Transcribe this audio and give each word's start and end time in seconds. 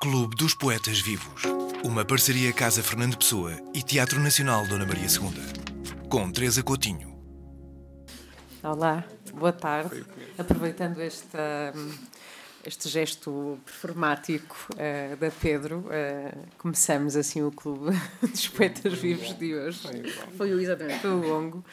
Clube 0.00 0.36
dos 0.36 0.54
Poetas 0.54 1.00
Vivos. 1.00 1.42
Uma 1.82 2.04
parceria 2.04 2.52
Casa 2.52 2.84
Fernando 2.84 3.18
Pessoa 3.18 3.50
e 3.74 3.82
Teatro 3.82 4.20
Nacional 4.20 4.64
Dona 4.64 4.86
Maria 4.86 5.08
II. 5.08 6.08
Com 6.08 6.30
Teresa 6.30 6.62
Coutinho. 6.62 7.18
Olá, 8.62 9.04
boa 9.34 9.52
tarde. 9.52 10.06
Aproveitando 10.38 11.02
este, 11.02 11.36
este 12.64 12.88
gesto 12.88 13.58
performático 13.66 14.68
uh, 14.74 15.16
da 15.16 15.32
Pedro, 15.32 15.78
uh, 15.78 16.46
começamos 16.58 17.16
assim 17.16 17.42
o 17.42 17.50
Clube 17.50 17.90
dos 18.22 18.46
Poetas 18.46 18.92
Vivos 18.92 19.36
de 19.36 19.52
hoje. 19.52 19.80
Foi 20.36 20.54
o 20.54 20.60
exatamente, 20.60 21.00
foi 21.00 21.10
o 21.10 21.26
longo. 21.26 21.64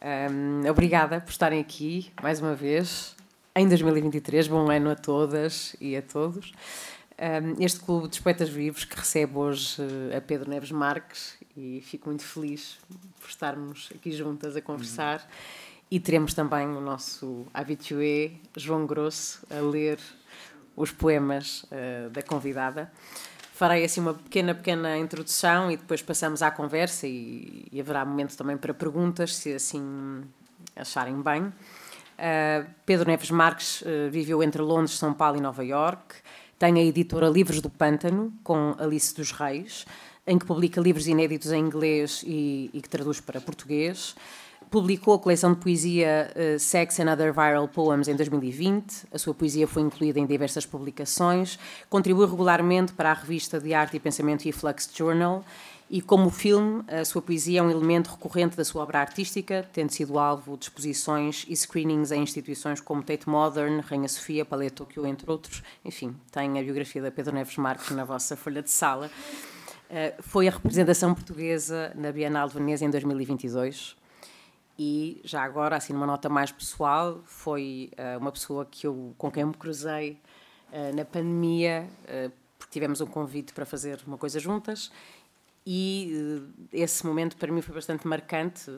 Um, 0.00 0.66
obrigada 0.66 1.20
por 1.20 1.30
estarem 1.30 1.60
aqui 1.60 2.10
mais 2.22 2.40
uma 2.40 2.54
vez 2.54 3.14
em 3.54 3.68
2023. 3.68 4.48
Bom 4.48 4.70
ano 4.70 4.90
a 4.90 4.96
todas 4.96 5.76
e 5.78 5.94
a 5.94 6.00
todos. 6.00 6.54
Um, 7.20 7.62
este 7.62 7.80
Clube 7.80 8.08
dos 8.08 8.18
Poetas 8.18 8.48
Vivos 8.48 8.84
que 8.84 8.96
recebe 8.96 9.36
hoje 9.36 9.82
uh, 9.82 10.16
a 10.16 10.22
Pedro 10.22 10.48
Neves 10.48 10.70
Marques 10.70 11.36
e 11.54 11.82
fico 11.84 12.08
muito 12.08 12.24
feliz 12.24 12.78
por 13.20 13.28
estarmos 13.28 13.90
aqui 13.94 14.10
juntas 14.10 14.56
a 14.56 14.62
conversar. 14.62 15.20
Uhum. 15.20 15.26
E 15.90 16.00
teremos 16.00 16.32
também 16.32 16.66
o 16.68 16.80
nosso 16.80 17.46
habitué, 17.52 18.30
João 18.56 18.86
Grosso, 18.86 19.42
a 19.50 19.60
ler 19.60 19.98
os 20.74 20.92
poemas 20.92 21.64
uh, 21.64 22.08
da 22.08 22.22
convidada. 22.22 22.90
Farei 23.52 23.84
assim 23.84 24.00
uma 24.00 24.14
pequena, 24.14 24.54
pequena 24.54 24.96
introdução 24.96 25.70
e 25.70 25.76
depois 25.76 26.00
passamos 26.00 26.40
à 26.40 26.50
conversa 26.50 27.06
e, 27.06 27.68
e 27.70 27.78
haverá 27.78 28.02
momento 28.02 28.34
também 28.34 28.56
para 28.56 28.72
perguntas, 28.72 29.36
se 29.36 29.52
assim 29.52 30.22
acharem 30.74 31.20
bem. 31.20 31.42
Uh, 31.42 32.66
Pedro 32.86 33.06
Neves 33.06 33.30
Marques 33.30 33.82
uh, 33.82 34.10
viveu 34.10 34.42
entre 34.42 34.62
Londres, 34.62 34.96
São 34.96 35.12
Paulo 35.12 35.36
e 35.36 35.40
Nova 35.42 35.62
Iorque. 35.62 36.14
Tem 36.60 36.74
a 36.78 36.84
editora 36.84 37.26
Livros 37.26 37.62
do 37.62 37.70
Pântano, 37.70 38.34
com 38.44 38.74
Alice 38.78 39.14
dos 39.14 39.32
Reis, 39.32 39.86
em 40.26 40.38
que 40.38 40.44
publica 40.44 40.78
livros 40.78 41.06
inéditos 41.06 41.50
em 41.52 41.58
inglês 41.58 42.22
e, 42.22 42.68
e 42.74 42.82
que 42.82 42.88
traduz 42.88 43.18
para 43.18 43.40
português 43.40 44.14
publicou 44.70 45.14
a 45.14 45.18
coleção 45.18 45.52
de 45.52 45.58
poesia 45.58 46.30
uh, 46.30 46.58
Sex 46.58 47.00
and 47.00 47.12
Other 47.12 47.32
Viral 47.32 47.66
Poems 47.66 48.06
em 48.06 48.14
2020. 48.14 49.06
A 49.12 49.18
sua 49.18 49.34
poesia 49.34 49.66
foi 49.66 49.82
incluída 49.82 50.20
em 50.20 50.26
diversas 50.26 50.64
publicações. 50.64 51.58
Contribui 51.88 52.26
regularmente 52.26 52.92
para 52.92 53.10
a 53.10 53.14
revista 53.14 53.58
de 53.58 53.74
arte 53.74 53.96
e 53.96 54.00
pensamento 54.00 54.46
e 54.46 54.52
Flux 54.52 54.88
Journal. 54.94 55.44
E 55.92 56.00
como 56.00 56.30
filme, 56.30 56.84
a 56.86 57.04
sua 57.04 57.20
poesia 57.20 57.58
é 57.58 57.62
um 57.64 57.68
elemento 57.68 58.12
recorrente 58.12 58.56
da 58.56 58.64
sua 58.64 58.84
obra 58.84 59.00
artística, 59.00 59.68
tendo 59.72 59.90
sido 59.90 60.20
alvo 60.20 60.56
de 60.56 60.66
exposições 60.66 61.44
e 61.48 61.56
screenings 61.56 62.12
em 62.12 62.22
instituições 62.22 62.80
como 62.80 63.02
Tate 63.02 63.28
Modern, 63.28 63.80
Rainha 63.80 64.08
Sofia, 64.08 64.44
Palais 64.44 64.70
Tokyo, 64.70 65.04
entre 65.04 65.28
outros. 65.28 65.64
Enfim, 65.84 66.14
tem 66.30 66.60
a 66.60 66.62
biografia 66.62 67.02
da 67.02 67.10
Pedro 67.10 67.34
Neves 67.34 67.56
Marques 67.56 67.90
na 67.90 68.04
vossa 68.04 68.36
folha 68.36 68.62
de 68.62 68.70
sala. 68.70 69.10
Uh, 69.90 70.22
foi 70.22 70.46
a 70.46 70.52
representação 70.52 71.12
portuguesa 71.12 71.92
na 71.96 72.12
Bienal 72.12 72.46
de 72.46 72.54
Veneza 72.54 72.84
em 72.84 72.90
2022 72.90 73.96
e 74.78 75.20
já 75.24 75.42
agora, 75.42 75.74
assim, 75.74 75.92
numa 75.92 76.06
nota 76.06 76.28
mais 76.28 76.52
pessoal, 76.52 77.20
foi 77.24 77.90
uh, 77.98 78.20
uma 78.20 78.30
pessoa 78.30 78.64
que 78.64 78.86
eu, 78.86 79.12
com 79.18 79.28
quem 79.28 79.40
eu 79.40 79.48
me 79.48 79.54
cruzei 79.54 80.20
uh, 80.72 80.94
na 80.94 81.04
pandemia, 81.04 81.88
porque 82.56 82.70
tivemos 82.70 83.00
um 83.00 83.06
convite 83.06 83.52
para 83.52 83.66
fazer 83.66 83.98
uma 84.06 84.16
coisa 84.16 84.38
juntas 84.38 84.92
e 85.66 86.42
esse 86.72 87.04
momento 87.04 87.36
para 87.36 87.52
mim 87.52 87.60
foi 87.60 87.74
bastante 87.74 88.06
marcante 88.06 88.70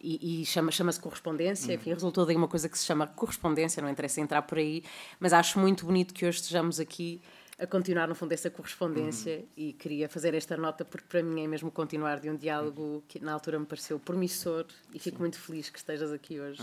e, 0.00 0.42
e 0.42 0.46
chama, 0.46 0.70
chama-se 0.70 1.00
correspondência, 1.00 1.74
enfim, 1.74 1.92
resultou 1.92 2.24
daí 2.24 2.36
uma 2.36 2.48
coisa 2.48 2.68
que 2.68 2.78
se 2.78 2.84
chama 2.84 3.06
correspondência, 3.06 3.82
não 3.82 3.90
interessa 3.90 4.20
entrar 4.20 4.42
por 4.42 4.58
aí, 4.58 4.84
mas 5.18 5.32
acho 5.32 5.58
muito 5.58 5.84
bonito 5.84 6.14
que 6.14 6.24
hoje 6.24 6.38
estejamos 6.40 6.78
aqui 6.78 7.20
a 7.58 7.66
continuar, 7.66 8.06
no 8.06 8.14
fundo, 8.14 8.32
essa 8.32 8.50
correspondência 8.50 9.38
uhum. 9.38 9.46
e 9.56 9.72
queria 9.72 10.08
fazer 10.08 10.34
esta 10.34 10.56
nota 10.56 10.84
porque 10.84 11.06
para 11.08 11.22
mim 11.22 11.42
é 11.42 11.48
mesmo 11.48 11.70
continuar 11.70 12.20
de 12.20 12.28
um 12.28 12.36
diálogo 12.36 13.02
que 13.08 13.18
na 13.18 13.32
altura 13.32 13.58
me 13.58 13.64
pareceu 13.64 13.98
promissor 13.98 14.66
e 14.92 14.98
fico 14.98 15.16
Sim. 15.16 15.22
muito 15.22 15.40
feliz 15.40 15.70
que 15.70 15.78
estejas 15.78 16.12
aqui 16.12 16.38
hoje. 16.38 16.62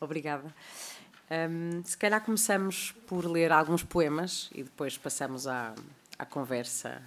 Obrigada. 0.00 0.52
Um, 1.30 1.84
se 1.84 1.96
calhar 1.96 2.24
começamos 2.24 2.92
por 3.06 3.24
ler 3.26 3.52
alguns 3.52 3.82
poemas 3.82 4.50
e 4.52 4.62
depois 4.62 4.98
passamos 4.98 5.46
à, 5.46 5.74
à 6.18 6.26
conversa. 6.26 7.00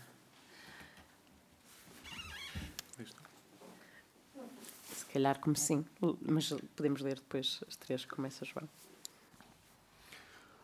Calhar 5.11 5.39
como 5.39 5.55
sim, 5.55 5.85
mas 6.21 6.53
podemos 6.75 7.01
ler 7.01 7.15
depois 7.15 7.61
as 7.67 7.75
três. 7.75 8.05
Começa, 8.05 8.45
João. 8.45 8.67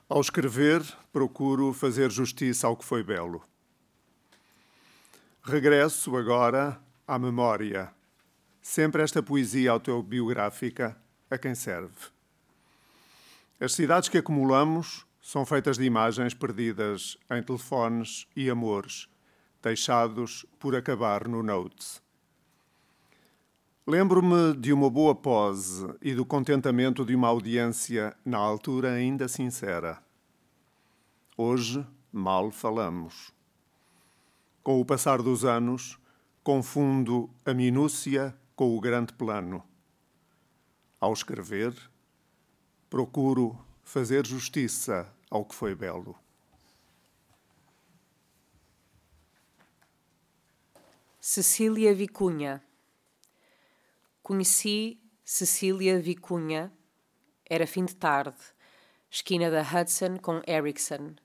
Ao 0.09 0.21
escrever, 0.21 0.81
procuro 1.11 1.73
fazer 1.73 2.09
justiça 2.09 2.65
ao 2.65 2.77
que 2.77 2.85
foi 2.85 3.03
belo. 3.03 3.43
Regresso 5.43 6.15
agora 6.15 6.79
à 7.07 7.19
memória, 7.19 7.93
sempre 8.61 9.01
esta 9.01 9.21
poesia 9.21 9.71
autobiográfica 9.71 10.97
a 11.29 11.37
quem 11.37 11.55
serve. 11.55 12.09
As 13.59 13.73
cidades 13.73 14.07
que 14.07 14.17
acumulamos 14.17 15.05
são 15.21 15.45
feitas 15.45 15.77
de 15.77 15.83
imagens 15.83 16.33
perdidas 16.33 17.17
em 17.29 17.43
telefones 17.43 18.27
e 18.35 18.49
amores, 18.49 19.09
deixados 19.61 20.45
por 20.57 20.75
acabar 20.75 21.27
no 21.27 21.43
Notes. 21.43 22.01
Lembro-me 23.89 24.53
de 24.53 24.73
uma 24.73 24.89
boa 24.89 25.15
pose 25.15 25.87
e 26.01 26.13
do 26.13 26.25
contentamento 26.25 27.05
de 27.05 27.15
uma 27.15 27.29
audiência 27.29 28.13
na 28.25 28.37
altura 28.37 28.91
ainda 28.91 29.29
sincera. 29.29 30.03
Hoje 31.37 31.87
mal 32.11 32.51
falamos. 32.51 33.31
Com 34.61 34.81
o 34.81 34.85
passar 34.85 35.21
dos 35.21 35.45
anos, 35.45 35.97
confundo 36.43 37.29
a 37.45 37.53
minúcia 37.53 38.37
com 38.57 38.75
o 38.75 38.81
grande 38.81 39.13
plano. 39.13 39.63
Ao 40.99 41.13
escrever, 41.13 41.73
procuro 42.89 43.57
fazer 43.85 44.27
justiça 44.27 45.09
ao 45.31 45.45
que 45.45 45.55
foi 45.55 45.73
belo. 45.73 46.13
Cecília 51.21 51.95
Vicunha 51.95 52.66
Conheci 54.27 54.99
Cecília 55.23 56.01
Vicunha, 56.01 56.69
era 57.49 57.65
fim 57.65 57.85
de 57.85 57.95
tarde, 57.95 58.35
esquina 59.09 59.49
da 59.49 59.61
Hudson 59.61 60.17
com 60.17 60.41
Erickson. 60.45 61.15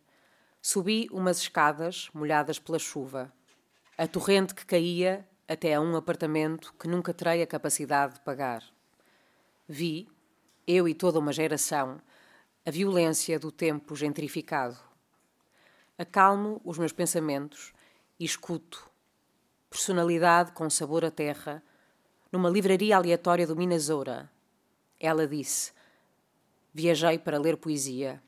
Subi 0.63 1.09
umas 1.11 1.39
escadas 1.39 2.09
molhadas 2.15 2.61
pela 2.61 2.79
chuva. 2.79 3.33
A 3.99 4.07
torrente 4.07 4.55
que 4.55 4.65
caía 4.65 5.29
até 5.49 5.75
a 5.75 5.81
um 5.81 5.97
apartamento 5.97 6.73
que 6.75 6.87
nunca 6.87 7.13
terei 7.13 7.43
a 7.43 7.47
capacidade 7.49 8.15
de 8.15 8.21
pagar. 8.21 8.63
Vi, 9.69 10.09
eu 10.65 10.87
e 10.87 10.95
toda 10.95 11.19
uma 11.19 11.33
geração, 11.33 12.01
a 12.65 12.71
violência 12.71 13.37
do 13.37 13.51
tempo 13.51 13.97
gentrificado. 13.97 14.79
Acalmo 15.99 16.61
os 16.65 16.79
meus 16.79 16.93
pensamentos 16.93 17.73
e 18.17 18.25
escuto. 18.25 18.89
Personalidade 19.69 20.53
com 20.53 20.71
sabor 20.71 21.05
à 21.05 21.11
terra 21.11 21.65
numa 22.33 22.49
livraria 22.49 22.97
aleatória 22.97 23.47
do 23.47 23.55
Minnesota. 23.55 24.29
Ela 24.99 25.29
disse: 25.29 25.73
Viajei 26.73 27.19
para 27.19 27.39
ler 27.39 27.59
poesia, 27.59 28.23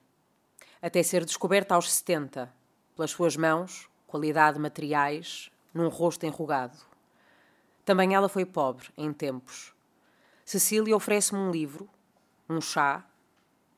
até 0.82 1.02
ser 1.02 1.24
descoberta 1.24 1.74
aos 1.74 1.90
70, 1.90 2.52
pelas 2.94 3.10
suas 3.10 3.34
mãos, 3.34 3.88
qualidade 4.06 4.58
materiais, 4.58 5.50
num 5.72 5.88
rosto 5.88 6.26
enrugado. 6.26 6.76
Também 7.84 8.14
ela 8.14 8.28
foi 8.28 8.44
pobre, 8.44 8.88
em 8.96 9.12
tempos. 9.12 9.74
Cecília 10.44 10.94
oferece-me 10.94 11.40
um 11.40 11.50
livro, 11.50 11.88
um 12.48 12.60
chá, 12.60 13.04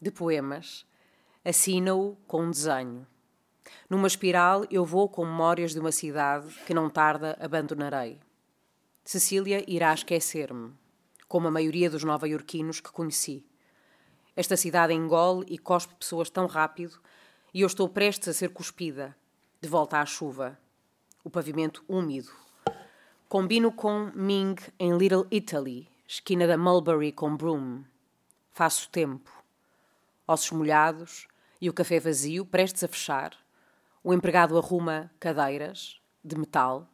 de 0.00 0.10
poemas, 0.10 0.84
assina-o 1.44 2.16
com 2.26 2.42
um 2.42 2.50
desenho. 2.50 3.06
Numa 3.89 4.09
espiral, 4.09 4.65
eu 4.71 4.84
vou 4.84 5.09
com 5.09 5.24
memórias 5.24 5.72
de 5.72 5.78
uma 5.78 5.92
cidade 5.92 6.48
que 6.66 6.74
não 6.74 6.91
tarda 6.91 7.36
abandonarei. 7.41 8.21
Cecília 9.08 9.64
irá 9.68 9.94
esquecer-me, 9.94 10.72
como 11.28 11.47
a 11.47 11.50
maioria 11.53 11.88
dos 11.88 12.03
nova-iorquinos 12.03 12.80
que 12.80 12.91
conheci. 12.91 13.47
Esta 14.34 14.56
cidade 14.56 14.92
engole 14.92 15.47
e 15.48 15.56
cospe 15.58 15.94
pessoas 15.94 16.28
tão 16.28 16.48
rápido 16.48 16.98
e 17.54 17.60
eu 17.60 17.68
estou 17.68 17.88
prestes 17.88 18.26
a 18.26 18.32
ser 18.32 18.48
cuspida, 18.48 19.16
de 19.60 19.68
volta 19.68 20.00
à 20.00 20.04
chuva. 20.04 20.58
O 21.22 21.30
pavimento 21.30 21.84
úmido. 21.88 22.32
Combino 23.28 23.70
com 23.70 24.10
Ming 24.12 24.56
em 24.76 24.98
Little 24.98 25.28
Italy, 25.30 25.88
esquina 26.08 26.44
da 26.44 26.58
Mulberry 26.58 27.12
com 27.12 27.36
Broom. 27.36 27.84
Faço 28.53 28.91
tempo. 28.91 29.30
Ossos 30.26 30.50
molhados 30.50 31.28
e 31.60 31.70
o 31.70 31.72
café 31.72 32.00
vazio, 32.00 32.44
prestes 32.44 32.82
a 32.82 32.88
fechar. 32.88 33.36
O 34.03 34.12
empregado 34.12 34.58
arruma 34.58 35.12
cadeiras 35.20 36.00
de 36.24 36.36
metal 36.36 36.88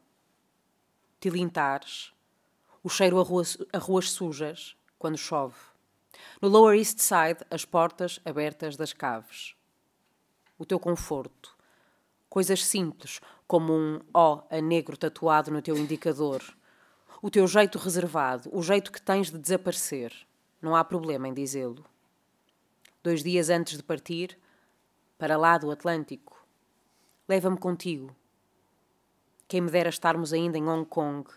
tilintares, 1.23 2.13
o 2.83 2.89
cheiro 2.89 3.19
a 3.21 3.23
ruas, 3.23 3.57
a 3.73 3.79
ruas 3.79 4.11
sujas, 4.11 4.77
quando 4.99 5.17
chove. 5.17 5.55
No 6.41 6.49
Lower 6.49 6.77
East 6.77 6.99
Side, 6.99 7.47
as 7.49 7.65
portas 7.65 8.21
abertas 8.25 8.77
das 8.77 8.93
caves. 8.93 9.55
O 10.59 10.67
teu 10.67 10.81
conforto, 10.81 11.57
Coisas 12.33 12.65
simples, 12.65 13.21
como 13.47 13.75
um 13.75 14.01
O 14.15 14.43
a 14.51 14.59
negro 14.59 14.97
tatuado 14.97 15.51
no 15.51 15.61
teu 15.61 15.77
indicador. 15.77 16.43
O 17.21 17.31
teu 17.31 17.47
jeito 17.47 17.79
reservado, 17.79 18.49
o 18.51 18.63
jeito 18.63 18.91
que 18.91 19.03
tens 19.03 19.31
de 19.31 19.37
desaparecer. 19.37 20.15
Não 20.63 20.75
há 20.75 20.83
problema 20.83 21.29
em 21.29 21.35
dizê-lo. 21.35 21.85
Dois 23.03 23.23
dias 23.23 23.51
antes 23.51 23.77
de 23.77 23.83
partir, 23.83 24.39
para 25.19 25.37
lá 25.37 25.59
do 25.59 25.71
Atlântico, 25.71 26.43
leva-me 27.29 27.59
contigo. 27.59 28.17
Quem 29.53 29.61
me 29.61 29.71
dera 29.71 29.91
estarmos 29.91 30.33
ainda 30.33 30.57
em 30.57 30.67
Hong 30.67 30.87
Kong, 30.87 31.29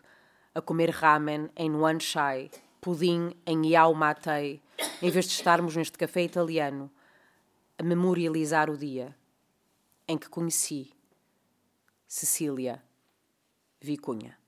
a 0.54 0.62
comer 0.62 0.90
ramen 0.90 1.50
em 1.54 1.70
Wan 1.76 2.00
Chai, 2.00 2.50
pudim 2.80 3.36
em 3.46 3.68
Yao 3.68 3.94
Ma 3.94 4.14
Tei, 4.14 4.62
em 5.02 5.12
vez 5.12 5.26
de 5.26 5.34
estarmos 5.34 5.76
neste 5.76 5.98
café 5.98 6.22
italiano, 6.24 6.90
a 7.78 7.84
memorializar 7.84 8.70
o 8.70 8.78
dia 8.78 9.14
em 10.08 10.18
que 10.18 10.30
conheci 10.30 10.94
Cecília 12.08 12.82
Vicunha. 13.82 14.40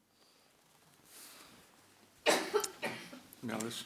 Elas 3.46 3.86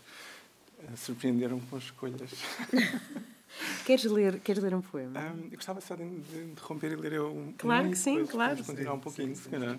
surpreenderam 0.95 1.60
com 1.60 1.80
escolhas. 1.80 2.30
queres, 3.86 4.06
ler, 4.06 4.39
queres 4.39 4.63
ler 4.63 4.74
um 4.74 4.81
poema? 4.81 5.19
Um, 5.19 5.44
eu 5.45 5.51
gostava 5.51 5.81
só 5.81 5.95
de, 5.95 6.03
interromper 6.03 6.92
e 6.92 6.95
ler 6.95 7.21
um. 7.21 7.53
Claro 7.57 7.89
que 7.89 7.98
sim, 7.98 8.25
claro. 8.25 8.56
Vamos 8.56 8.68
continuar 8.68 8.94
um 8.94 9.00
pouquinho, 9.00 9.36
sim, 9.36 9.44
se 9.44 9.50
calhar. 9.50 9.77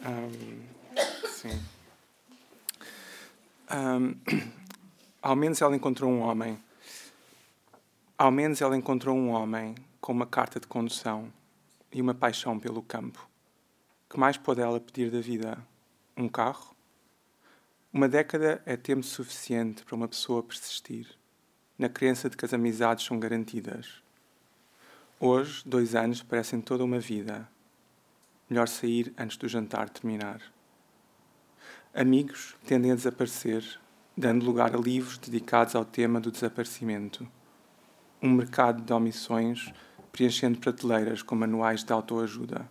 Um, 0.00 0.62
sim. 1.28 1.60
Um, 3.70 4.14
ao 5.22 5.36
menos 5.36 5.60
ela 5.60 5.74
encontrou 5.74 6.10
um 6.10 6.20
homem. 6.20 6.58
Ao 8.18 8.30
menos 8.30 8.60
ela 8.60 8.76
encontrou 8.76 9.16
um 9.16 9.30
homem 9.30 9.74
com 10.00 10.12
uma 10.12 10.26
carta 10.26 10.58
de 10.58 10.66
condução 10.66 11.32
e 11.92 12.00
uma 12.00 12.14
paixão 12.14 12.58
pelo 12.58 12.82
campo. 12.82 13.28
Que 14.08 14.18
mais 14.18 14.36
pode 14.36 14.60
ela 14.60 14.78
pedir 14.78 15.10
da 15.10 15.20
vida? 15.20 15.58
Um 16.16 16.28
carro? 16.28 16.74
Uma 17.92 18.08
década 18.08 18.62
é 18.66 18.76
tempo 18.76 19.02
suficiente 19.02 19.84
para 19.84 19.94
uma 19.94 20.06
pessoa 20.06 20.42
persistir, 20.42 21.08
na 21.78 21.88
crença 21.88 22.30
de 22.30 22.36
que 22.36 22.44
as 22.44 22.54
amizades 22.54 23.04
são 23.04 23.18
garantidas. 23.18 24.02
Hoje, 25.18 25.62
dois 25.64 25.94
anos 25.94 26.22
parecem 26.22 26.60
toda 26.60 26.84
uma 26.84 26.98
vida. 26.98 27.48
Melhor 28.48 28.68
sair 28.68 29.12
antes 29.18 29.36
do 29.36 29.48
jantar 29.48 29.88
terminar. 29.88 30.40
Amigos 31.94 32.54
tendem 32.66 32.92
a 32.92 32.94
desaparecer, 32.94 33.80
dando 34.16 34.44
lugar 34.44 34.74
a 34.74 34.78
livros 34.78 35.16
dedicados 35.18 35.74
ao 35.74 35.84
tema 35.84 36.20
do 36.20 36.30
desaparecimento. 36.30 37.26
Um 38.22 38.30
mercado 38.30 38.82
de 38.82 38.92
omissões 38.92 39.72
preenchendo 40.12 40.58
prateleiras 40.58 41.22
com 41.22 41.34
manuais 41.34 41.82
de 41.82 41.92
autoajuda. 41.92 42.68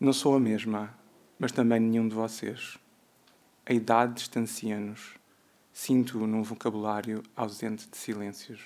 Não 0.00 0.12
sou 0.12 0.34
a 0.34 0.40
mesma, 0.40 0.94
mas 1.38 1.52
também 1.52 1.80
nenhum 1.80 2.08
de 2.08 2.14
vocês. 2.14 2.78
A 3.66 3.72
idade 3.72 4.14
distancia-nos. 4.14 5.17
Sinto-o 5.80 6.26
num 6.26 6.42
vocabulário 6.42 7.22
ausente 7.36 7.88
de 7.88 7.96
silêncios. 7.96 8.60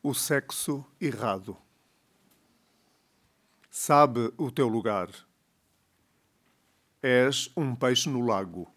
O 0.00 0.14
sexo 0.14 0.86
errado. 1.00 1.58
Sabe 3.68 4.32
o 4.38 4.52
teu 4.52 4.68
lugar. 4.68 5.10
És 7.02 7.50
um 7.56 7.74
peixe 7.74 8.08
no 8.08 8.24
lago. 8.24 8.72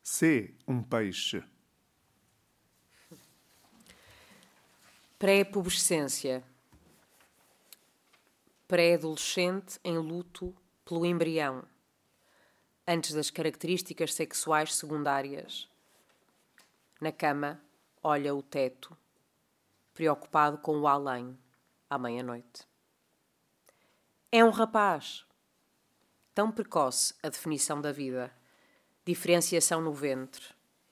Sê 0.00 0.54
um 0.64 0.80
peixe. 0.80 1.42
Pré-pubescência. 5.18 6.44
Pré-adolescente 8.68 9.80
em 9.82 9.98
luto 9.98 10.54
pelo 10.84 11.04
embrião. 11.04 11.66
Antes 12.88 13.12
das 13.12 13.30
características 13.30 14.14
sexuais 14.14 14.72
secundárias. 14.76 15.68
Na 17.00 17.10
cama, 17.10 17.60
olha 18.00 18.32
o 18.32 18.40
teto, 18.40 18.96
preocupado 19.92 20.58
com 20.58 20.78
o 20.78 20.86
além, 20.86 21.36
à 21.90 21.98
meia-noite. 21.98 22.64
É 24.30 24.44
um 24.44 24.50
rapaz. 24.50 25.26
Tão 26.32 26.52
precoce 26.52 27.12
a 27.24 27.28
definição 27.28 27.80
da 27.80 27.90
vida. 27.90 28.32
Diferenciação 29.04 29.80
no 29.80 29.92
ventre. 29.92 30.44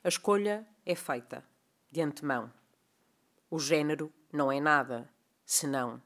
A 0.02 0.08
escolha 0.08 0.66
é 0.84 0.96
feita, 0.96 1.44
de 1.92 2.00
antemão. 2.00 2.52
O 3.48 3.60
género 3.60 4.12
não 4.32 4.50
é 4.50 4.60
nada, 4.60 5.08
senão 5.46 6.02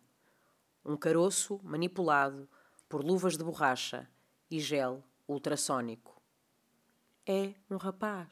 um 0.85 0.99
caroço 0.99 1.59
manipulado 1.63 2.47
por 2.89 3.03
luvas 3.03 3.39
de 3.39 3.45
borracha 3.45 4.07
e 4.51 4.61
gel 4.61 5.03
ultrassónico. 5.29 6.21
É 7.27 7.53
um 7.71 7.77
rapaz. 7.77 8.29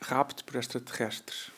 Rapto 0.00 0.44
por 0.44 0.56
extraterrestres. 0.56 1.50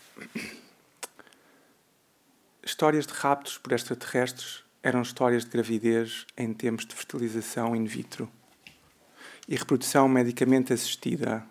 Histórias 2.62 3.06
de 3.06 3.12
raptos 3.12 3.56
por 3.56 3.72
extraterrestres 3.72 4.64
eram 4.82 5.00
histórias 5.00 5.44
de 5.44 5.50
gravidez 5.50 6.26
em 6.36 6.52
tempos 6.52 6.84
de 6.84 6.94
fertilização 6.94 7.74
in 7.74 7.84
vitro 7.84 8.30
e 9.48 9.56
reprodução 9.56 10.08
medicamente 10.08 10.72
assistida. 10.72 11.46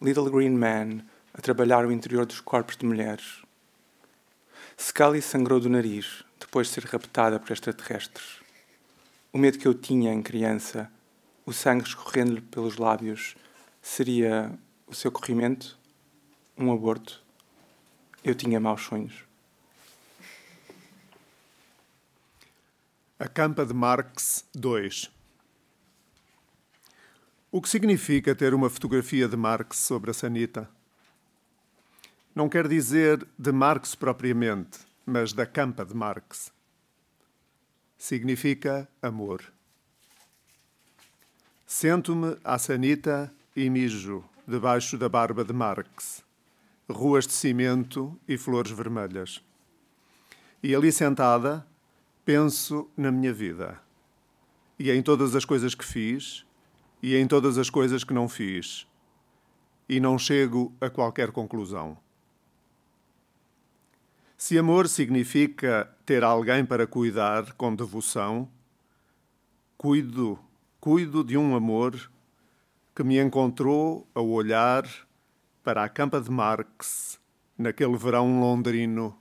Little 0.00 0.30
Green 0.30 0.50
Man 0.50 1.04
a 1.32 1.40
trabalhar 1.40 1.86
o 1.86 1.92
interior 1.92 2.26
dos 2.26 2.40
corpos 2.40 2.76
de 2.76 2.84
mulheres. 2.84 3.42
Scully 4.80 5.20
sangrou 5.20 5.58
do 5.60 5.68
nariz 5.68 6.24
depois 6.38 6.68
de 6.68 6.74
ser 6.74 6.84
raptada 6.84 7.38
por 7.40 7.52
extraterrestres. 7.52 8.40
O 9.32 9.38
medo 9.38 9.58
que 9.58 9.66
eu 9.66 9.74
tinha 9.74 10.12
em 10.12 10.22
criança, 10.22 10.90
o 11.44 11.52
sangue 11.52 11.84
escorrendo-lhe 11.84 12.40
pelos 12.40 12.76
lábios, 12.76 13.34
seria 13.82 14.56
o 14.86 14.94
seu 14.94 15.10
corrimento? 15.10 15.76
Um 16.56 16.72
aborto? 16.72 17.22
Eu 18.22 18.34
tinha 18.34 18.60
maus 18.60 18.82
sonhos. 18.82 19.24
A 23.18 23.26
Campa 23.26 23.66
de 23.66 23.74
Marx 23.74 24.44
2 24.54 25.10
o 27.50 27.62
que 27.62 27.68
significa 27.70 28.34
ter 28.34 28.52
uma 28.52 28.68
fotografia 28.68 29.26
de 29.26 29.34
Marx 29.34 29.78
sobre 29.78 30.10
a 30.10 30.14
sanita? 30.14 30.68
Não 32.38 32.48
quer 32.48 32.68
dizer 32.68 33.26
de 33.36 33.50
Marx 33.50 33.96
propriamente, 33.96 34.78
mas 35.04 35.32
da 35.32 35.44
campa 35.44 35.84
de 35.84 35.92
Marx. 35.92 36.52
Significa 37.98 38.88
amor. 39.02 39.42
Sento-me 41.66 42.36
à 42.44 42.56
sanita 42.56 43.34
e 43.56 43.68
mijo 43.68 44.24
debaixo 44.46 44.96
da 44.96 45.08
barba 45.08 45.44
de 45.44 45.52
Marx, 45.52 46.24
ruas 46.88 47.26
de 47.26 47.32
cimento 47.32 48.16
e 48.28 48.38
flores 48.38 48.70
vermelhas. 48.70 49.42
E 50.62 50.76
ali 50.76 50.92
sentada, 50.92 51.66
penso 52.24 52.88
na 52.96 53.10
minha 53.10 53.32
vida 53.32 53.80
e 54.78 54.92
em 54.92 55.02
todas 55.02 55.34
as 55.34 55.44
coisas 55.44 55.74
que 55.74 55.84
fiz 55.84 56.46
e 57.02 57.16
em 57.16 57.26
todas 57.26 57.58
as 57.58 57.68
coisas 57.68 58.04
que 58.04 58.14
não 58.14 58.28
fiz, 58.28 58.86
e 59.88 59.98
não 59.98 60.16
chego 60.16 60.72
a 60.80 60.88
qualquer 60.88 61.32
conclusão. 61.32 61.98
Se 64.40 64.56
amor 64.56 64.88
significa 64.88 65.92
ter 66.06 66.22
alguém 66.22 66.64
para 66.64 66.86
cuidar 66.86 67.54
com 67.54 67.74
devoção, 67.74 68.48
cuido, 69.76 70.38
cuido 70.80 71.24
de 71.24 71.36
um 71.36 71.56
amor 71.56 72.08
que 72.94 73.02
me 73.02 73.18
encontrou 73.18 74.06
a 74.14 74.20
olhar 74.20 74.84
para 75.64 75.82
a 75.82 75.88
campa 75.88 76.20
de 76.20 76.30
Marx 76.30 77.20
naquele 77.58 77.96
verão 77.96 78.38
londrino, 78.38 79.18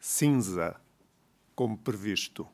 cinza, 0.00 0.80
como 1.54 1.78
previsto. 1.78 2.44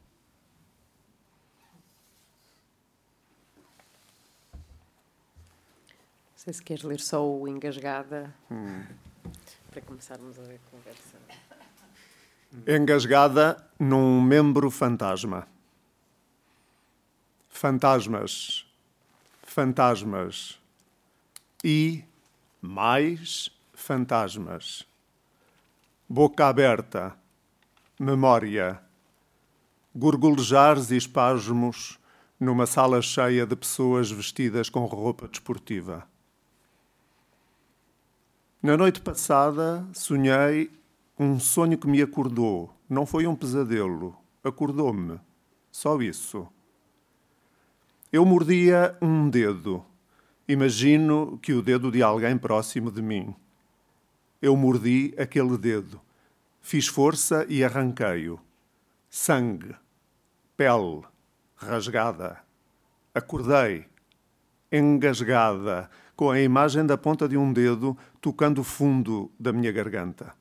sei 6.36 6.52
se 6.52 6.62
queres 6.62 6.84
ler 6.84 7.00
só 7.00 7.26
o 7.26 7.48
Engasgada 7.48 8.34
hum. 8.50 8.84
para 9.70 9.80
começarmos 9.80 10.38
a 10.38 10.42
conversa. 10.70 11.49
Engasgada 12.66 13.64
num 13.78 14.20
membro 14.20 14.72
fantasma. 14.72 15.46
Fantasmas, 17.48 18.66
fantasmas 19.44 20.58
e 21.62 22.02
mais 22.60 23.50
fantasmas. 23.72 24.84
Boca 26.08 26.48
aberta, 26.48 27.16
memória, 27.96 28.82
gorgolejares 29.94 30.90
e 30.90 30.96
espasmos 30.96 32.00
numa 32.38 32.66
sala 32.66 33.00
cheia 33.00 33.46
de 33.46 33.54
pessoas 33.54 34.10
vestidas 34.10 34.68
com 34.68 34.84
roupa 34.86 35.28
desportiva. 35.28 36.04
Na 38.60 38.76
noite 38.76 39.00
passada, 39.00 39.86
sonhei 39.92 40.79
um 41.22 41.38
sonho 41.38 41.76
que 41.76 41.86
me 41.86 42.00
acordou. 42.00 42.74
Não 42.88 43.04
foi 43.04 43.26
um 43.26 43.36
pesadelo. 43.36 44.16
Acordou-me. 44.42 45.20
Só 45.70 46.00
isso. 46.00 46.48
Eu 48.10 48.24
mordia 48.24 48.96
um 49.02 49.28
dedo. 49.28 49.84
Imagino 50.48 51.38
que 51.42 51.52
o 51.52 51.60
dedo 51.60 51.92
de 51.92 52.02
alguém 52.02 52.38
próximo 52.38 52.90
de 52.90 53.02
mim. 53.02 53.34
Eu 54.40 54.56
mordi 54.56 55.14
aquele 55.18 55.58
dedo. 55.58 56.00
Fiz 56.58 56.86
força 56.86 57.44
e 57.50 57.62
arranquei-o. 57.62 58.40
Sangue. 59.10 59.76
Pele 60.56 61.02
rasgada. 61.54 62.38
Acordei, 63.14 63.84
engasgada, 64.72 65.90
com 66.16 66.30
a 66.30 66.40
imagem 66.40 66.86
da 66.86 66.96
ponta 66.96 67.28
de 67.28 67.36
um 67.36 67.52
dedo 67.52 67.94
tocando 68.22 68.62
o 68.62 68.64
fundo 68.64 69.30
da 69.38 69.52
minha 69.52 69.70
garganta. 69.70 70.39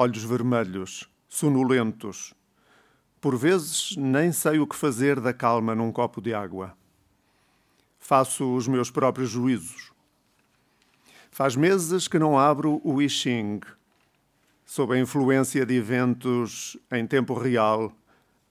Olhos 0.00 0.22
vermelhos, 0.22 1.10
sonolentos. 1.28 2.32
Por 3.20 3.36
vezes 3.36 3.96
nem 3.96 4.30
sei 4.30 4.60
o 4.60 4.66
que 4.68 4.76
fazer 4.76 5.18
da 5.18 5.32
calma 5.32 5.74
num 5.74 5.90
copo 5.90 6.20
de 6.20 6.32
água. 6.32 6.72
Faço 7.98 8.54
os 8.54 8.68
meus 8.68 8.92
próprios 8.92 9.28
juízos. 9.28 9.90
Faz 11.32 11.56
meses 11.56 12.06
que 12.06 12.16
não 12.16 12.38
abro 12.38 12.80
o 12.84 13.02
I 13.02 13.08
Ching. 13.08 13.58
Sob 14.64 14.94
a 14.94 15.00
influência 15.00 15.66
de 15.66 15.74
eventos 15.74 16.76
em 16.92 17.04
tempo 17.04 17.34
real, 17.34 17.92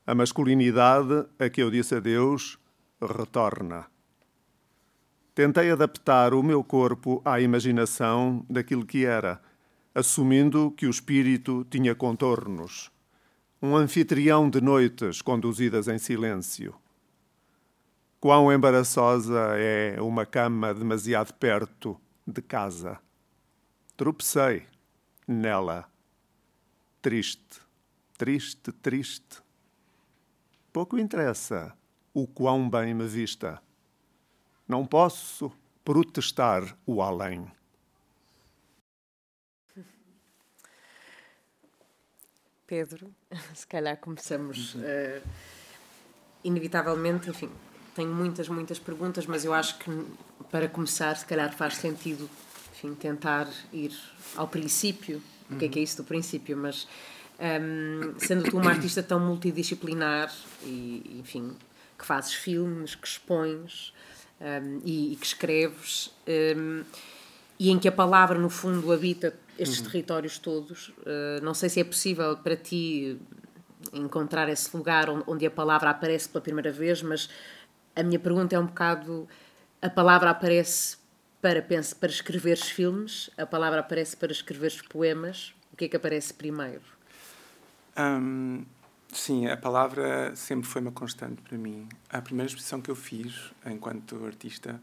a 0.06 0.14
masculinidade 0.14 1.26
a 1.40 1.50
que 1.50 1.64
eu 1.64 1.72
disse 1.72 1.96
adeus 1.96 2.60
retorna. 3.00 3.86
Tentei 5.34 5.72
adaptar 5.72 6.34
o 6.34 6.44
meu 6.44 6.62
corpo 6.62 7.22
à 7.24 7.40
imaginação 7.40 8.46
daquilo 8.50 8.86
que 8.86 9.06
era, 9.06 9.42
assumindo 9.98 10.72
que 10.72 10.86
o 10.86 10.90
espírito 10.90 11.66
tinha 11.70 11.96
contornos. 11.96 12.92
Um 13.62 13.76
anfitrião 13.76 14.50
de 14.50 14.62
noites 14.62 15.22
conduzidas 15.22 15.88
em 15.88 15.98
silêncio. 15.98 16.76
Quão 18.20 18.52
embaraçosa 18.52 19.56
é 19.58 20.00
uma 20.02 20.26
cama 20.26 20.74
demasiado 20.74 21.34
perto 21.34 22.00
de 22.26 22.42
casa. 22.42 23.00
Tropecei 23.96 24.68
nela. 25.28 25.90
Triste, 27.02 27.62
triste, 28.18 28.72
triste 28.72 29.48
pouco 30.78 31.00
interessa 31.00 31.76
o 32.14 32.28
quão 32.28 32.70
bem 32.70 32.94
me 32.94 33.08
vista. 33.08 33.60
Não 34.68 34.86
posso 34.86 35.52
protestar 35.84 36.78
o 36.86 37.02
além. 37.02 37.52
Pedro, 42.68 43.10
se 43.56 43.66
calhar 43.66 43.98
começamos 43.98 44.76
uh, 44.76 45.28
inevitavelmente, 46.44 47.30
enfim, 47.30 47.50
tenho 47.96 48.14
muitas, 48.14 48.48
muitas 48.50 48.78
perguntas, 48.78 49.26
mas 49.26 49.46
eu 49.46 49.54
acho 49.54 49.80
que 49.80 49.90
para 50.52 50.68
começar, 50.68 51.16
se 51.16 51.26
calhar 51.26 51.52
faz 51.56 51.78
sentido, 51.78 52.30
enfim, 52.74 52.94
tentar 52.94 53.48
ir 53.74 53.92
ao 54.36 54.48
princípio. 54.48 55.22
O 55.50 55.56
que 55.56 55.66
é 55.66 55.70
que 55.70 55.80
é 55.80 55.82
isso 55.82 55.98
do 55.98 56.04
princípio? 56.04 56.58
Mas 56.58 56.88
um, 57.40 58.20
sendo 58.20 58.44
tu 58.44 58.58
uma 58.58 58.72
artista 58.72 59.02
tão 59.02 59.20
multidisciplinar 59.20 60.34
e, 60.64 61.20
enfim, 61.20 61.56
que 61.98 62.06
fazes 62.06 62.34
filmes, 62.34 62.96
que 62.96 63.08
expões 63.08 63.94
um, 64.42 64.82
e, 64.84 65.14
e, 65.14 65.16
que 65.16 65.26
escreves, 65.26 66.12
um, 66.28 66.84
e 67.60 67.70
em 67.70 67.80
que 67.80 67.88
a 67.88 67.92
palavra, 67.92 68.38
no 68.38 68.50
fundo, 68.50 68.92
habita 68.92 69.34
estes 69.58 69.80
uhum. 69.80 69.86
territórios 69.86 70.38
todos, 70.38 70.90
uh, 70.90 71.44
não 71.44 71.54
sei 71.54 71.70
se 71.70 71.80
é 71.80 71.84
possível 71.84 72.38
para 72.38 72.56
ti 72.56 73.20
encontrar 73.94 74.50
esse 74.50 74.76
lugar 74.76 75.10
onde, 75.10 75.46
a 75.46 75.52
palavra 75.52 75.90
aparece 75.90 76.30
pela 76.30 76.42
primeira 76.42 76.72
vez, 76.72 77.02
mas 77.02 77.30
a 77.96 78.04
minha 78.04 78.20
pergunta 78.20 78.56
é 78.56 78.60
um 78.60 78.66
bocado: 78.66 79.28
a 79.82 79.90
palavra 79.90 80.30
aparece 80.30 80.98
para, 81.42 81.62
para 81.62 82.10
escreveres 82.10 82.64
filmes, 82.64 83.30
a 83.38 83.46
palavra 83.46 83.80
aparece 83.80 84.16
para 84.16 84.32
escreveres 84.32 84.82
poemas, 84.82 85.54
o 85.74 85.78
que 85.78 85.86
é 85.86 85.88
que 85.88 85.96
aparece 85.96 86.34
primeiro? 86.34 86.82
Um, 87.98 88.64
sim, 89.12 89.48
a 89.48 89.58
palavra 89.58 90.36
sempre 90.36 90.68
foi 90.68 90.82
uma 90.82 90.92
constante 90.92 91.42
para 91.42 91.58
mim. 91.58 91.88
A 92.10 92.22
primeira 92.22 92.48
exposição 92.48 92.80
que 92.80 92.92
eu 92.92 92.96
fiz 92.96 93.52
enquanto 93.66 94.24
artista 94.26 94.80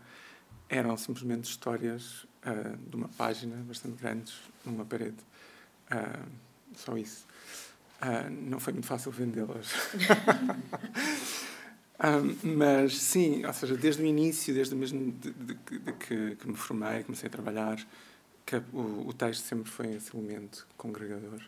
eram 0.68 0.96
simplesmente 0.96 1.44
histórias 1.44 2.26
uh, 2.46 2.76
de 2.88 2.96
uma 2.96 3.08
página 3.08 3.56
bastante 3.66 4.00
grandes 4.00 4.34
numa 4.64 4.84
parede. 4.84 5.16
Uh, 5.90 6.28
só 6.74 6.96
isso. 6.96 7.26
Uh, 8.02 8.30
não 8.30 8.60
foi 8.60 8.72
muito 8.72 8.86
fácil 8.86 9.10
vendê-las. 9.10 9.72
um, 12.00 12.54
mas 12.56 12.98
sim, 12.98 13.44
ou 13.44 13.52
seja, 13.52 13.76
desde 13.76 14.02
o 14.02 14.06
início, 14.06 14.54
desde 14.54 14.74
mesmo 14.74 15.12
de, 15.12 15.30
de, 15.30 15.54
de, 15.54 15.92
que, 15.92 16.36
que, 16.36 16.48
me 16.48 16.56
formei, 16.56 17.02
comecei 17.02 17.28
a 17.28 17.30
trabalhar, 17.30 17.78
que 18.44 18.56
o, 18.72 19.08
o 19.08 19.12
texto 19.12 19.42
sempre 19.42 19.70
foi 19.70 19.94
esse 19.94 20.14
elemento 20.16 20.66
congregador. 20.76 21.40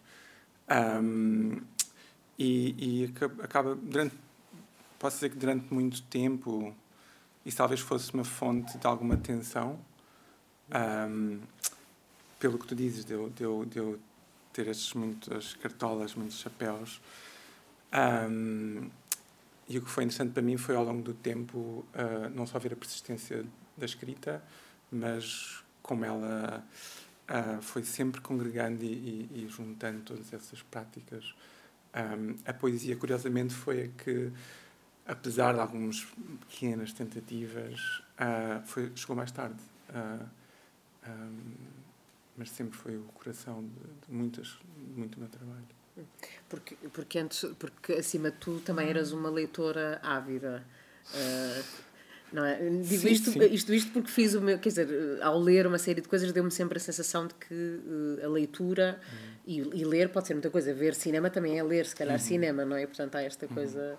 Um, 0.69 1.61
e, 2.39 3.05
e 3.05 3.15
acaba 3.43 3.75
durante 3.75 4.15
posso 4.99 5.17
dizer 5.17 5.31
que 5.31 5.37
durante 5.37 5.73
muito 5.73 6.03
tempo 6.03 6.75
isso 7.45 7.57
talvez 7.57 7.81
fosse 7.81 8.13
uma 8.13 8.25
fonte 8.25 8.77
de 8.77 8.87
alguma 8.87 9.17
tensão 9.17 9.79
um, 10.75 11.41
pelo 12.39 12.59
que 12.59 12.67
tu 12.67 12.75
dizes 12.75 13.05
de 13.05 13.13
eu, 13.13 13.31
de 13.31 13.43
eu, 13.43 13.65
de 13.65 13.79
eu 13.79 14.01
ter 14.53 14.69
estes 14.69 14.95
muitas 14.95 15.55
cartolas 15.55 16.15
muitos 16.15 16.39
chapéus 16.39 17.01
um, 18.31 18.89
e 19.69 19.79
o 19.79 19.83
que 19.83 19.91
foi 19.91 20.05
interessante 20.05 20.33
para 20.33 20.43
mim 20.43 20.57
foi 20.57 20.77
ao 20.77 20.85
longo 20.85 21.03
do 21.03 21.15
tempo 21.15 21.59
uh, 21.59 22.29
não 22.35 22.47
só 22.47 22.59
ver 22.59 22.73
a 22.73 22.77
persistência 22.77 23.45
da 23.77 23.87
escrita 23.87 24.43
mas 24.91 25.63
como 25.83 26.05
ela 26.05 26.65
uh, 27.27 27.63
foi 27.63 27.83
sempre 27.85 28.21
congregando 28.21 28.85
e, 28.85 28.87
e, 28.87 29.45
e, 29.45 29.49
juntando 29.49 30.01
todas 30.03 30.33
essas 30.33 30.63
práticas. 30.63 31.35
Um, 31.95 32.37
a 32.45 32.53
poesia, 32.53 32.97
curiosamente, 32.97 33.55
foi 33.55 33.85
a 33.85 34.03
que, 34.03 34.33
apesar 35.07 35.55
de 35.55 35.61
algumas 35.61 36.07
pequenas 36.49 36.93
tentativas, 36.93 37.81
uh, 38.19 38.65
foi, 38.67 38.93
chegou 38.95 39.17
mais 39.17 39.31
tarde. 39.31 39.61
Uh, 39.91 40.27
um, 41.09 41.37
mas 42.37 42.51
sempre 42.51 42.77
foi 42.77 42.97
o 42.97 43.03
coração 43.15 43.63
de, 43.63 44.07
de 44.07 44.13
muitas, 44.13 44.59
de 44.77 44.99
muito 44.99 45.19
meu 45.19 45.29
trabalho. 45.29 45.65
Porque, 46.49 46.77
porque, 46.93 47.19
antes, 47.19 47.45
porque 47.59 47.95
acima 47.95 48.31
de 48.31 48.37
tudo 48.37 48.61
também 48.61 48.89
eras 48.89 49.13
uma 49.13 49.31
leitora 49.31 49.99
ávida. 50.03 50.63
Uh, 51.15 51.65
não 52.33 52.45
é? 52.45 52.59
Digo 52.59 53.03
sim, 53.03 53.09
isto, 53.09 53.31
sim. 53.31 53.39
isto, 53.47 53.73
isto 53.73 53.93
porque 53.93 54.11
fiz 54.11 54.35
o 54.35 54.41
meu, 54.41 54.59
quer 54.59 54.69
dizer, 54.69 54.89
ao 55.23 55.39
ler 55.39 55.67
uma 55.67 55.79
série 55.79 56.01
de 56.01 56.09
coisas 56.09 56.31
deu-me 56.33 56.51
sempre 56.51 56.77
a 56.77 56.81
sensação 56.81 57.27
de 57.27 57.35
que 57.35 57.55
uh, 57.55 58.25
a 58.25 58.29
leitura 58.29 59.01
uhum. 59.01 59.35
e, 59.47 59.81
e, 59.81 59.85
ler 59.85 60.11
pode 60.11 60.27
ser 60.27 60.35
muita 60.35 60.51
coisa. 60.51 60.75
Ver 60.75 60.95
cinema 60.95 61.31
também 61.31 61.59
é 61.59 61.63
ler, 61.63 61.87
se 61.87 61.95
calhar, 61.95 62.17
uhum. 62.17 62.25
cinema, 62.25 62.65
não 62.65 62.77
é? 62.77 62.87
Portanto, 62.87 63.15
há 63.15 63.23
esta 63.23 63.47
uhum. 63.47 63.55
coisa. 63.55 63.99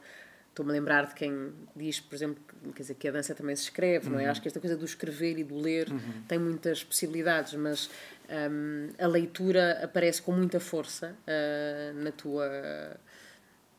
Estou-me 0.57 0.71
a 0.71 0.73
lembrar 0.73 1.05
de 1.05 1.13
quem 1.13 1.51
diz, 1.75 1.99
por 1.99 2.15
exemplo, 2.15 2.41
que, 2.47 2.71
quer 2.73 2.81
dizer, 2.81 2.95
que 2.95 3.07
a 3.07 3.11
dança 3.11 3.35
também 3.35 3.55
se 3.55 3.65
escreve, 3.65 4.09
não 4.09 4.19
é? 4.19 4.23
Uhum. 4.23 4.31
Acho 4.31 4.41
que 4.41 4.47
esta 4.47 4.59
coisa 4.59 4.75
do 4.75 4.85
escrever 4.85 5.37
e 5.37 5.43
do 5.43 5.55
ler 5.55 5.87
uhum. 5.91 6.23
tem 6.27 6.39
muitas 6.39 6.83
possibilidades, 6.83 7.53
mas 7.53 7.91
um, 8.27 8.89
a 8.97 9.05
leitura 9.05 9.79
aparece 9.83 10.19
com 10.19 10.31
muita 10.31 10.59
força 10.59 11.15
uh, 11.27 12.03
na 12.03 12.11
tua 12.11 12.49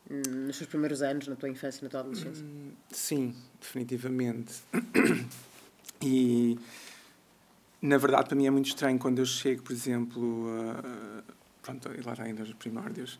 nos 0.09 0.57
seus 0.57 0.69
primeiros 0.71 1.03
anos, 1.03 1.27
na 1.27 1.35
tua 1.35 1.49
infância, 1.49 1.83
na 1.83 1.91
tua 1.91 2.01
adolescência? 2.01 2.45
Hum, 2.45 2.71
sim, 2.91 3.35
definitivamente. 3.61 4.55
E, 6.01 6.57
na 7.83 7.99
verdade, 7.99 8.29
para 8.29 8.37
mim 8.37 8.47
é 8.47 8.51
muito 8.51 8.69
estranho 8.69 8.97
quando 9.01 9.19
eu 9.19 9.27
chego, 9.27 9.65
por 9.65 9.73
exemplo, 9.73 10.47
a, 10.71 11.25
pronto, 11.61 11.89
lá 12.07 12.15
ainda 12.25 12.45
os 12.45 12.53
primórdios, 12.53 13.19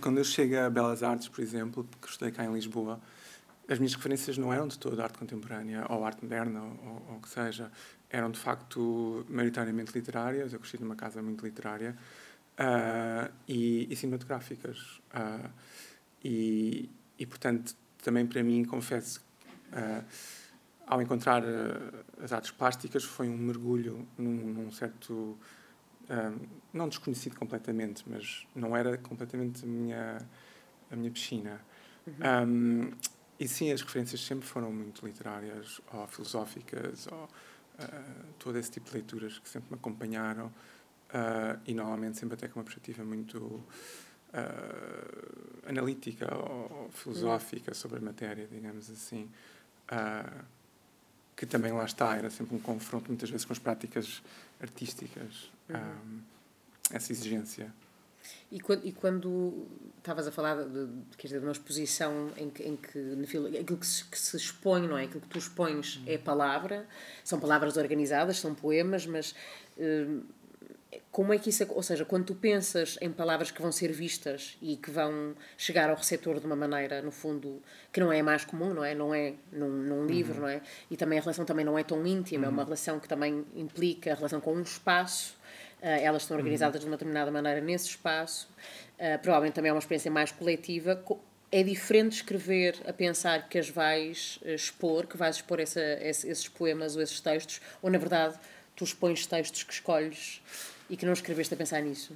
quando 0.00 0.18
eu 0.18 0.24
chego 0.24 0.56
a 0.58 0.70
Belas 0.70 1.02
Artes, 1.02 1.28
por 1.28 1.42
exemplo, 1.42 1.84
porque 1.84 2.08
estudei 2.08 2.32
cá 2.32 2.44
em 2.44 2.52
Lisboa, 2.52 3.00
as 3.68 3.78
minhas 3.78 3.94
referências 3.94 4.36
não 4.36 4.52
eram 4.52 4.68
de 4.68 4.78
toda 4.78 5.02
arte 5.02 5.18
contemporânea 5.18 5.86
ou 5.88 6.04
arte 6.04 6.22
moderna 6.22 6.62
ou, 6.62 7.16
o 7.16 7.20
que 7.20 7.28
seja, 7.28 7.70
eram 8.10 8.30
de 8.30 8.38
facto 8.38 9.24
maioritariamente 9.28 9.92
literárias. 9.94 10.52
Eu 10.52 10.60
cresci 10.60 10.78
numa 10.80 10.94
casa 10.94 11.22
muito 11.22 11.44
literária 11.44 11.96
uh, 12.58 13.32
e, 13.48 13.86
e, 13.90 13.96
cinematográficas. 13.96 15.00
Uh, 15.14 15.50
e, 16.22 16.90
e 17.18 17.26
portanto, 17.26 17.74
também 18.02 18.26
para 18.26 18.42
mim, 18.42 18.64
confesso, 18.64 19.24
uh, 19.72 20.04
ao 20.86 21.00
encontrar 21.00 21.42
as 22.22 22.32
artes 22.32 22.50
plásticas, 22.50 23.02
foi 23.04 23.28
um 23.28 23.36
mergulho 23.38 24.06
num, 24.18 24.52
num 24.52 24.70
certo. 24.72 25.38
Não 26.72 26.88
desconhecido 26.88 27.36
completamente, 27.36 28.04
mas 28.06 28.46
não 28.54 28.76
era 28.76 28.98
completamente 28.98 29.64
a 29.64 29.68
minha, 29.68 30.18
a 30.90 30.96
minha 30.96 31.10
piscina. 31.10 31.60
Uhum. 32.06 32.48
Um, 32.48 32.92
e 33.38 33.48
sim, 33.48 33.72
as 33.72 33.82
referências 33.82 34.20
sempre 34.20 34.46
foram 34.46 34.72
muito 34.72 35.04
literárias 35.04 35.80
ou 35.92 36.06
filosóficas 36.06 37.06
ou 37.08 37.24
uh, 37.24 38.24
todo 38.38 38.58
esse 38.58 38.70
tipo 38.70 38.86
de 38.86 38.94
leituras 38.94 39.38
que 39.38 39.48
sempre 39.48 39.70
me 39.70 39.76
acompanharam 39.76 40.46
uh, 40.46 41.60
e 41.66 41.74
normalmente 41.74 42.18
sempre 42.18 42.34
até 42.34 42.46
com 42.48 42.60
uma 42.60 42.64
perspectiva 42.64 43.04
muito 43.04 43.38
uh, 43.38 43.64
analítica 45.68 46.32
ou, 46.34 46.88
filosófica 46.92 47.72
uhum. 47.72 47.74
sobre 47.74 47.98
a 47.98 48.00
matéria, 48.00 48.46
digamos 48.50 48.88
assim. 48.90 49.28
que 51.36 51.46
também 51.46 51.72
lá 51.72 51.84
está, 51.84 52.16
era 52.16 52.30
sempre 52.30 52.54
um 52.54 52.60
confronto 52.60 53.08
muitas 53.08 53.28
vezes 53.28 53.44
com 53.44 53.52
as 53.52 53.58
práticas 53.58 54.22
artísticas, 54.60 55.50
uhum. 55.68 55.76
um, 55.76 56.20
essa 56.90 57.12
exigência. 57.12 57.72
E 58.50 58.60
quando, 58.60 58.86
e 58.86 58.92
quando 58.92 59.66
estavas 59.98 60.26
a 60.26 60.32
falar 60.32 60.64
de, 60.64 60.88
quer 61.16 61.28
dizer, 61.28 61.40
de 61.40 61.46
uma 61.46 61.52
exposição 61.52 62.30
em 62.36 62.48
que, 62.48 62.62
em 62.62 62.76
que 62.76 63.58
aquilo 63.58 63.78
que 63.78 63.86
se, 63.86 64.04
que 64.04 64.18
se 64.18 64.36
expõe, 64.36 64.86
não 64.86 64.96
é? 64.96 65.04
Aquilo 65.04 65.20
que 65.20 65.28
tu 65.28 65.38
expões 65.38 66.00
é 66.06 66.16
palavra, 66.16 66.86
são 67.22 67.40
palavras 67.40 67.76
organizadas, 67.76 68.38
são 68.38 68.54
poemas, 68.54 69.06
mas 69.06 69.34
hum, 69.78 70.22
como 71.10 71.32
é 71.32 71.38
que 71.38 71.50
isso, 71.50 71.64
ou 71.70 71.82
seja, 71.82 72.04
quando 72.04 72.26
tu 72.26 72.34
pensas 72.34 72.98
em 73.00 73.10
palavras 73.10 73.50
que 73.50 73.60
vão 73.60 73.72
ser 73.72 73.92
vistas 73.92 74.56
e 74.60 74.76
que 74.76 74.90
vão 74.90 75.34
chegar 75.56 75.90
ao 75.90 75.96
receptor 75.96 76.38
de 76.40 76.46
uma 76.46 76.56
maneira, 76.56 77.02
no 77.02 77.10
fundo, 77.10 77.62
que 77.92 78.00
não 78.00 78.12
é 78.12 78.20
a 78.20 78.24
mais 78.24 78.44
comum, 78.44 78.72
não 78.72 78.84
é? 78.84 78.94
Não 78.94 79.14
é 79.14 79.34
num, 79.52 79.68
num 79.68 80.06
livro, 80.06 80.34
uhum. 80.34 80.40
não 80.40 80.48
é? 80.48 80.60
E 80.90 80.96
também 80.96 81.18
a 81.18 81.22
relação 81.22 81.44
também 81.44 81.64
não 81.64 81.78
é 81.78 81.84
tão 81.84 82.06
íntima, 82.06 82.44
uhum. 82.44 82.50
é 82.50 82.52
uma 82.52 82.62
uhum. 82.62 82.66
relação 82.66 83.00
que 83.00 83.08
também 83.08 83.44
implica 83.54 84.12
a 84.12 84.14
relação 84.14 84.40
com 84.40 84.54
um 84.54 84.62
espaço 84.62 85.36
elas 85.84 86.22
estão 86.22 86.36
organizadas 86.36 86.76
uhum. 86.76 86.80
de 86.80 86.86
uma 86.86 86.96
determinada 86.96 87.30
maneira 87.30 87.60
nesse 87.60 87.88
espaço. 87.88 88.48
Uh, 88.94 89.18
provavelmente 89.20 89.54
também 89.54 89.70
é 89.70 89.72
uma 89.72 89.78
experiência 89.78 90.10
mais 90.10 90.32
coletiva. 90.32 91.02
É 91.50 91.62
diferente 91.62 92.16
escrever 92.16 92.76
a 92.86 92.92
pensar 92.92 93.48
que 93.48 93.58
as 93.58 93.68
vais 93.68 94.40
eh, 94.44 94.54
expor, 94.54 95.06
que 95.06 95.16
vais 95.16 95.36
expor 95.36 95.60
essa, 95.60 95.80
esses 96.00 96.48
poemas 96.48 96.96
ou 96.96 97.02
esses 97.02 97.20
textos, 97.20 97.60
ou 97.80 97.88
na 97.88 97.98
verdade 97.98 98.36
tu 98.74 98.82
expões 98.82 99.24
textos 99.24 99.62
que 99.62 99.72
escolhes 99.72 100.42
e 100.90 100.96
que 100.96 101.06
não 101.06 101.12
escreveste 101.12 101.54
a 101.54 101.56
pensar 101.56 101.80
nisso? 101.80 102.12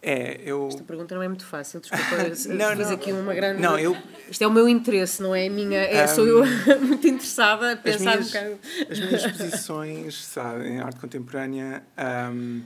É, 0.00 0.40
eu... 0.42 0.68
Esta 0.68 0.84
pergunta 0.84 1.14
não 1.14 1.22
é 1.22 1.28
muito 1.28 1.44
fácil, 1.44 1.80
desculpa. 1.80 2.04
não, 2.54 2.76
fiz 2.76 2.86
não, 2.86 2.94
aqui 2.94 3.12
uma 3.12 3.34
grande. 3.34 3.60
Não, 3.60 3.78
eu... 3.78 3.96
Isto 4.30 4.44
é 4.44 4.46
o 4.46 4.50
meu 4.50 4.68
interesse, 4.68 5.20
não 5.20 5.34
é 5.34 5.48
a 5.48 5.50
minha. 5.50 5.80
É, 5.80 6.04
um, 6.04 6.08
sou 6.08 6.26
eu 6.26 6.44
muito 6.80 7.06
interessada 7.06 7.72
a 7.72 7.76
pensar 7.76 8.12
minhas, 8.12 8.26
um 8.26 8.32
bocado. 8.32 8.58
As 8.90 9.00
minhas 9.00 9.24
exposições, 9.26 10.24
sabe, 10.24 10.68
em 10.68 10.80
arte 10.80 11.00
contemporânea. 11.00 11.82
Um, 11.98 12.62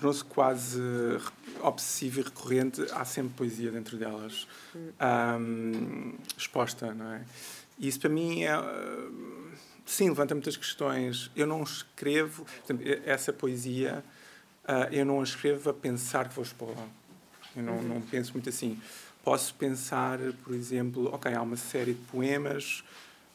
tornou-se 0.00 0.24
quase 0.24 0.80
obsessivo 1.60 2.20
e 2.20 2.22
recorrente, 2.22 2.82
há 2.92 3.04
sempre 3.04 3.34
poesia 3.36 3.70
dentro 3.70 3.98
delas, 3.98 4.48
um, 5.38 6.14
exposta, 6.36 6.94
não 6.94 7.12
é? 7.12 7.22
E 7.78 7.86
isso 7.86 8.00
para 8.00 8.08
mim 8.08 8.42
é. 8.42 8.52
Sim, 9.84 10.08
levanta 10.08 10.34
muitas 10.34 10.56
questões. 10.56 11.30
Eu 11.34 11.46
não 11.46 11.62
escrevo, 11.62 12.46
essa 13.04 13.32
poesia, 13.32 14.04
uh, 14.64 14.92
eu 14.92 15.04
não 15.04 15.20
a 15.20 15.24
escrevo 15.24 15.68
a 15.70 15.74
pensar 15.74 16.28
que 16.28 16.34
vou 16.34 16.44
expô-la. 16.44 16.86
Eu 17.56 17.62
não, 17.62 17.82
não 17.82 18.00
penso 18.00 18.32
muito 18.32 18.48
assim. 18.48 18.80
Posso 19.24 19.54
pensar, 19.54 20.18
por 20.44 20.54
exemplo, 20.54 21.12
ok, 21.12 21.34
há 21.34 21.42
uma 21.42 21.56
série 21.56 21.94
de 21.94 22.00
poemas, 22.04 22.84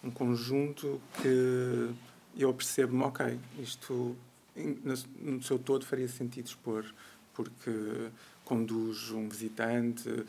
um 0.04 0.10
conjunto 0.10 1.02
que 1.22 1.90
eu 2.38 2.54
percebo-me, 2.54 3.04
ok, 3.04 3.38
isto 3.60 4.16
no 4.56 5.44
seu 5.44 5.60
todo 5.60 5.86
faria 5.86 6.08
sentido 6.08 6.48
expor, 6.48 6.86
porque 7.34 8.10
conduz 8.44 9.12
um 9.12 9.28
visitante, 9.28 10.26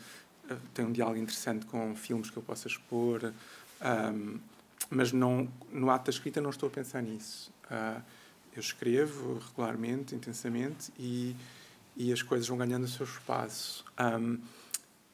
eh, 0.49 0.55
tem 0.73 0.85
um 0.85 0.91
diálogo 0.91 1.17
interessante 1.17 1.65
com 1.65 1.95
filmes 1.95 2.29
que 2.29 2.37
eu 2.37 2.43
possa 2.43 2.67
expor, 2.67 3.31
um, 4.13 4.39
mas 4.89 5.11
não, 5.11 5.47
no 5.71 5.89
ato 5.89 6.05
da 6.05 6.11
escrita 6.11 6.41
não 6.41 6.49
estou 6.49 6.67
a 6.67 6.71
pensar 6.71 7.01
nisso. 7.01 7.51
Uh, 7.69 8.01
eu 8.55 8.61
escrevo 8.61 9.39
regularmente, 9.49 10.15
intensamente, 10.15 10.91
e, 10.97 11.35
e 11.95 12.11
as 12.11 12.21
coisas 12.21 12.47
vão 12.47 12.57
ganhando 12.57 12.85
o 12.85 12.87
seu 12.87 13.05
espaço. 13.05 13.85
Um, 13.99 14.39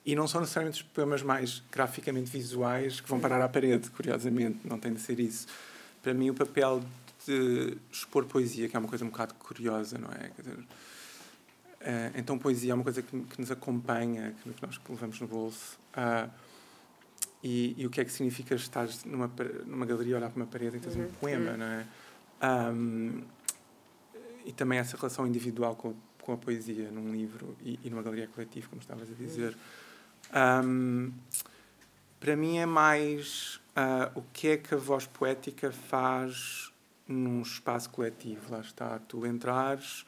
e 0.05 0.15
não 0.15 0.27
são 0.27 0.41
necessariamente 0.41 0.83
os 0.83 0.89
poemas 0.89 1.23
mais 1.23 1.63
graficamente 1.71 2.29
visuais 2.29 3.01
que 3.01 3.09
vão 3.09 3.19
parar 3.19 3.41
à 3.41 3.49
parede, 3.49 3.89
curiosamente, 3.89 4.59
não 4.63 4.77
tem 4.77 4.93
de 4.93 4.99
ser 4.99 5.19
isso. 5.19 5.47
Para 6.01 6.13
mim, 6.13 6.29
o 6.29 6.33
papel 6.33 6.83
de 7.25 7.77
expor 7.91 8.25
poesia, 8.25 8.67
que 8.67 8.75
é 8.75 8.79
uma 8.79 8.89
coisa 8.89 9.05
um 9.05 9.09
bocado 9.09 9.33
curiosa, 9.35 9.97
não 9.97 10.09
é? 10.09 10.31
Dizer, 10.37 10.57
uh, 10.57 10.65
então, 12.15 12.37
poesia 12.37 12.71
é 12.71 12.75
uma 12.75 12.83
coisa 12.83 13.01
que, 13.01 13.21
que 13.21 13.39
nos 13.39 13.51
acompanha, 13.51 14.33
que, 14.43 14.53
que 14.53 14.65
nós 14.65 14.79
levamos 14.89 15.19
no 15.19 15.27
bolso. 15.27 15.77
Uh, 15.95 16.29
e, 17.43 17.75
e, 17.77 17.85
o 17.85 17.89
que 17.89 17.99
é 17.99 18.05
que 18.05 18.11
significa 18.11 18.55
estar 18.55 18.87
numa, 19.05 19.29
numa 19.65 19.85
galeria, 19.85 20.15
olhar 20.15 20.29
para 20.29 20.41
uma 20.41 20.47
parede 20.47 20.77
e 20.77 20.79
ter 20.79 20.97
uhum. 20.97 21.05
um 21.05 21.11
poema, 21.11 21.51
uhum. 21.51 21.57
não 21.57 21.65
é? 21.65 21.85
Um, 22.43 23.23
e 24.45 24.51
também 24.51 24.79
essa 24.79 24.97
relação 24.97 25.27
individual 25.27 25.75
com, 25.75 25.93
com 26.21 26.33
a 26.33 26.37
poesia 26.37 26.89
num 26.91 27.11
livro 27.11 27.55
e, 27.61 27.79
e 27.83 27.89
numa 27.89 28.01
galeria 28.01 28.27
coletiva, 28.27 28.67
como 28.69 28.81
estavas 28.81 29.09
a 29.09 29.13
dizer. 29.13 29.55
Um, 30.33 31.11
para 32.19 32.35
mim 32.35 32.57
é 32.57 32.65
mais 32.65 33.59
uh, 33.77 34.19
o 34.19 34.23
que 34.33 34.49
é 34.49 34.57
que 34.57 34.73
a 34.73 34.77
voz 34.77 35.05
poética 35.05 35.71
faz 35.71 36.72
num 37.07 37.41
espaço 37.41 37.89
coletivo. 37.89 38.51
Lá 38.51 38.61
está, 38.61 38.99
tu 38.99 39.25
entrares, 39.25 40.05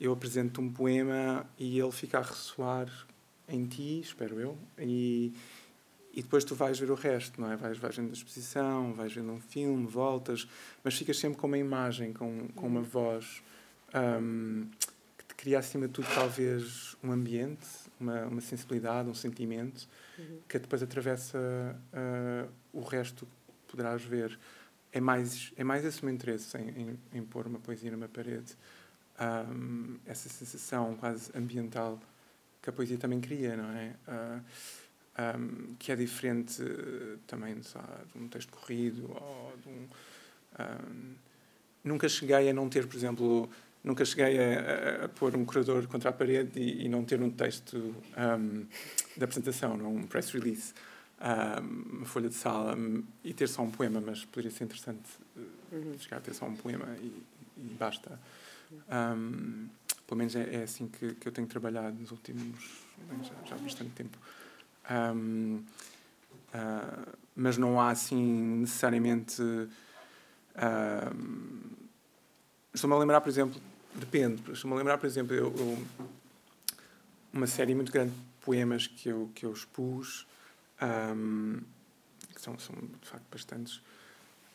eu 0.00 0.12
apresento 0.12 0.60
um 0.60 0.70
poema 0.70 1.46
e 1.58 1.78
ele 1.78 1.92
fica 1.92 2.18
a 2.18 2.22
ressoar 2.22 2.88
em 3.48 3.66
ti, 3.66 4.00
espero 4.00 4.38
eu, 4.38 4.58
e, 4.78 5.32
e 6.12 6.22
depois 6.22 6.44
tu 6.44 6.54
vais 6.54 6.78
ver 6.78 6.90
o 6.90 6.94
resto, 6.94 7.40
não 7.40 7.50
é? 7.50 7.56
Vais, 7.56 7.78
vais 7.78 7.96
vendo 7.96 8.10
a 8.10 8.12
exposição, 8.12 8.92
vais 8.92 9.12
vendo 9.12 9.32
um 9.32 9.40
filme, 9.40 9.86
voltas, 9.86 10.46
mas 10.84 10.94
ficas 10.94 11.18
sempre 11.18 11.38
com 11.38 11.46
uma 11.46 11.58
imagem, 11.58 12.12
com, 12.12 12.48
com 12.48 12.66
uma 12.66 12.82
voz 12.82 13.42
um, 13.94 14.66
que 15.16 15.24
te 15.24 15.34
cria, 15.34 15.58
acima 15.58 15.86
de 15.86 15.94
tudo, 15.94 16.08
talvez 16.14 16.96
um 17.02 17.10
ambiente, 17.10 17.66
uma, 17.98 18.26
uma 18.26 18.40
sensibilidade, 18.40 19.08
um 19.08 19.14
sentimento, 19.14 19.88
uhum. 20.18 20.40
que 20.46 20.58
depois 20.58 20.82
atravessa 20.82 21.38
uh, 21.38 22.50
o 22.72 22.82
resto 22.82 23.26
que 23.26 23.72
poderás 23.72 24.02
ver 24.02 24.38
é 24.92 25.00
mais, 25.00 25.52
é 25.56 25.64
mais 25.64 25.84
esse 25.84 26.02
o 26.02 26.06
meu 26.06 26.14
interesse 26.14 26.56
em, 26.56 26.68
em, 26.68 26.98
em 27.18 27.22
pôr 27.24 27.46
uma 27.46 27.58
poesia 27.58 27.90
numa 27.90 28.08
parede. 28.08 28.56
Um, 29.20 29.96
essa 30.06 30.28
sensação 30.28 30.96
quase 30.96 31.30
ambiental 31.36 31.98
que 32.62 32.70
a 32.70 32.72
poesia 32.72 32.96
também 32.96 33.20
cria, 33.20 33.56
não 33.56 33.70
é? 33.70 33.94
Uh, 34.06 35.38
um, 35.38 35.74
que 35.78 35.90
é 35.90 35.96
diferente 35.96 36.62
uh, 36.62 37.18
também 37.26 37.60
sabe, 37.62 37.86
de 38.12 38.22
um 38.22 38.28
texto 38.28 38.50
corrido 38.50 39.10
ou 39.10 39.54
de 39.60 39.68
um, 39.68 39.88
um, 40.60 41.14
nunca 41.82 42.08
cheguei 42.08 42.48
a 42.48 42.52
não 42.52 42.68
ter, 42.68 42.86
por 42.86 42.96
exemplo, 42.96 43.50
nunca 43.82 44.04
cheguei 44.04 44.38
a, 44.38 45.06
a, 45.06 45.08
pôr 45.08 45.34
um 45.34 45.44
curador 45.44 45.86
contra 45.88 46.10
a 46.10 46.12
parede 46.12 46.60
e, 46.60 46.84
e 46.84 46.88
não 46.88 47.04
ter 47.04 47.20
um 47.20 47.30
texto 47.30 47.96
de 49.16 49.24
apresentação, 49.24 49.76
não, 49.76 49.96
um 49.96 50.06
press 50.06 50.30
release 50.30 50.72
uma 51.60 52.06
folha 52.06 52.28
de 52.28 52.34
sala 52.34 52.76
e 53.24 53.34
ter 53.34 53.48
só 53.48 53.62
um 53.62 53.70
poema, 53.70 54.00
mas 54.00 54.24
poderia 54.24 54.50
ser 54.50 54.64
interessante 54.64 55.08
eh, 55.36 55.40
uhum. 55.72 55.98
chegar 55.98 56.18
a 56.18 56.20
ter 56.20 56.34
só 56.34 56.46
um 56.46 56.54
poema 56.54 56.86
e, 57.00 57.22
e 57.56 57.76
basta. 57.78 58.18
Um, 58.88 59.68
pelo 60.06 60.18
menos 60.18 60.36
é, 60.36 60.54
é, 60.54 60.62
assim 60.62 60.88
que, 60.88 61.14
que 61.14 61.26
eu 61.28 61.32
tenho 61.32 61.46
trabalhado 61.46 61.98
nos 61.98 62.10
últimos. 62.10 62.84
já, 63.22 63.34
já 63.46 63.56
há 63.56 63.58
bastante 63.58 63.90
tempo. 63.90 64.18
Um, 64.90 65.56
uh, 65.56 65.64
ah, 66.54 67.08
mas 67.34 67.58
não 67.58 67.80
há 67.80 67.90
assim 67.90 68.58
necessariamente. 68.60 69.42
Uh, 69.42 69.68
Estou-me 72.72 72.94
a 72.94 72.98
lembrar, 72.98 73.20
por 73.20 73.28
exemplo, 73.28 73.60
depende, 73.94 74.52
estou-me 74.52 74.76
a 74.76 74.78
lembrar, 74.78 74.98
por 74.98 75.06
exemplo, 75.06 75.34
eu, 75.34 75.52
eu, 75.56 75.78
uma 77.32 77.46
série 77.46 77.74
muito 77.74 77.90
grande 77.90 78.12
de 78.12 78.20
poemas 78.44 78.86
que 78.86 79.08
eu, 79.08 79.30
que 79.34 79.44
eu 79.44 79.52
expus 79.52 80.27
um, 80.82 81.60
que 82.34 82.40
são, 82.40 82.58
são 82.58 82.74
de 82.76 83.08
facto 83.08 83.24
bastantes. 83.30 83.82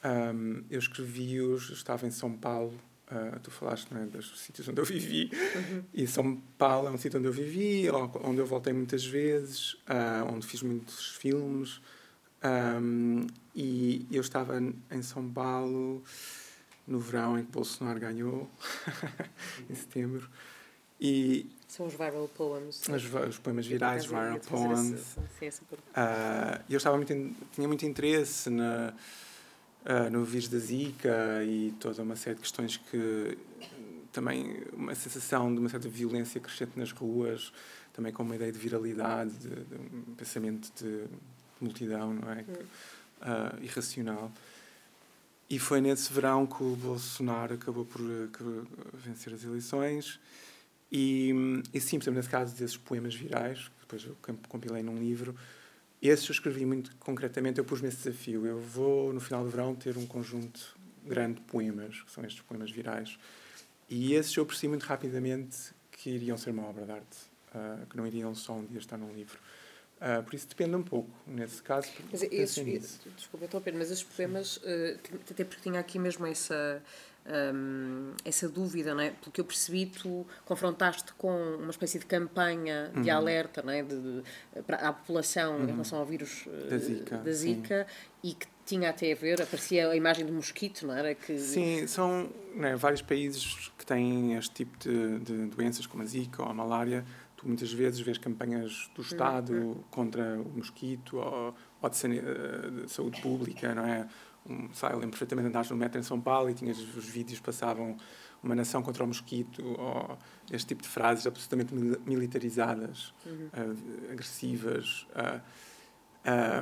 Um, 0.04 0.64
eu 0.70 0.80
escrevi-os, 0.80 1.70
estava 1.70 2.06
em 2.06 2.12
São 2.12 2.36
Paulo, 2.36 2.78
uh, 3.10 3.40
tu 3.40 3.50
falaste 3.50 3.88
é, 3.94 4.06
dos 4.06 4.40
sítios 4.40 4.68
onde 4.68 4.82
eu 4.82 4.86
vivi, 4.86 5.32
uhum. 5.34 5.84
e 5.94 6.06
São 6.08 6.36
Paulo 6.58 6.88
é 6.88 6.92
um 6.92 6.98
sítio 6.98 7.20
onde 7.20 7.28
eu 7.28 7.34
vivi, 7.34 7.90
onde 8.24 8.40
eu 8.40 8.46
voltei 8.46 8.74
muitas 8.74 9.06
vezes, 9.06 9.74
uh, 9.74 10.30
onde 10.30 10.46
fiz 10.46 10.62
muitos 10.62 11.16
filmes, 11.16 11.82
um, 12.44 13.26
e 13.56 14.06
eu 14.12 14.20
estava 14.20 14.60
em 14.60 15.02
São 15.02 15.30
Paulo 15.30 16.04
no 16.86 17.00
verão 17.00 17.40
em 17.40 17.46
que 17.46 17.52
Bolsonaro 17.52 18.00
ganhou, 18.00 18.50
em 19.70 19.76
setembro, 19.76 20.30
e 21.00 21.50
são 21.68 21.88
os 21.88 21.94
viral 21.94 22.30
poems. 22.38 22.88
Os, 22.88 23.30
os 23.30 23.40
poemas 23.40 23.66
virais, 23.66 24.06
viral 24.06 24.40
poems. 24.40 25.18
Uh, 25.18 26.64
eu 26.70 26.78
estava 26.78 26.96
muito, 26.98 27.14
tinha 27.52 27.68
muito 27.68 27.84
interesse 27.84 28.48
na, 28.50 28.94
uh, 29.84 30.10
no 30.12 30.24
vírus 30.24 30.48
da 30.48 30.60
Zika 30.60 31.44
e 31.44 31.74
toda 31.80 32.04
uma 32.04 32.16
série 32.16 32.36
de 32.36 32.42
questões 32.42 32.78
que 32.78 33.36
também 34.12 34.64
uma 34.72 34.94
sensação 34.94 35.52
de 35.52 35.60
uma 35.60 35.68
certa 35.68 35.90
violência 35.90 36.40
crescente 36.40 36.78
nas 36.78 36.92
ruas, 36.92 37.52
também 37.92 38.14
com 38.14 38.22
uma 38.22 38.36
ideia 38.36 38.52
de 38.52 38.60
viralidade, 38.60 39.32
de, 39.32 39.50
de 39.50 39.76
um 39.76 40.14
pensamento 40.16 40.72
de 40.80 41.06
multidão, 41.60 42.14
não 42.14 42.32
é? 42.32 42.42
Uh, 42.42 43.64
irracional. 43.64 44.32
E 45.50 45.58
foi 45.58 45.82
nesse 45.82 46.14
verão 46.14 46.46
que 46.46 46.64
o 46.64 46.76
Bolsonaro 46.76 47.56
acabou 47.56 47.84
por, 47.84 48.00
por 48.32 48.68
vencer 48.94 49.34
as 49.34 49.44
eleições. 49.44 50.20
E, 50.96 51.34
e 51.74 51.82
sim, 51.82 51.98
por 51.98 52.04
exemplo, 52.04 52.18
nesse 52.18 52.30
caso 52.30 52.56
desses 52.56 52.78
poemas 52.78 53.16
virais, 53.16 53.68
que 53.68 53.82
depois 53.82 54.06
eu 54.06 54.16
compilei 54.48 54.84
num 54.84 54.96
livro, 54.96 55.36
esses 56.00 56.28
eu 56.30 56.34
escrevi 56.34 56.66
muito 56.66 56.96
concretamente, 56.98 57.58
eu 57.58 57.66
pus-me 57.66 57.88
esse 57.88 57.98
desafio. 57.98 58.46
Eu 58.46 58.60
vou, 58.60 59.12
no 59.12 59.20
final 59.20 59.44
do 59.44 59.50
verão, 59.50 59.74
ter 59.74 59.98
um 59.98 60.06
conjunto 60.06 60.78
grande 61.04 61.36
de 61.36 61.42
poemas, 61.42 62.00
que 62.02 62.12
são 62.12 62.24
estes 62.24 62.44
poemas 62.44 62.70
virais. 62.70 63.18
E 63.90 64.14
esses 64.14 64.36
eu 64.38 64.46
percebi 64.46 64.70
muito 64.70 64.84
rapidamente 64.84 65.74
que 65.92 66.12
iriam 66.12 66.38
ser 66.38 66.52
uma 66.52 66.68
obra 66.68 66.86
de 66.86 66.92
arte, 66.92 67.18
uh, 67.56 67.88
que 67.88 67.98
não 67.98 68.06
iriam 68.06 68.36
só 68.36 68.54
um 68.54 68.66
dia 68.66 68.78
estar 68.78 68.98
num 68.98 69.12
livro. 69.14 69.40
Uh, 69.98 70.22
por 70.22 70.36
isso 70.36 70.48
depende 70.48 70.76
um 70.76 70.84
pouco, 70.84 71.10
nesse 71.26 71.64
caso. 71.64 71.88
Mas 72.12 72.22
esses, 72.24 73.00
desculpa, 73.16 73.46
estou 73.46 73.64
a 73.66 73.72
mas 73.72 73.90
esses 73.90 74.04
poemas, 74.04 74.58
uh, 74.58 75.00
até 75.32 75.44
porque 75.44 75.62
tinha 75.62 75.80
aqui 75.80 75.98
mesmo 75.98 76.28
essa, 76.28 76.84
um, 77.26 78.12
essa 78.26 78.50
dúvida, 78.50 78.94
não 78.94 79.02
é? 79.02 79.12
Porque 79.12 79.40
eu 79.40 79.46
percebi, 79.46 79.86
tu 79.86 80.26
confrontaste 80.46 81.14
com 81.14 81.56
uma 81.56 81.72
espécie 81.72 82.00
de 82.00 82.06
campanha 82.06 82.92
de 82.94 83.10
uhum. 83.10 83.16
alerta 83.16 83.62
não 83.62 83.72
é? 83.72 83.82
de, 83.82 84.00
de, 84.00 84.24
para 84.66 84.78
a 84.78 84.94
população 84.94 85.58
uhum. 85.58 85.64
em 85.64 85.68
relação 85.68 86.00
ao 86.00 86.06
vírus 86.06 86.46
uh, 86.46 86.70
da 86.70 86.78
Zika, 86.78 87.18
da 87.18 87.32
Zika 87.32 87.88
e 88.24 88.34
que 88.34 88.48
tinha 88.66 88.90
até 88.90 89.12
a 89.12 89.16
ver, 89.16 89.42
aparecia 89.42 89.90
a 89.90 89.96
imagem 89.96 90.26
do 90.26 90.32
mosquito, 90.32 90.88
não 90.88 90.94
era? 90.94 91.14
Que... 91.14 91.38
Sim, 91.38 91.86
são 91.86 92.30
é, 92.58 92.76
vários 92.76 93.02
países 93.02 93.72
que 93.78 93.86
têm 93.86 94.36
este 94.36 94.54
tipo 94.54 94.78
de, 94.78 95.20
de 95.20 95.46
doenças, 95.48 95.86
como 95.86 96.02
a 96.02 96.06
Zika 96.06 96.42
ou 96.42 96.50
a 96.50 96.54
malária, 96.54 97.04
tu 97.36 97.46
muitas 97.46 97.72
vezes 97.74 98.00
vês 98.00 98.18
campanhas 98.18 98.90
do 98.96 99.02
Estado 99.02 99.54
uhum. 99.54 99.84
contra 99.92 100.40
o 100.40 100.50
mosquito 100.56 101.18
ou, 101.18 101.54
ou 101.82 101.90
de, 101.90 102.84
de, 102.84 102.92
saúde 102.92 103.22
pública, 103.22 103.76
não 103.76 103.86
é? 103.86 104.08
Um, 104.50 104.74
sei, 104.74 104.90
lembro 104.90 105.12
perfeitamente 105.12 105.48
andares 105.48 105.70
no 105.70 105.78
metro 105.78 106.00
em 106.00 106.04
São 106.04 106.20
Paulo 106.20 106.50
e 106.50 106.54
tinhas 106.54 106.78
os 106.78 107.08
vídeos 107.08 107.40
passavam 107.40 107.98
uma 108.42 108.54
nação 108.54 108.84
contra 108.84 109.04
o 109.04 109.08
mosquito 109.08 109.64
ou 109.80 110.18
este 110.52 110.68
tipo 110.68 110.82
de 110.82 110.90
frases 110.90 111.26
absolutamente 111.26 111.74
militarizadas, 112.06 113.14
uhum. 113.26 113.50
uh, 113.54 114.12
agressivas 114.12 115.08
uh, 115.16 115.42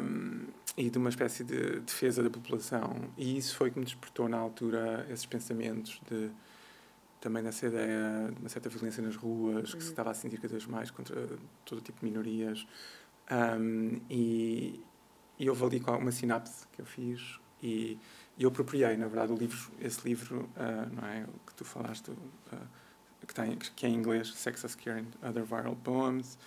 um, 0.04 0.46
e 0.78 0.90
de 0.90 0.98
uma 0.98 1.10
espécie 1.10 1.44
de 1.44 1.80
defesa 1.80 2.22
da 2.22 2.30
população. 2.30 3.10
E 3.18 3.36
isso 3.36 3.56
foi 3.56 3.72
que 3.72 3.80
me 3.80 3.86
despertou 3.86 4.30
na 4.30 4.38
altura 4.38 5.08
esses 5.10 5.26
pensamentos 5.26 6.00
de 6.10 6.30
também 7.20 7.44
nessa 7.44 7.68
ideia 7.68 8.32
de 8.34 8.40
uma 8.40 8.50
certa 8.50 8.68
violência 8.68 9.02
nas 9.04 9.16
ruas, 9.16 9.76
que 9.76 9.82
se 9.82 9.88
uhum. 9.88 9.92
estava 9.92 10.10
a 10.10 10.14
sentir 10.14 10.38
cada 10.38 10.52
vez 10.54 10.66
mais 10.66 10.90
contra 10.90 11.28
todo 11.64 11.80
tipo 11.80 12.00
de 12.00 12.06
minorias. 12.06 12.66
Um, 13.32 14.02
e, 14.10 14.84
e 15.38 15.50
houve 15.50 15.64
ali 15.64 15.84
uma 15.88 16.12
sinapse 16.12 16.66
que 16.72 16.82
eu 16.82 16.86
fiz 16.86 17.40
e, 17.62 17.98
e 18.38 18.44
eu 18.44 18.50
apropriei, 18.50 18.96
na 18.98 19.08
verdade, 19.08 19.32
o 19.32 19.36
livro, 19.36 19.72
esse 19.80 20.08
livro, 20.08 20.50
uh, 20.56 20.96
não 20.96 21.08
é, 21.08 21.24
o 21.24 21.48
que 21.48 21.54
tu 21.56 21.66
falaste, 21.66 22.10
uh, 22.10 22.18
que, 23.28 23.34
tem, 23.34 23.56
que 23.58 23.86
é 23.86 23.90
em 23.90 23.96
inglês, 23.96 24.34
Sex, 24.34 24.66
Scare 24.68 25.02
and 25.02 25.28
Other 25.28 25.44
Viral 25.44 25.76
Poems, 25.76 26.38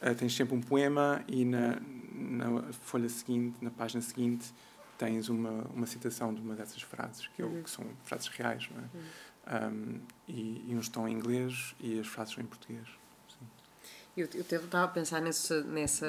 uh, 0.00 0.14
tens 0.14 0.34
sempre 0.34 0.54
um 0.54 0.60
poema 0.60 1.22
e 1.28 1.44
na, 1.44 1.80
na 2.12 2.72
folha 2.72 3.08
seguinte, 3.08 3.62
na 3.62 3.70
página 3.70 4.00
seguinte, 4.00 4.52
tens 4.96 5.28
uma, 5.28 5.64
uma 5.74 5.86
citação 5.86 6.32
de 6.32 6.40
uma 6.40 6.54
dessas 6.54 6.82
frases, 6.82 7.26
que, 7.28 7.42
eu, 7.42 7.48
uhum. 7.48 7.62
que 7.62 7.70
são 7.70 7.84
frases 8.04 8.28
reais, 8.28 8.68
não 8.70 8.82
é? 8.82 8.86
Uhum. 8.94 9.00
Um, 9.50 10.00
e, 10.28 10.64
e 10.68 10.76
uns 10.76 10.84
estão 10.84 11.08
em 11.08 11.12
inglês 11.12 11.74
e 11.80 11.98
as 11.98 12.06
frases 12.06 12.34
são 12.34 12.44
em 12.44 12.46
português. 12.46 12.86
Eu, 14.16 14.28
eu 14.34 14.40
estava 14.40 14.84
a 14.84 14.88
pensar 14.88 15.20
nessa, 15.22 15.62
nessa, 15.62 16.06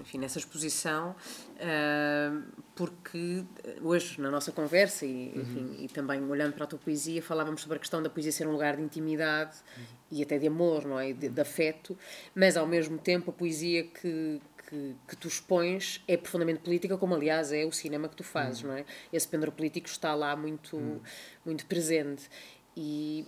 enfim, 0.00 0.18
nessa 0.18 0.38
exposição, 0.38 1.14
uh, 1.56 2.42
porque 2.74 3.44
hoje, 3.82 4.18
na 4.20 4.30
nossa 4.30 4.50
conversa, 4.50 5.04
e, 5.04 5.32
uhum. 5.34 5.42
enfim, 5.42 5.76
e 5.84 5.88
também 5.88 6.22
olhando 6.24 6.54
para 6.54 6.64
a 6.64 6.66
tua 6.66 6.78
poesia, 6.78 7.22
falávamos 7.22 7.60
sobre 7.60 7.76
a 7.76 7.78
questão 7.78 8.02
da 8.02 8.08
poesia 8.08 8.32
ser 8.32 8.46
um 8.46 8.52
lugar 8.52 8.76
de 8.76 8.82
intimidade 8.82 9.58
uhum. 9.76 9.84
e 10.12 10.22
até 10.22 10.38
de 10.38 10.46
amor, 10.46 10.86
não 10.86 10.98
é? 10.98 11.12
De, 11.12 11.28
de, 11.28 11.40
afeto, 11.40 11.96
mas 12.34 12.56
ao 12.56 12.66
mesmo 12.66 12.96
tempo 12.96 13.30
a 13.30 13.34
poesia 13.34 13.84
que, 13.84 14.40
que, 14.68 14.96
que, 15.06 15.16
tu 15.16 15.28
expões 15.28 16.02
é 16.08 16.16
profundamente 16.16 16.60
política, 16.60 16.96
como 16.96 17.14
aliás 17.14 17.52
é 17.52 17.66
o 17.66 17.72
cinema 17.72 18.08
que 18.08 18.16
tu 18.16 18.24
fazes, 18.24 18.62
uhum. 18.62 18.70
não 18.70 18.76
é? 18.76 18.84
Esse 19.12 19.28
pendor 19.28 19.52
político 19.52 19.88
está 19.88 20.14
lá 20.14 20.34
muito, 20.34 20.74
uhum. 20.74 21.00
muito 21.44 21.66
presente. 21.66 22.30
E 22.74 23.26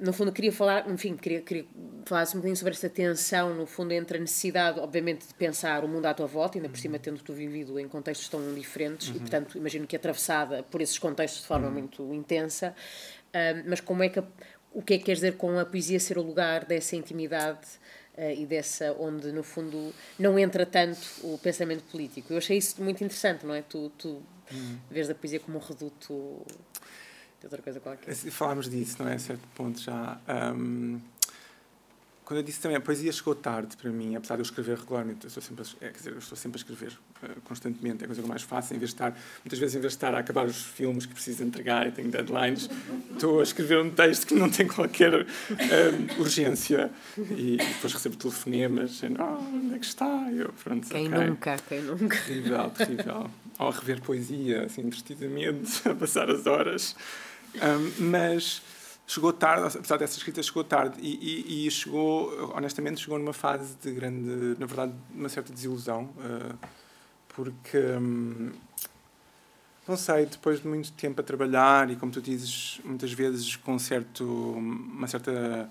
no 0.00 0.12
fundo 0.12 0.32
queria 0.32 0.52
falar, 0.52 0.90
enfim, 0.90 1.16
queria, 1.16 1.40
queria 1.42 1.66
falar 2.04 2.22
um 2.22 2.36
bocadinho 2.36 2.56
sobre 2.56 2.72
esta 2.72 2.88
tensão, 2.88 3.54
no 3.54 3.66
fundo, 3.66 3.92
entre 3.92 4.16
a 4.16 4.20
necessidade, 4.20 4.80
obviamente, 4.80 5.26
de 5.26 5.34
pensar 5.34 5.84
o 5.84 5.88
mundo 5.88 6.06
à 6.06 6.14
tua 6.14 6.26
volta, 6.26 6.58
ainda 6.58 6.68
por 6.68 6.78
cima 6.78 6.96
uhum. 6.96 7.02
tendo 7.02 7.22
tu 7.22 7.32
vivido 7.32 7.78
em 7.78 7.86
contextos 7.86 8.28
tão 8.28 8.54
diferentes 8.54 9.08
uhum. 9.08 9.16
e, 9.16 9.18
portanto, 9.20 9.58
imagino 9.58 9.86
que 9.86 9.94
atravessada 9.94 10.62
por 10.62 10.80
esses 10.80 10.98
contextos 10.98 11.42
de 11.42 11.46
forma 11.46 11.68
uhum. 11.68 11.72
muito 11.74 12.14
intensa, 12.14 12.74
mas 13.66 13.80
como 13.80 14.02
é 14.02 14.08
que 14.08 14.20
o 14.72 14.82
que 14.82 14.94
é 14.94 14.98
que 14.98 15.04
queres 15.04 15.20
dizer 15.20 15.36
com 15.36 15.58
a 15.58 15.64
poesia 15.64 15.98
ser 15.98 16.18
o 16.18 16.22
lugar 16.22 16.64
dessa 16.64 16.96
intimidade 16.96 17.66
uh, 18.16 18.30
e 18.30 18.46
dessa 18.46 18.92
onde 18.98 19.32
no 19.32 19.42
fundo 19.42 19.92
não 20.18 20.38
entra 20.38 20.64
tanto 20.64 21.00
o 21.22 21.38
pensamento 21.38 21.82
político. 21.84 22.32
Eu 22.32 22.38
achei 22.38 22.58
isso 22.58 22.82
muito 22.82 23.02
interessante, 23.02 23.44
não 23.44 23.54
é? 23.54 23.62
Tu, 23.62 23.90
tu 23.98 24.22
uhum. 24.52 24.78
vês 24.90 25.10
a 25.10 25.14
poesia 25.14 25.40
como 25.40 25.58
um 25.58 25.60
reduto 25.60 26.44
de 27.40 27.46
outra 27.46 27.62
coisa 27.62 27.80
qualquer. 27.80 28.14
Falámos 28.14 28.68
disso, 28.68 29.02
não 29.02 29.08
é? 29.08 29.14
A 29.14 29.18
certo 29.18 29.46
ponto 29.54 29.80
já. 29.80 30.18
Um, 30.54 31.00
quando 32.30 32.38
eu 32.38 32.44
disse 32.44 32.60
também, 32.60 32.76
a 32.76 32.80
poesia 32.80 33.10
chegou 33.10 33.34
tarde 33.34 33.76
para 33.76 33.90
mim, 33.90 34.14
apesar 34.14 34.36
de 34.36 34.42
eu 34.42 34.44
escrever 34.44 34.78
regularmente, 34.78 35.24
eu 35.24 35.26
estou 35.26 35.42
sempre 35.42 35.64
a, 35.64 35.84
é, 35.84 35.90
quer 35.90 35.98
dizer, 35.98 36.12
eu 36.12 36.18
estou 36.18 36.38
sempre 36.38 36.58
a 36.58 36.62
escrever 36.62 36.92
uh, 37.24 37.40
constantemente, 37.40 38.02
é 38.02 38.04
a 38.04 38.06
coisa 38.06 38.22
mais 38.22 38.42
fácil, 38.42 38.76
em 38.76 38.78
vez 38.78 38.90
de 38.90 38.94
estar, 38.94 39.18
muitas 39.42 39.58
vezes 39.58 39.74
em 39.74 39.80
vez 39.80 39.94
de 39.94 39.96
estar 39.96 40.14
a 40.14 40.20
acabar 40.20 40.46
os 40.46 40.62
filmes 40.62 41.06
que 41.06 41.12
preciso 41.12 41.42
entregar 41.42 41.88
e 41.88 41.90
tenho 41.90 42.08
deadlines, 42.08 42.70
estou 43.10 43.40
a 43.40 43.42
escrever 43.42 43.80
um 43.80 43.90
texto 43.90 44.28
que 44.28 44.34
não 44.34 44.48
tem 44.48 44.68
qualquer 44.68 45.12
um, 45.12 46.20
urgência 46.20 46.92
e 47.18 47.56
depois 47.56 47.92
recebo 47.92 48.14
telefonemas, 48.14 48.92
dizendo, 48.92 49.20
oh, 49.20 49.42
onde 49.52 49.74
é 49.74 49.78
que 49.80 49.86
está? 49.86 50.30
Eu, 50.30 50.52
pronto, 50.52 50.88
quem 50.88 51.08
okay. 51.08 51.26
nunca, 51.26 51.56
quem 51.68 51.82
nunca. 51.82 52.16
Terrível, 52.16 52.70
terrível. 52.70 53.30
Ou 53.58 53.68
a 53.68 53.72
rever 53.72 54.00
poesia, 54.02 54.66
assim, 54.66 54.82
divertidamente, 54.82 55.82
a 55.88 55.96
passar 55.96 56.30
as 56.30 56.46
horas. 56.46 56.94
Mas 57.98 58.62
chegou 59.10 59.32
tarde, 59.32 59.76
apesar 59.76 59.96
dessa 59.96 60.16
escrita, 60.16 60.42
chegou 60.42 60.62
tarde. 60.62 60.96
E, 61.00 61.64
e, 61.64 61.66
e, 61.66 61.70
chegou, 61.70 62.52
honestamente, 62.54 63.00
chegou 63.00 63.18
numa 63.18 63.32
fase 63.32 63.74
de 63.82 63.90
grande, 63.90 64.56
na 64.58 64.66
verdade, 64.66 64.92
uma 65.12 65.28
certa 65.28 65.52
desilusão, 65.52 66.04
uh, 66.04 66.58
porque, 67.28 67.78
um, 67.78 68.52
não 69.88 69.96
sei, 69.96 70.26
depois 70.26 70.60
de 70.60 70.68
muito 70.68 70.92
tempo 70.92 71.20
a 71.20 71.24
trabalhar 71.24 71.90
e, 71.90 71.96
como 71.96 72.12
tu 72.12 72.20
dizes, 72.22 72.80
muitas 72.84 73.12
vezes 73.12 73.56
com 73.56 73.78
certo, 73.78 74.24
uma 74.24 75.08
certa 75.08 75.68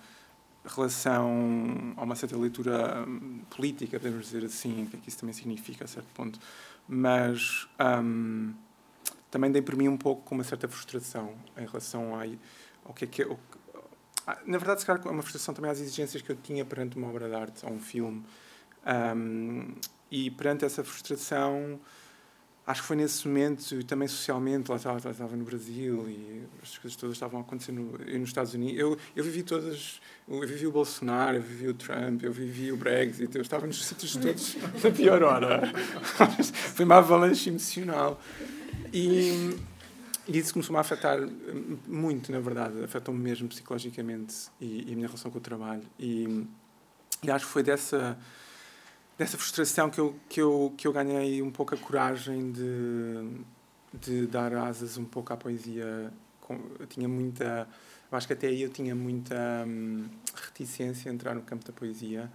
relação, 0.66 1.94
ou 1.96 2.04
uma 2.04 2.16
certa 2.16 2.38
leitura 2.38 3.06
hum, 3.08 3.40
política, 3.50 3.98
podemos 4.00 4.26
dizer 4.26 4.44
assim, 4.44 4.84
o 4.84 4.88
que 4.88 4.98
é 4.98 5.00
que 5.00 5.08
isso 5.08 5.18
também 5.18 5.34
significa 5.34 5.86
a 5.86 5.88
certo 5.88 6.08
ponto, 6.14 6.38
mas 6.88 7.68
um, 8.04 8.54
também 9.30 9.52
dei 9.52 9.62
por 9.62 9.76
mim 9.76 9.88
um 9.88 9.98
pouco 9.98 10.24
com 10.24 10.36
uma 10.36 10.44
certa 10.44 10.68
frustração 10.68 11.34
em 11.58 11.66
relação 11.66 12.20
a 12.20 12.26
o 12.86 12.94
que 12.94 13.06
é 13.06 13.08
que. 13.08 13.24
O, 13.24 13.38
ah, 14.26 14.38
na 14.46 14.58
verdade, 14.58 14.82
se 14.82 14.86
calhar, 14.86 15.02
é 15.06 15.10
uma 15.10 15.22
frustração 15.22 15.54
também 15.54 15.72
às 15.72 15.80
exigências 15.80 16.22
que 16.22 16.32
eu 16.32 16.36
tinha 16.36 16.66
perante 16.66 16.98
uma 16.98 17.08
obra 17.08 17.28
de 17.28 17.36
arte 17.36 17.66
ou 17.66 17.72
um 17.72 17.80
filme. 17.80 18.24
Um, 19.16 19.74
e 20.12 20.32
perante 20.32 20.66
essa 20.66 20.84
frustração, 20.84 21.80
acho 22.66 22.82
que 22.82 22.88
foi 22.88 22.96
nesse 22.96 23.28
momento, 23.28 23.76
e 23.76 23.84
também 23.84 24.08
socialmente, 24.08 24.70
lá 24.70 24.78
estava, 24.78 25.00
lá 25.04 25.12
estava 25.12 25.36
no 25.36 25.44
Brasil 25.44 26.08
e 26.10 26.44
as 26.62 26.78
coisas 26.78 26.96
todas 26.96 27.16
estavam 27.16 27.42
acontecendo 27.42 27.82
nos 27.82 28.30
Estados 28.30 28.54
Unidos. 28.54 28.80
Eu, 28.80 28.98
eu 29.16 29.24
vivi 29.24 29.44
todas. 29.44 30.02
Eu 30.28 30.42
vivi 30.42 30.68
o 30.68 30.72
Bolsonaro, 30.72 31.38
eu 31.38 31.42
vivi 31.42 31.68
o 31.68 31.74
Trump, 31.74 32.24
eu 32.24 32.32
vivi 32.32 32.72
o 32.72 32.78
Brexit, 32.78 33.36
eu 33.36 33.42
estava 33.42 33.66
nos 33.66 33.84
sítios 33.84 34.16
todos 34.16 34.58
na 34.84 34.92
pior 34.92 35.24
hora. 35.24 35.72
foi 36.74 36.86
uma 36.86 36.98
avalanche 36.98 37.50
emocional. 37.50 38.20
E 38.94 39.58
e 40.32 40.38
isso 40.38 40.54
começou-me 40.54 40.78
a 40.78 40.82
afetar 40.82 41.18
muito, 41.88 42.32
na 42.32 42.40
verdade. 42.40 42.84
Afetou-me 42.84 43.20
mesmo 43.20 43.48
psicologicamente 43.48 44.50
e, 44.62 44.88
e, 44.88 44.94
a 44.94 44.96
minha 44.96 45.08
relação 45.08 45.32
com 45.32 45.40
o 45.40 45.42
trabalho. 45.42 45.82
E, 45.98 46.46
e 47.24 47.32
acho 47.32 47.48
que 47.48 47.52
foi 47.52 47.64
dessa, 47.64 48.16
dessa 49.18 49.40
frustração 49.40 49.90
que 49.90 50.00
eu, 50.00 50.16
que, 50.30 50.40
eu, 50.40 50.72
que 50.78 50.88
eu 50.88 50.94
ganhei 50.94 51.42
um 51.42 51.50
pouco 51.50 51.74
a 51.74 51.78
coragem 51.80 52.52
de, 52.52 53.42
de 53.92 54.28
dar 54.28 54.54
asas 54.54 54.98
um 54.98 55.06
pouco 55.06 55.34
à 55.34 55.38
poesia. 55.38 56.14
Eu 56.80 56.86
tinha 56.86 57.08
muita. 57.08 57.68
Eu 58.12 58.16
acho 58.16 58.28
que 58.28 58.34
até 58.34 58.48
aí 58.48 58.62
eu 58.62 58.70
tinha 58.70 58.94
muita 58.94 59.66
hum, 59.68 60.08
reticência 60.36 61.12
a 61.12 61.14
entrar 61.14 61.34
no 61.34 61.42
campo 61.42 61.66
da 61.66 61.74
poesia, 61.74 62.32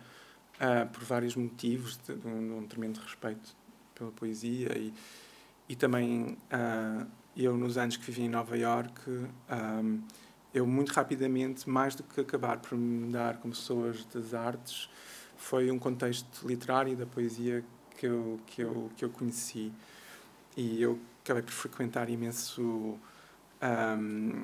uh, 0.57 0.89
por 0.93 1.05
vários 1.05 1.37
motivos, 1.37 1.97
de, 1.97 2.15
de, 2.17 2.27
um, 2.27 2.47
de 2.47 2.53
um 2.55 2.67
tremendo 2.67 2.99
respeito 2.99 3.55
pela 3.95 4.11
poesia 4.11 4.77
e, 4.77 4.93
e 5.69 5.77
também. 5.77 6.37
Uh, 6.53 7.07
eu 7.37 7.57
nos 7.57 7.77
anos 7.77 7.97
que 7.97 8.05
vivi 8.05 8.23
em 8.23 8.29
Nova 8.29 8.57
York 8.57 8.93
um, 9.11 10.03
eu 10.53 10.65
muito 10.67 10.93
rapidamente 10.93 11.69
mais 11.69 11.95
do 11.95 12.05
que 12.05 12.21
acabar 12.21 12.59
por 12.59 12.79
me 12.79 13.11
dar 13.11 13.39
como 13.39 13.53
pessoas 13.53 14.05
das 14.05 14.33
artes 14.33 14.89
foi 15.37 15.71
um 15.71 15.79
contexto 15.79 16.47
literário 16.47 16.97
da 16.97 17.07
poesia 17.07 17.65
que 17.99 18.07
eu 18.07 18.39
que 18.47 18.63
eu 18.63 18.91
que 18.97 19.05
eu 19.05 19.11
conheci 19.11 19.73
e 20.57 20.81
eu 20.81 20.99
acabei 21.25 21.43
por 21.43 21.51
frequentar 21.51 22.09
imenso 22.09 22.97
um, 23.61 24.43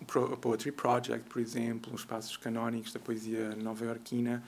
o 0.00 0.36
Poetry 0.36 0.70
Project, 0.70 1.28
por 1.28 1.40
exemplo, 1.40 1.92
os 1.92 2.02
espaços 2.02 2.36
canónicos 2.36 2.92
da 2.92 3.00
poesia 3.00 3.56
nova-iorquina, 3.56 4.44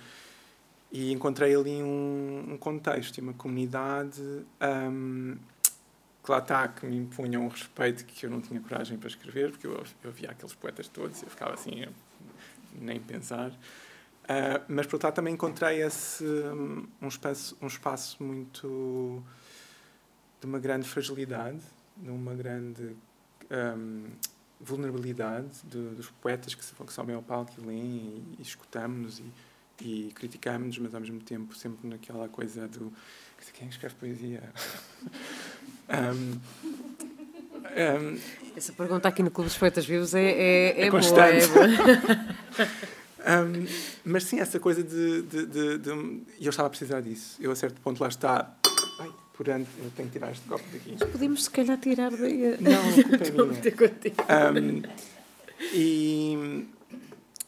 e 0.92 1.10
encontrei 1.10 1.56
ali 1.56 1.82
um, 1.82 2.52
um 2.52 2.56
contexto 2.58 3.18
e 3.18 3.20
uma 3.20 3.32
comunidade 3.32 4.22
um, 4.62 5.36
que 6.28 6.32
lá 6.32 6.38
está, 6.38 6.68
que 6.68 6.84
me 6.84 6.94
impunham 6.94 7.46
um 7.46 7.48
respeito 7.48 8.04
que 8.04 8.26
eu 8.26 8.30
não 8.30 8.42
tinha 8.42 8.60
coragem 8.60 8.98
para 8.98 9.08
escrever, 9.08 9.50
porque 9.50 9.66
eu, 9.66 9.82
eu 10.04 10.12
via 10.12 10.30
aqueles 10.30 10.54
poetas 10.54 10.86
todos 10.86 11.22
e 11.22 11.24
eu 11.24 11.30
ficava 11.30 11.54
assim, 11.54 11.80
eu, 11.80 11.92
nem 12.74 13.00
pensar. 13.00 13.50
Uh, 13.50 14.60
mas 14.68 14.86
por 14.86 14.96
outro 14.96 15.06
lado 15.06 15.14
também 15.14 15.32
encontrei 15.32 15.82
esse 15.82 16.22
um 17.00 17.08
espaço 17.08 17.56
um 17.62 17.66
espaço 17.66 18.22
muito 18.22 19.24
de 20.38 20.46
uma 20.46 20.58
grande 20.58 20.86
fragilidade 20.86 21.62
de 21.96 22.10
uma 22.10 22.34
grande 22.34 22.94
um, 23.50 24.04
vulnerabilidade 24.60 25.62
de, 25.64 25.94
dos 25.94 26.10
poetas 26.10 26.54
que, 26.54 26.62
que 26.62 26.92
sobem 26.92 27.16
ao 27.16 27.22
palco 27.22 27.54
e 27.56 27.64
leem 27.64 27.80
e, 27.80 28.36
e 28.38 28.42
escutamos 28.42 29.18
e, 29.18 29.32
e 29.80 30.12
criticamos 30.12 30.76
mas 30.76 30.94
ao 30.94 31.00
mesmo 31.00 31.20
tempo 31.20 31.56
sempre 31.56 31.88
naquela 31.88 32.28
coisa 32.28 32.68
do 32.68 32.92
quem 33.52 33.68
escreve 33.68 33.94
poesia 33.96 34.42
um, 35.90 36.40
um, 37.76 38.18
essa 38.56 38.72
pergunta 38.72 39.08
aqui 39.08 39.22
no 39.22 39.30
Clube 39.30 39.48
dos 39.48 39.58
Poetas 39.58 39.86
Vivos 39.86 40.14
é, 40.14 40.22
é, 40.22 40.80
é, 40.80 40.86
é 40.86 40.90
boa, 40.90 41.02
é 41.02 41.46
boa. 41.46 41.66
Um, 43.28 43.66
mas 44.04 44.24
sim, 44.24 44.40
essa 44.40 44.58
coisa 44.58 44.82
de, 44.82 45.22
de, 45.22 45.46
de, 45.46 45.78
de, 45.78 45.90
eu 46.40 46.50
estava 46.50 46.66
a 46.66 46.70
precisar 46.70 47.00
disso. 47.00 47.36
Eu, 47.40 47.50
a 47.50 47.56
certo 47.56 47.80
ponto, 47.80 48.00
lá 48.00 48.08
está. 48.08 48.56
Ai, 49.00 49.10
por 49.34 49.50
antes, 49.50 49.70
eu 49.78 49.90
tenho 49.90 50.08
que 50.08 50.14
tirar 50.14 50.32
este 50.32 50.48
copo 50.48 50.64
daqui. 50.72 50.96
Mas 50.98 51.10
podemos, 51.10 51.44
se 51.44 51.50
calhar, 51.50 51.78
tirar 51.78 52.10
daí. 52.10 52.56
Não, 52.58 52.92
culpa 53.02 53.24
é 54.32 54.50
minha. 54.60 54.82
Um, 54.82 54.82
e, 55.74 56.66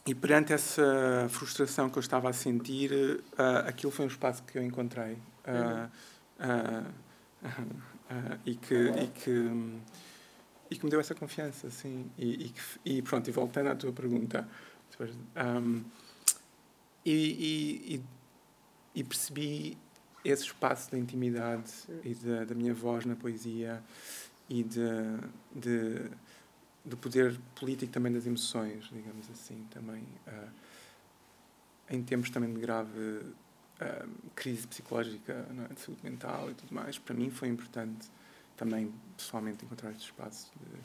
e 0.05 0.15
perante 0.15 0.53
essa 0.53 1.27
frustração 1.29 1.89
que 1.89 1.97
eu 1.97 2.01
estava 2.01 2.29
a 2.29 2.33
sentir, 2.33 2.91
uh, 2.93 3.67
aquilo 3.67 3.91
foi 3.91 4.05
um 4.05 4.09
espaço 4.09 4.43
que 4.43 4.57
eu 4.57 4.63
encontrei. 4.63 5.17
Uh, 5.45 5.89
uh, 6.39 7.01
e, 8.45 8.55
que, 8.55 8.75
e, 8.75 9.07
que, 9.07 9.51
e 10.69 10.75
que 10.75 10.85
me 10.85 10.91
deu 10.91 10.99
essa 10.99 11.15
confiança, 11.15 11.67
assim. 11.67 12.11
E, 12.17 12.45
e, 12.45 12.49
que, 12.49 12.61
e 12.85 13.01
pronto, 13.01 13.27
e 13.29 13.31
voltando 13.31 13.69
à 13.69 13.75
tua 13.75 13.91
pergunta 13.91 14.47
um, 15.35 15.83
e, 17.05 17.95
e, 17.95 18.03
e, 18.93 19.03
percebi 19.03 19.77
esse 20.23 20.43
espaço 20.43 20.91
da 20.91 20.97
intimidade 20.97 21.71
e 22.03 22.13
da, 22.13 22.45
da 22.45 22.55
minha 22.55 22.73
voz 22.73 23.05
na 23.05 23.15
poesia 23.15 23.81
e 24.47 24.63
de, 24.63 24.81
de, 25.55 26.11
do 26.85 26.97
poder 26.97 27.39
político 27.55 27.91
também 27.91 28.11
das 28.11 28.27
emoções, 28.27 28.87
digamos 28.91 29.29
assim, 29.31 29.65
também 29.71 30.03
uh, 30.27 30.51
em 31.89 32.03
tempos 32.03 32.29
também 32.29 32.53
de 32.53 32.59
grave 32.59 33.21
crise 34.35 34.67
psicológica, 34.67 35.45
é? 35.69 35.73
de 35.73 35.79
saúde 35.79 36.01
mental 36.03 36.49
e 36.51 36.53
tudo 36.53 36.73
mais, 36.73 36.97
para 36.97 37.15
mim 37.15 37.29
foi 37.29 37.47
importante 37.47 38.07
também 38.57 38.91
pessoalmente 39.17 39.65
encontrar 39.65 39.91
esse 39.91 40.01
espaço. 40.01 40.51
De, 40.55 40.79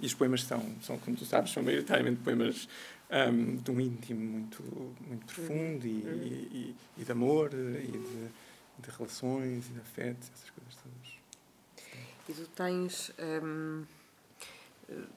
e 0.00 0.06
os 0.06 0.14
poemas 0.14 0.42
são, 0.44 0.74
são, 0.82 0.98
como 0.98 1.16
tu 1.16 1.24
sabes, 1.24 1.52
são 1.52 1.62
maioritariamente 1.62 2.20
poemas 2.22 2.68
um, 3.10 3.56
de 3.56 3.70
um 3.70 3.80
íntimo 3.80 4.20
muito, 4.20 4.62
muito 5.06 5.26
profundo 5.26 5.86
e, 5.86 6.02
uhum. 6.02 6.22
e, 6.22 6.76
e, 6.98 7.04
de 7.04 7.12
amor 7.12 7.50
e 7.52 7.86
de, 7.86 8.28
de, 8.78 8.96
relações 8.96 9.66
e 9.68 9.72
de 9.72 9.80
afetos, 9.80 10.30
essas 10.34 10.50
coisas 10.50 10.76
todas. 10.76 11.20
E 12.28 12.32
tu 12.32 12.48
tens. 12.50 13.12
Um, 13.18 13.84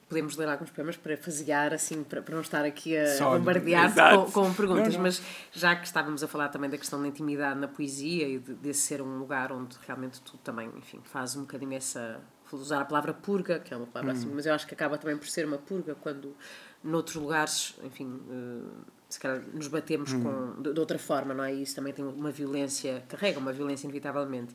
podemos 0.08 0.36
ler 0.36 0.48
alguns 0.48 0.70
poemas 0.70 0.96
para 0.96 1.16
fasear, 1.16 1.72
assim, 1.72 2.02
para, 2.04 2.22
para 2.22 2.34
não 2.34 2.42
estar 2.42 2.64
aqui 2.64 2.96
a 2.96 3.04
bombardear-te 3.20 3.96
com, 3.96 4.30
com, 4.30 4.54
perguntas, 4.54 4.88
não, 4.88 4.94
não. 4.94 5.02
mas 5.02 5.22
já 5.52 5.74
que 5.74 5.86
estávamos 5.86 6.22
a 6.22 6.28
falar 6.28 6.48
também 6.48 6.70
da 6.70 6.78
questão 6.78 7.00
da 7.00 7.08
intimidade 7.08 7.58
na 7.58 7.68
poesia 7.68 8.28
e 8.28 8.38
de, 8.38 8.54
desse 8.54 8.80
ser 8.80 9.02
um 9.02 9.18
lugar 9.18 9.52
onde 9.52 9.76
realmente 9.86 10.20
tu 10.20 10.36
também, 10.38 10.70
enfim, 10.76 11.00
fazes 11.04 11.36
um 11.36 11.40
bocadinho 11.40 11.74
essa. 11.74 12.20
Vou 12.50 12.60
usar 12.60 12.82
a 12.82 12.84
palavra 12.84 13.12
purga, 13.12 13.58
que 13.58 13.72
é 13.72 13.76
uma 13.76 13.86
palavra 13.86 14.14
hum. 14.14 14.16
assim, 14.16 14.30
mas 14.32 14.46
eu 14.46 14.54
acho 14.54 14.66
que 14.66 14.74
acaba 14.74 14.98
também 14.98 15.16
por 15.16 15.26
ser 15.26 15.46
uma 15.46 15.58
purga 15.58 15.94
quando 15.94 16.36
noutros 16.82 17.16
lugares, 17.16 17.74
enfim, 17.82 18.06
uh, 18.06 18.84
se 19.08 19.18
calhar 19.18 19.42
nos 19.52 19.68
batemos 19.68 20.12
uhum. 20.12 20.22
com, 20.54 20.62
de, 20.62 20.72
de, 20.72 20.80
outra 20.80 20.98
forma, 20.98 21.32
não 21.32 21.44
é? 21.44 21.54
E 21.54 21.62
isso 21.62 21.74
também 21.74 21.92
tem 21.92 22.04
uma 22.04 22.30
violência, 22.30 23.02
carrega 23.08 23.38
uma 23.38 23.52
violência 23.52 23.86
inevitavelmente. 23.86 24.54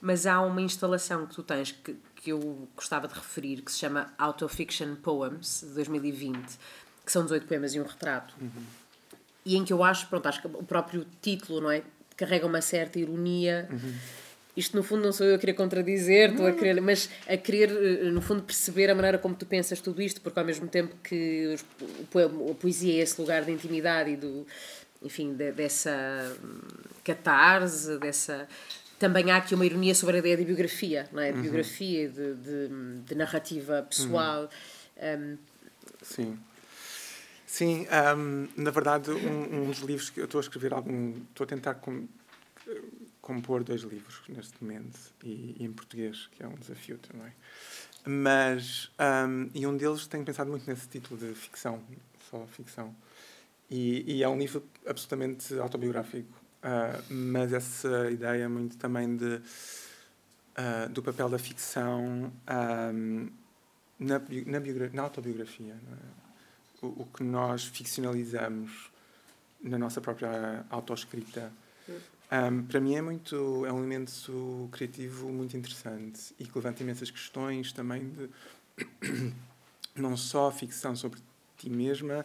Mas 0.00 0.26
há 0.26 0.40
uma 0.40 0.62
instalação 0.62 1.26
que 1.26 1.34
tu 1.34 1.42
tens 1.42 1.72
que, 1.72 1.94
que 2.22 2.30
eu 2.30 2.68
gostava 2.76 3.08
de 3.08 3.14
referir, 3.14 3.62
que 3.62 3.72
se 3.72 3.78
chama 3.78 4.12
Autofiction 4.18 4.94
Poems, 4.96 5.64
de 5.66 5.74
2020, 5.74 6.58
que 7.04 7.12
são 7.12 7.22
18 7.24 7.46
poemas 7.46 7.74
e 7.74 7.80
um 7.80 7.84
retrato. 7.84 8.34
Uhum. 8.40 8.64
E 9.44 9.56
em 9.56 9.64
que 9.64 9.72
eu 9.72 9.82
acho, 9.82 10.06
pronto, 10.08 10.26
acho 10.26 10.40
que 10.40 10.46
o 10.46 10.62
próprio 10.62 11.06
título, 11.22 11.60
não 11.60 11.70
é? 11.70 11.82
Carrega 12.16 12.46
uma 12.46 12.60
certa 12.60 12.98
ironia. 12.98 13.68
Uhum 13.70 13.94
isto 14.56 14.76
no 14.76 14.82
fundo 14.82 15.04
não 15.04 15.12
sou 15.12 15.26
eu 15.26 15.36
a 15.36 15.38
querer 15.38 15.54
contradizer, 15.54 16.30
estou 16.30 16.46
a 16.46 16.52
querer, 16.52 16.80
mas 16.80 17.08
a 17.26 17.36
querer, 17.36 17.70
eh, 17.70 18.10
no 18.10 18.20
fundo, 18.20 18.42
perceber 18.42 18.90
a 18.90 18.94
maneira 18.94 19.18
como 19.18 19.34
tu 19.34 19.46
pensas 19.46 19.80
tudo 19.80 20.02
isto, 20.02 20.20
porque 20.20 20.38
ao 20.38 20.44
mesmo 20.44 20.66
tempo 20.68 20.94
que 21.02 21.56
a 22.14 22.54
poesia 22.54 22.94
é 22.94 23.02
esse 23.02 23.20
lugar 23.20 23.44
de 23.44 23.52
intimidade 23.52 24.10
e 24.10 24.16
do, 24.16 24.46
enfim, 25.02 25.32
de, 25.34 25.52
dessa 25.52 26.36
hum, 26.42 26.60
catarse, 27.04 27.98
dessa. 27.98 28.48
Também 29.00 29.30
há 29.30 29.38
aqui 29.38 29.54
uma 29.54 29.64
ironia 29.64 29.94
sobre 29.94 30.16
a 30.16 30.18
ideia 30.18 30.36
de 30.36 30.44
biografia, 30.44 31.08
não 31.10 31.22
é? 31.22 31.32
De 31.32 31.38
uhum. 31.38 31.42
biografia, 31.42 32.08
de, 32.08 32.34
de, 32.34 32.68
de, 33.06 33.14
narrativa 33.14 33.82
pessoal. 33.88 34.48
Uhum. 34.96 35.36
Um, 35.36 35.38
Sim. 36.02 36.38
Sim, 37.46 37.86
um, 38.16 38.46
na 38.62 38.70
verdade, 38.70 39.10
um, 39.10 39.62
um, 39.62 39.66
dos 39.66 39.78
livros 39.78 40.10
que 40.10 40.20
eu 40.20 40.26
estou 40.26 40.38
a 40.38 40.42
escrever, 40.42 40.74
algum, 40.74 41.14
estou 41.30 41.44
a 41.44 41.48
tentar 41.48 41.74
com, 41.74 42.06
compor 43.20 43.64
dois 43.64 43.80
livros 43.80 44.20
neste 44.28 44.62
momento 44.62 44.98
e, 45.24 45.56
e, 45.58 45.64
em 45.64 45.72
português, 45.72 46.28
que 46.32 46.42
é 46.42 46.46
um 46.46 46.54
desafio 46.54 46.98
também. 46.98 47.32
Mas, 48.04 48.90
um, 49.26 49.50
e 49.54 49.66
um 49.66 49.76
deles 49.76 50.06
tenho 50.06 50.24
pensado 50.24 50.50
muito 50.50 50.68
nesse 50.68 50.86
título 50.88 51.18
de 51.18 51.34
ficção, 51.34 51.82
só 52.30 52.46
ficção. 52.46 52.94
E, 53.70 54.16
e 54.16 54.22
é 54.22 54.28
um 54.28 54.38
livro 54.38 54.62
absolutamente 54.86 55.54
autobiográfico, 55.58 56.39
uh, 56.62 57.12
mas 57.12 57.52
essa 57.52 58.10
ideia 58.10 58.48
muito 58.48 58.76
também 58.76 59.16
de, 59.16 59.36
uh, 59.36 60.88
do 60.90 61.02
papel 61.02 61.28
da 61.28 61.38
ficção 61.38 62.32
um, 62.48 63.30
na, 63.98 64.18
na, 64.18 64.60
na 64.92 65.02
autobiografia. 65.02 65.74
É? 65.74 66.86
O, 66.86 67.02
o, 67.02 67.08
que 67.12 67.22
nós 67.22 67.64
ficcionalizamos 67.64 68.90
na 69.62 69.78
nossa 69.78 70.00
própria 70.00 70.64
autoescrita 70.70 71.52
um, 72.32 72.62
para 72.62 72.80
mim 72.80 72.94
é 72.94 73.02
muito 73.02 73.66
é 73.66 73.72
um 73.72 73.78
elemento 73.78 74.68
criativo 74.70 75.28
muito 75.30 75.56
interessante 75.56 76.32
e 76.38 76.44
que 76.44 76.52
levanta 76.54 76.82
imensas 76.82 77.10
questões 77.10 77.72
também 77.72 78.08
de 78.08 78.30
não 79.96 80.16
só 80.16 80.50
ficção 80.52 80.94
sobre 80.94 81.20
ti 81.58 81.68
mesma, 81.68 82.24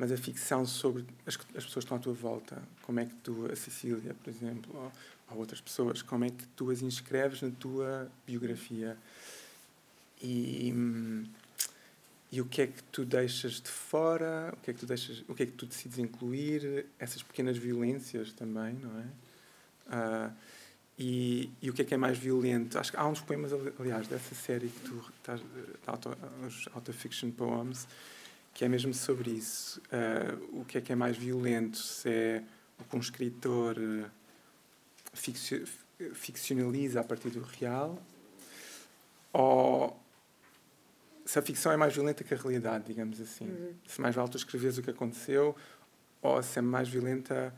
mas 0.00 0.10
a 0.10 0.16
ficção 0.16 0.64
sobre 0.64 1.04
as, 1.26 1.34
as 1.54 1.64
pessoas 1.66 1.72
que 1.72 1.78
estão 1.80 1.98
à 1.98 2.00
tua 2.00 2.14
volta. 2.14 2.62
Como 2.80 2.98
é 3.00 3.04
que 3.04 3.14
tu, 3.16 3.46
a 3.52 3.54
Cecília, 3.54 4.14
por 4.14 4.30
exemplo, 4.30 4.74
ou, 4.74 4.92
ou 5.30 5.38
outras 5.40 5.60
pessoas, 5.60 6.00
como 6.00 6.24
é 6.24 6.30
que 6.30 6.46
tu 6.56 6.70
as 6.70 6.80
inscreves 6.80 7.42
na 7.42 7.50
tua 7.50 8.10
biografia? 8.26 8.96
E, 10.22 10.72
e 12.32 12.40
o 12.40 12.46
que 12.46 12.62
é 12.62 12.66
que 12.68 12.82
tu 12.84 13.04
deixas 13.04 13.60
de 13.60 13.68
fora? 13.68 14.54
O 14.54 14.64
que 14.64 14.70
é 14.70 14.72
que 14.72 14.80
tu 14.80 14.86
deixas? 14.86 15.22
O 15.28 15.34
que 15.34 15.42
é 15.42 15.46
que 15.46 15.52
tu 15.52 15.66
decides 15.66 15.98
incluir? 15.98 16.86
Essas 16.98 17.22
pequenas 17.22 17.58
violências 17.58 18.32
também, 18.32 18.72
não 18.72 19.00
é? 19.00 19.04
Uh, 19.86 20.32
e, 20.98 21.50
e, 21.60 21.68
o 21.68 21.74
que 21.74 21.82
é 21.82 21.84
que 21.84 21.92
é 21.92 21.98
mais 21.98 22.16
violento? 22.16 22.78
Acho 22.78 22.90
que 22.90 22.96
há 22.96 23.06
uns 23.06 23.20
poemas, 23.20 23.52
aliás, 23.78 24.06
dessa 24.06 24.34
série 24.34 24.68
que 24.68 24.80
tu 24.80 25.12
estás, 25.18 25.42
os 26.46 26.68
Autofiction 26.74 27.30
Poems, 27.30 27.86
que 28.60 28.64
é 28.66 28.68
mesmo 28.68 28.92
sobre 28.92 29.30
isso. 29.30 29.80
Uh, 29.86 30.60
o 30.60 30.66
que 30.66 30.76
é 30.76 30.82
que 30.82 30.92
é 30.92 30.94
mais 30.94 31.16
violento? 31.16 31.78
Se 31.78 32.10
é 32.10 32.44
o 32.78 32.84
que 32.84 32.94
um 32.94 33.00
escritor 33.00 33.74
uh, 33.78 34.10
ficcionaliza 36.12 37.00
a 37.00 37.02
partir 37.02 37.30
do 37.30 37.40
real 37.40 37.98
ou 39.32 39.98
se 41.24 41.38
a 41.38 41.42
ficção 41.42 41.72
é 41.72 41.76
mais 41.78 41.94
violenta 41.94 42.22
que 42.22 42.34
a 42.34 42.36
realidade, 42.36 42.84
digamos 42.84 43.18
assim. 43.18 43.46
Uhum. 43.46 43.72
Se 43.86 43.98
mais 43.98 44.14
vale 44.14 44.28
tu 44.28 44.36
escreveres 44.36 44.76
o 44.76 44.82
que 44.82 44.90
aconteceu 44.90 45.56
ou 46.20 46.42
se 46.42 46.58
é 46.58 46.62
mais 46.62 46.86
violenta 46.86 47.54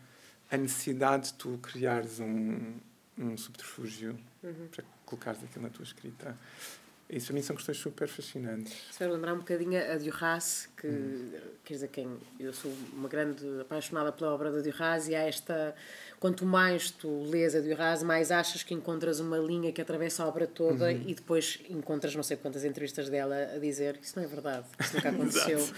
a 0.52 0.56
necessidade 0.56 1.32
de 1.32 1.34
tu 1.34 1.58
criares 1.60 2.20
um, 2.20 2.74
um 3.18 3.36
subterfúgio 3.36 4.16
uhum. 4.40 4.68
para 4.70 4.84
colocares 5.04 5.42
aquilo 5.42 5.64
na 5.64 5.70
tua 5.70 5.82
escrita. 5.82 6.38
Isso 7.12 7.26
para 7.26 7.34
mim 7.34 7.42
são 7.42 7.54
questões 7.54 7.78
super 7.78 8.08
fascinantes. 8.08 8.72
Se 8.90 9.06
lembrar 9.06 9.34
um 9.34 9.38
bocadinho 9.38 9.78
a 9.78 9.96
Duras, 9.96 10.68
que 10.76 10.86
hum. 10.86 11.32
quer 11.62 11.74
dizer, 11.74 11.88
quem 11.88 12.08
eu 12.40 12.52
sou 12.52 12.72
uma 12.94 13.08
grande 13.08 13.44
apaixonada 13.60 14.10
pela 14.10 14.32
obra 14.32 14.50
da 14.50 14.60
Duras 14.60 15.08
e 15.08 15.14
há 15.14 15.20
esta. 15.20 15.74
Quanto 16.18 16.46
mais 16.46 16.90
tu 16.92 17.24
lês 17.24 17.54
a 17.56 17.60
Duras, 17.60 18.02
mais 18.04 18.30
achas 18.30 18.62
que 18.62 18.72
encontras 18.72 19.18
uma 19.18 19.36
linha 19.38 19.72
que 19.72 19.80
atravessa 19.80 20.22
a 20.22 20.28
obra 20.28 20.46
toda 20.46 20.86
uhum. 20.86 21.04
e 21.06 21.14
depois 21.14 21.58
encontras 21.68 22.14
não 22.14 22.22
sei 22.22 22.36
quantas 22.36 22.64
entrevistas 22.64 23.08
dela 23.08 23.36
a 23.56 23.58
dizer 23.58 23.98
isso 24.00 24.12
não 24.16 24.24
é 24.24 24.28
verdade, 24.28 24.64
isso 24.78 24.94
nunca 24.94 25.08
aconteceu. 25.10 25.68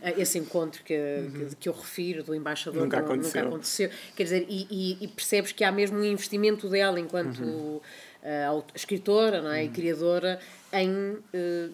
Eh, 0.00 0.14
esse 0.22 0.38
encontro 0.38 0.82
que, 0.82 0.96
uhum. 0.96 1.30
que, 1.50 1.56
que, 1.56 1.68
eu 1.68 1.74
refiro 1.74 2.22
do 2.22 2.34
embaixador 2.34 2.82
nunca, 2.82 2.98
não, 2.98 3.04
aconteceu. 3.04 3.42
nunca 3.42 3.54
aconteceu. 3.54 3.90
Quer 4.16 4.22
dizer, 4.24 4.46
e, 4.48 4.66
e, 4.70 5.04
e, 5.04 5.08
percebes 5.08 5.52
que 5.52 5.62
há 5.62 5.70
mesmo 5.70 5.98
um 5.98 6.04
investimento 6.04 6.68
dela 6.68 6.98
enquanto. 6.98 7.42
Uhum 7.42 7.80
uh, 8.22 8.64
escritora 8.74 9.42
não 9.42 9.50
é? 9.50 9.64
e 9.64 9.66
uhum. 9.66 9.72
criadora 9.72 10.40
em 10.72 10.90
uh, 10.90 11.72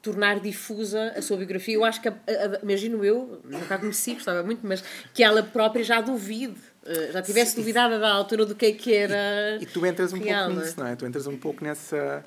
tornar 0.00 0.40
difusa 0.40 1.12
a 1.16 1.22
sua 1.22 1.36
biografia. 1.36 1.74
Eu 1.74 1.84
acho 1.84 2.00
que, 2.00 2.08
a, 2.08 2.12
a, 2.12 2.60
imagino 2.62 3.04
eu, 3.04 3.40
nunca 3.44 3.76
a 3.76 3.78
conheci, 3.78 4.14
gostava 4.14 4.42
muito, 4.42 4.66
mas 4.66 4.82
que 5.14 5.22
ela 5.22 5.42
própria 5.42 5.84
já 5.84 6.00
duvide, 6.00 6.60
uh, 6.84 7.12
já 7.12 7.22
tivesse 7.22 7.52
Sim. 7.52 7.60
duvidado 7.60 7.98
da 8.00 8.12
altura 8.12 8.44
do 8.44 8.54
que 8.54 8.66
é 8.66 8.72
que 8.72 8.92
era. 8.94 9.58
E, 9.60 9.62
e 9.62 9.66
tu 9.66 9.84
entras 9.86 10.12
um 10.12 10.18
real, 10.18 10.48
pouco 10.48 10.60
nisso, 10.60 10.80
não 10.80 10.86
é? 10.86 10.96
Tu 10.96 11.06
entras 11.06 11.26
um 11.26 11.36
pouco 11.36 11.64
nessa. 11.64 12.24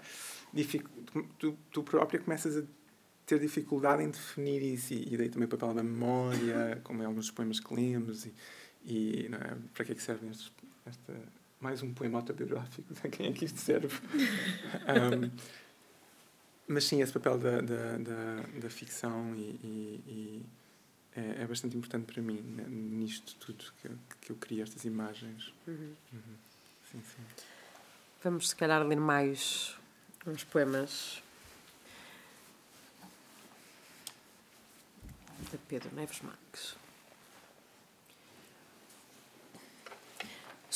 Tu, 1.38 1.58
tu 1.72 1.84
própria 1.84 2.20
começas 2.20 2.58
a 2.58 2.63
ter 3.26 3.39
dificuldade 3.39 4.04
em 4.04 4.10
definir 4.10 4.62
isso 4.62 4.94
e, 4.94 5.13
e 5.13 5.18
daí 5.18 5.30
também 5.30 5.46
o 5.48 5.50
papel 5.50 5.74
da 5.74 5.84
memória, 5.84 6.80
como 6.84 7.02
em 7.02 7.06
alguns 7.06 7.32
poemas 7.32 7.60
que 7.60 7.74
lemos 7.74 8.26
e, 8.26 8.34
e 8.86 9.28
não 9.30 9.39
é? 9.39 9.56
para 9.74 9.86
que 9.86 9.91
é 9.91 9.96
que 9.96 10.02
servem 10.02 10.30
estes, 10.30 10.52
esta 10.86 11.13
mais 11.65 11.82
um 11.82 11.91
poema 11.91 12.19
autobiográfico, 12.19 12.93
a 13.04 13.10
quem 13.10 13.25
é 13.25 13.32
que 13.32 13.43
isto 13.43 13.60
serve? 13.60 13.99
um, 14.86 15.32
mas 16.67 16.84
sim, 16.84 17.01
esse 17.01 17.12
papel 17.12 17.39
da, 17.39 17.60
da, 17.60 17.97
da, 17.97 18.60
da 18.62 18.69
ficção 18.69 19.34
e, 19.34 19.60
e, 19.63 20.04
e 20.08 20.45
é, 21.15 21.41
é, 21.41 21.47
bastante 21.47 21.75
importante 21.75 22.06
para 22.06 22.21
mim, 22.21 22.39
né, 22.39 22.65
nisto 22.67 23.36
tudo 23.38 23.65
que, 23.82 23.89
que 24.21 24.32
eu 24.32 24.36
crio, 24.36 24.62
estas 24.62 24.86
imagens. 24.86 25.51
Uhum. 25.67 25.95
Uhum. 26.13 26.36
Sim, 26.91 27.01
sim. 27.01 27.23
Vamos, 28.23 28.49
se 28.49 28.56
calhar, 28.56 28.86
ler 28.86 28.99
mais 28.99 29.75
uns 30.28 30.43
poemas 30.43 31.23
de 35.51 35.58
Pedro 35.67 35.95
Neves 35.95 36.21
Marques. 36.21 36.85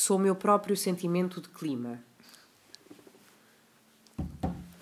Sou 0.00 0.16
o 0.16 0.18
meu 0.18 0.34
próprio 0.34 0.74
sentimento 0.74 1.42
de 1.42 1.50
clima. 1.50 2.02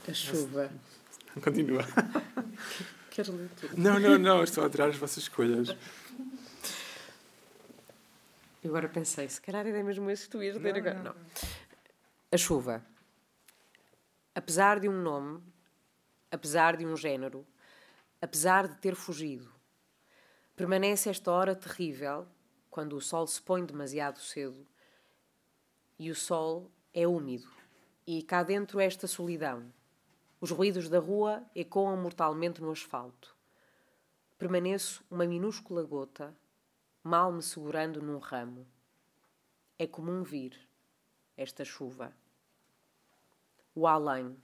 A 0.09 0.15
chuva. 0.15 0.71
Continua. 1.43 1.83
Queres 3.11 3.29
ler 3.35 3.51
tudo? 3.61 3.77
Não, 3.77 3.99
não, 3.99 4.17
não. 4.17 4.45
Estou 4.45 4.63
a 4.63 4.67
adorar 4.67 4.91
as 4.91 4.97
vossas 4.97 5.25
escolhas. 5.25 5.77
Eu 8.63 8.71
agora 8.71 8.89
pensei, 8.89 9.29
se 9.29 9.41
calhar 9.41 9.67
era 9.67 9.83
mesmo 9.83 10.09
esse 10.09 10.27
que 10.27 10.31
tu 10.31 10.41
ias 10.41 10.57
ler 10.57 10.77
agora. 10.77 10.95
Não. 10.95 11.13
não. 11.13 11.17
A 12.31 12.37
chuva. 12.37 12.87
Apesar 14.33 14.79
de 14.79 14.89
um 14.89 15.03
nome, 15.03 15.43
apesar 16.31 16.77
de 16.77 16.87
um 16.87 16.97
género, 16.97 17.45
apesar 18.23 18.69
de 18.69 18.77
ter 18.77 18.95
fugido, 18.95 19.53
permanece 20.55 21.11
esta 21.11 21.33
hora 21.33 21.57
terrível, 21.57 22.25
quando 22.71 22.93
o 22.93 23.01
sol 23.01 23.27
se 23.27 23.43
põe 23.43 23.65
demasiado 23.65 24.21
cedo 24.21 24.65
e 25.99 26.11
o 26.11 26.15
sol 26.15 26.71
é 26.95 27.07
úmido. 27.07 27.51
E 28.07 28.23
cá 28.23 28.43
dentro 28.43 28.81
esta 28.81 29.07
solidão. 29.07 29.73
Os 30.41 30.51
ruídos 30.51 30.89
da 30.89 30.99
rua 30.99 31.45
ecoam 31.55 31.97
mortalmente 31.97 32.63
no 32.63 32.71
asfalto. 32.71 33.37
Permaneço 34.39 35.05
uma 35.11 35.27
minúscula 35.27 35.83
gota, 35.83 36.35
mal 37.03 37.33
me 37.33 37.43
segurando 37.43 38.01
num 38.01 38.19
ramo. 38.19 38.67
É 39.79 39.87
comum 39.87 40.23
vir 40.23 40.57
esta 41.37 41.65
chuva. 41.65 42.13
O 43.75 43.87
além, 43.87 44.37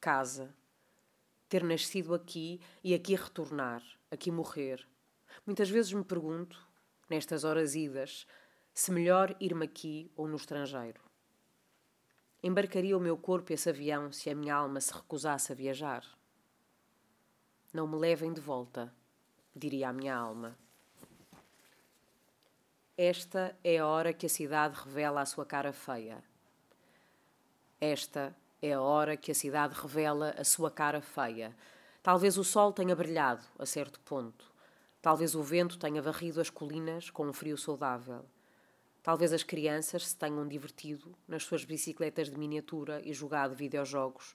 casa, 0.00 0.54
ter 1.48 1.62
nascido 1.62 2.14
aqui 2.14 2.60
e 2.82 2.94
aqui 2.94 3.14
retornar, 3.14 3.82
aqui 4.10 4.30
morrer. 4.30 4.86
Muitas 5.46 5.70
vezes 5.70 5.92
me 5.92 6.04
pergunto, 6.04 6.58
nestas 7.08 7.44
horas 7.44 7.74
idas, 7.74 8.26
se 8.74 8.90
melhor 8.90 9.36
ir-me 9.38 9.64
aqui 9.64 10.10
ou 10.16 10.26
no 10.26 10.34
estrangeiro. 10.34 11.00
Embarcaria 12.42 12.96
o 12.96 13.00
meu 13.00 13.16
corpo 13.16 13.52
esse 13.52 13.70
avião 13.70 14.10
se 14.10 14.28
a 14.28 14.34
minha 14.34 14.56
alma 14.56 14.80
se 14.80 14.92
recusasse 14.92 15.52
a 15.52 15.54
viajar? 15.54 16.04
Não 17.72 17.86
me 17.86 17.96
levem 17.96 18.32
de 18.32 18.40
volta, 18.40 18.92
diria 19.54 19.88
a 19.88 19.92
minha 19.92 20.16
alma. 20.16 20.58
Esta 22.98 23.56
é 23.62 23.78
a 23.78 23.86
hora 23.86 24.12
que 24.12 24.26
a 24.26 24.28
cidade 24.28 24.76
revela 24.78 25.22
a 25.22 25.26
sua 25.26 25.46
cara 25.46 25.72
feia. 25.72 26.22
Esta 27.80 28.36
é 28.60 28.72
a 28.72 28.80
hora 28.80 29.16
que 29.16 29.30
a 29.30 29.34
cidade 29.34 29.74
revela 29.74 30.34
a 30.36 30.44
sua 30.44 30.70
cara 30.70 31.00
feia. 31.00 31.56
Talvez 32.02 32.36
o 32.36 32.44
sol 32.44 32.72
tenha 32.72 32.94
brilhado 32.94 33.44
a 33.58 33.66
certo 33.66 34.00
ponto. 34.00 34.52
Talvez 35.00 35.34
o 35.34 35.42
vento 35.42 35.78
tenha 35.78 36.02
varrido 36.02 36.40
as 36.40 36.50
colinas 36.50 37.10
com 37.10 37.26
um 37.26 37.32
frio 37.32 37.56
saudável. 37.56 38.24
Talvez 39.04 39.34
as 39.34 39.42
crianças 39.42 40.08
se 40.08 40.16
tenham 40.16 40.48
divertido 40.48 41.14
nas 41.28 41.42
suas 41.42 41.62
bicicletas 41.62 42.30
de 42.30 42.38
miniatura 42.38 43.02
e 43.04 43.12
jogado 43.12 43.54
videojogos, 43.54 44.34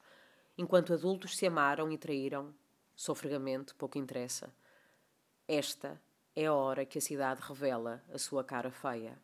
enquanto 0.55 0.93
adultos 0.93 1.35
se 1.35 1.47
amaram 1.47 1.91
e 1.91 1.97
traíram, 1.97 2.53
sofregamente, 2.95 3.73
pouco 3.73 3.97
interessa. 3.97 4.53
Esta 5.47 5.99
é 6.35 6.45
a 6.45 6.53
hora 6.53 6.85
que 6.85 6.99
a 6.99 7.01
cidade 7.01 7.41
revela 7.41 8.03
a 8.13 8.19
sua 8.19 8.43
cara 8.43 8.69
feia. 8.69 9.19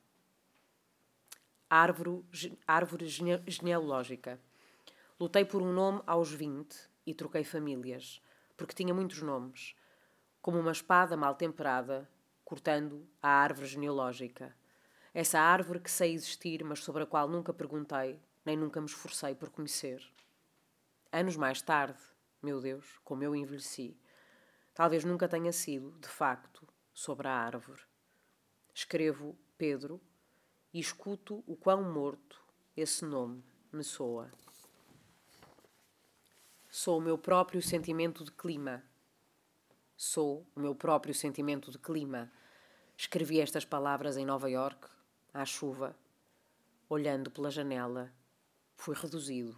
Árvore, 1.69 2.23
árvore 2.65 3.05
genealógica. 3.07 4.39
Lutei 5.19 5.45
por 5.45 5.61
um 5.61 5.71
nome 5.71 6.01
aos 6.07 6.31
20 6.31 6.75
e 7.05 7.13
troquei 7.13 7.43
famílias, 7.43 8.19
porque 8.57 8.73
tinha 8.73 8.95
muitos 8.95 9.21
nomes, 9.21 9.75
como 10.41 10.57
uma 10.57 10.71
espada 10.71 11.15
mal 11.15 11.35
temperada, 11.35 12.09
cortando 12.43 13.07
a 13.21 13.29
árvore 13.29 13.67
genealógica 13.67 14.51
essa 15.15 15.39
árvore 15.39 15.79
que 15.79 15.89
sei 15.89 16.13
existir, 16.13 16.61
mas 16.65 16.83
sobre 16.83 17.03
a 17.03 17.05
qual 17.05 17.29
nunca 17.29 17.53
perguntei, 17.53 18.19
nem 18.43 18.57
nunca 18.57 18.81
me 18.81 18.85
esforcei 18.85 19.33
por 19.33 19.49
conhecer. 19.49 20.05
Anos 21.09 21.37
mais 21.37 21.61
tarde, 21.61 21.97
meu 22.43 22.59
Deus, 22.59 22.99
como 23.01 23.23
eu 23.23 23.33
envelheci, 23.33 23.97
talvez 24.73 25.05
nunca 25.05 25.29
tenha 25.29 25.53
sido, 25.53 25.97
de 26.01 26.09
facto, 26.09 26.67
sobre 26.93 27.29
a 27.29 27.31
árvore. 27.31 27.81
Escrevo 28.73 29.37
Pedro 29.57 30.01
e 30.73 30.81
escuto 30.81 31.41
o 31.47 31.55
quão 31.55 31.81
morto 31.93 32.43
esse 32.75 33.05
nome 33.05 33.41
me 33.71 33.85
soa. 33.85 34.29
Sou 36.69 36.97
o 36.97 37.01
meu 37.01 37.17
próprio 37.17 37.61
sentimento 37.61 38.21
de 38.25 38.33
clima. 38.33 38.83
Sou 39.95 40.45
o 40.53 40.59
meu 40.59 40.75
próprio 40.75 41.13
sentimento 41.13 41.71
de 41.71 41.79
clima. 41.79 42.29
Escrevi 42.97 43.39
estas 43.39 43.63
palavras 43.63 44.17
em 44.17 44.25
Nova 44.25 44.49
York 44.49 44.93
à 45.35 45.43
chuva, 45.43 45.93
olhando 46.89 47.29
pela 47.29 47.51
janela, 47.51 48.09
fui 48.77 48.95
reduzido 48.95 49.53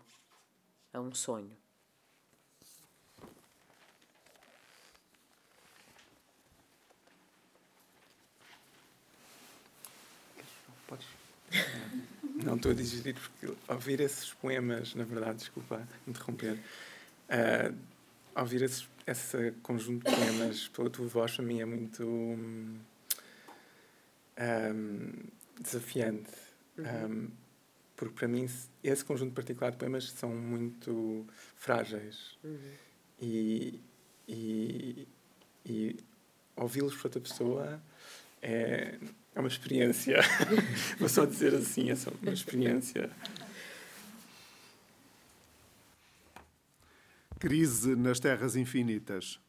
a 0.92 1.00
um 1.00 1.14
sonho. 1.14 1.56
Não 12.44 12.56
estou 12.56 12.72
a 12.72 12.74
digerir 12.74 13.16
porque 13.16 13.56
ouvir 13.68 14.00
esses 14.00 14.34
poemas, 14.34 14.96
na 14.96 15.04
verdade, 15.04 15.40
desculpa 15.40 15.88
interromper, 16.08 16.58
uh, 17.30 17.78
ouvir 18.36 18.64
esse, 18.64 18.88
esse 19.06 19.52
conjunto 19.62 20.10
de 20.10 20.16
poemas 20.16 20.68
pela 20.70 20.90
tua 20.90 21.08
voz 21.08 21.36
para 21.36 21.46
mim 21.46 21.62
é 21.62 21.66
muito. 21.66 22.04
Um, 22.04 22.80
desafiante. 25.62 26.32
Uhum. 26.78 26.86
Um, 26.86 27.32
porque 27.96 28.14
para 28.14 28.28
mim 28.28 28.48
esse 28.84 29.04
conjunto 29.04 29.34
particular 29.34 29.72
de 29.72 29.78
poemas 29.78 30.12
são 30.12 30.30
muito 30.30 31.26
frágeis. 31.56 32.38
Uhum. 32.44 32.72
E, 33.20 33.82
e, 34.28 35.08
e 35.66 35.96
ouvi-los 36.56 36.96
por 36.96 37.06
outra 37.06 37.22
pessoa 37.22 37.82
é, 38.42 39.00
é 39.34 39.40
uma 39.40 39.48
experiência. 39.48 40.20
Vou 41.00 41.10
só 41.10 41.26
dizer 41.26 41.54
assim, 41.56 41.90
é 41.90 41.96
só 41.96 42.12
uma 42.22 42.34
experiência. 42.34 43.10
Crise 47.40 47.96
nas 47.96 48.20
Terras 48.20 48.56
Infinitas. 48.56 49.40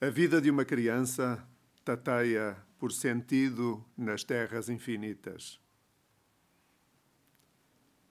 A 0.00 0.10
vida 0.10 0.40
de 0.40 0.50
uma 0.50 0.64
criança 0.64 1.42
tateia 1.84 2.56
por 2.84 2.92
sentido 2.92 3.82
nas 3.96 4.24
terras 4.24 4.68
infinitas. 4.68 5.58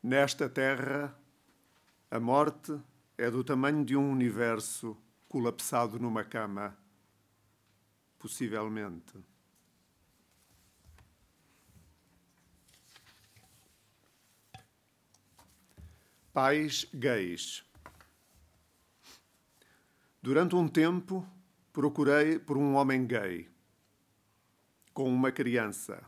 Nesta 0.01 0.49
terra, 0.49 1.15
a 2.09 2.19
morte 2.19 2.81
é 3.15 3.29
do 3.29 3.43
tamanho 3.43 3.85
de 3.85 3.95
um 3.95 4.11
universo 4.11 4.97
colapsado 5.29 5.99
numa 5.99 6.23
cama. 6.23 6.75
Possivelmente. 8.17 9.13
Pais 16.33 16.87
gays. 16.91 17.63
Durante 20.19 20.55
um 20.55 20.67
tempo, 20.67 21.23
procurei 21.71 22.39
por 22.39 22.57
um 22.57 22.73
homem 22.73 23.05
gay, 23.05 23.52
com 24.93 25.11
uma 25.11 25.31
criança, 25.31 26.03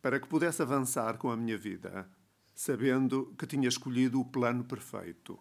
para 0.00 0.18
que 0.18 0.26
pudesse 0.26 0.62
avançar 0.62 1.18
com 1.18 1.30
a 1.30 1.36
minha 1.36 1.58
vida, 1.58 2.08
sabendo 2.54 3.34
que 3.38 3.46
tinha 3.46 3.68
escolhido 3.68 4.20
o 4.20 4.24
plano 4.24 4.64
perfeito. 4.64 5.38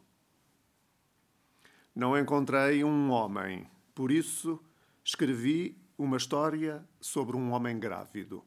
Não 1.96 2.18
encontrei 2.18 2.84
um 2.84 3.10
homem, 3.12 3.70
por 3.96 4.12
isso 4.12 4.62
escrevi 5.04 5.78
uma 5.98 6.18
história 6.18 6.88
sobre 7.00 7.36
um 7.36 7.52
homem 7.52 7.80
grávido. 7.80 8.44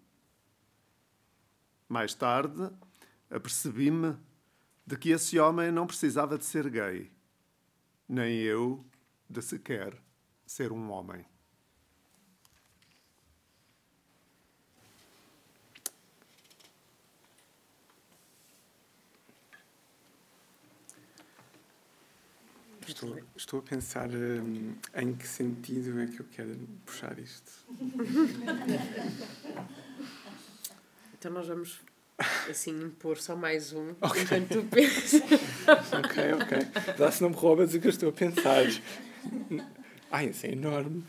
Mais 1.88 2.14
tarde, 2.14 2.70
apercebi-me 3.30 4.16
de 4.86 4.96
que 4.96 5.10
esse 5.10 5.38
homem 5.38 5.70
não 5.70 5.86
precisava 5.86 6.38
de 6.38 6.44
ser 6.44 6.68
gay, 6.70 7.10
nem 8.08 8.36
eu 8.38 8.84
de 9.28 9.42
sequer 9.42 10.02
ser 10.46 10.72
um 10.72 10.90
homem. 10.90 11.31
Estou, 22.86 23.18
estou 23.36 23.60
a 23.60 23.62
pensar 23.62 24.10
hum, 24.10 24.74
em 24.94 25.14
que 25.14 25.26
sentido 25.26 26.00
é 26.00 26.06
que 26.06 26.20
eu 26.20 26.26
quero 26.30 26.54
puxar 26.84 27.18
isto. 27.18 27.50
Então 31.22 31.30
nós 31.30 31.46
vamos 31.46 31.78
assim 32.50 32.82
impor 32.82 33.16
só 33.16 33.36
mais 33.36 33.72
um 33.72 33.90
okay. 34.02 34.22
enquanto 34.22 34.48
tu 34.48 34.64
pensas. 34.64 35.22
ok, 35.22 36.32
ok. 36.32 36.58
Lá 36.98 37.12
se 37.12 37.22
não 37.22 37.30
me 37.30 37.36
roubas 37.36 37.72
o 37.74 37.80
que 37.80 37.86
eu 37.86 37.90
estou 37.90 38.08
a 38.08 38.12
pensar. 38.12 38.64
Ai, 40.10 40.30
isso 40.30 40.46
é 40.46 40.50
enorme. 40.50 41.04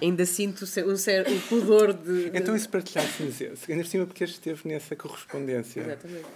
Ainda 0.00 0.24
sinto 0.24 0.64
um 0.64 0.96
certo 0.96 1.48
pudor 1.48 1.92
de, 1.92 2.30
de. 2.30 2.38
Então, 2.38 2.56
isso 2.56 2.70
partilhássemos 2.70 3.38
esse. 3.38 3.70
Ainda 3.70 3.84
por 3.84 3.90
cima, 3.90 4.06
porque 4.06 4.24
este 4.24 4.34
esteve 4.34 4.66
nessa 4.66 4.96
correspondência. 4.96 5.82
Exatamente. 5.82 6.26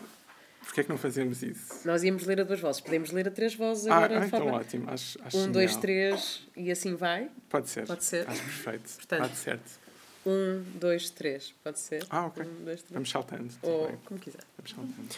Porquê 0.67 0.81
é 0.81 0.85
que 0.85 0.91
não 0.91 0.99
fazemos 0.99 1.43
isso? 1.43 1.87
Nós 1.87 2.03
íamos 2.03 2.27
ler 2.27 2.41
a 2.41 2.45
duas 2.45 2.61
vozes. 2.61 2.81
Podemos 2.81 3.11
ler 3.11 3.29
a 3.29 3.31
três 3.31 3.55
vozes 3.55 3.87
ah, 3.87 3.97
agora. 3.97 4.21
Ah, 4.21 4.27
então 4.27 4.41
forma... 4.41 4.59
ótimo. 4.59 4.91
Acho, 4.91 5.19
acho 5.25 5.37
um, 5.37 5.41
genial. 5.41 5.53
dois, 5.53 5.77
três 5.77 6.47
e 6.57 6.71
assim 6.71 6.95
vai? 6.95 7.31
Pode 7.49 7.71
ser. 7.71 7.87
Pode 7.87 8.05
ser. 8.05 8.29
Acho 8.29 8.43
perfeito. 8.43 8.95
Portanto, 8.97 9.21
Pode 9.21 9.37
certo. 9.37 9.81
Um, 10.27 10.63
dois, 10.75 11.09
três. 11.09 11.55
Pode 11.63 11.79
ser? 11.79 12.05
Ah, 12.11 12.27
ok. 12.27 12.45
Um, 12.45 12.65
dois, 12.65 12.83
três. 12.83 12.93
Vamos 12.93 13.11
saltando. 13.11 13.55
Ou 13.63 13.97
como 14.05 14.21
quiser. 14.21 14.41
Vamos 14.59 14.73
saltando. 14.73 15.15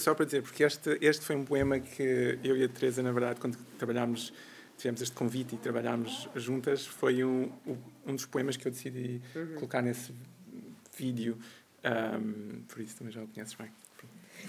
Só 0.00 0.14
para 0.14 0.24
dizer, 0.24 0.42
porque 0.42 0.64
este, 0.64 0.98
este 1.00 1.24
foi 1.24 1.36
um 1.36 1.44
poema 1.44 1.78
que 1.78 2.38
eu 2.42 2.56
e 2.56 2.64
a 2.64 2.68
Teresa, 2.68 3.02
na 3.02 3.12
verdade, 3.12 3.40
quando 3.40 3.56
trabalhámos, 3.78 4.32
tivemos 4.78 5.02
este 5.02 5.14
convite 5.14 5.54
e 5.54 5.58
trabalhámos 5.58 6.28
juntas, 6.34 6.86
foi 6.86 7.22
um, 7.22 7.50
um 8.06 8.14
dos 8.14 8.26
poemas 8.26 8.56
que 8.56 8.66
eu 8.66 8.72
decidi 8.72 9.20
uhum. 9.34 9.54
colocar 9.54 9.82
nesse 9.82 10.12
vídeo. 10.96 11.38
Um, 11.84 12.62
por 12.62 12.80
isso 12.80 12.96
também 12.96 13.12
já 13.12 13.22
o 13.22 13.28
conheces 13.28 13.54
bem. 13.54 13.70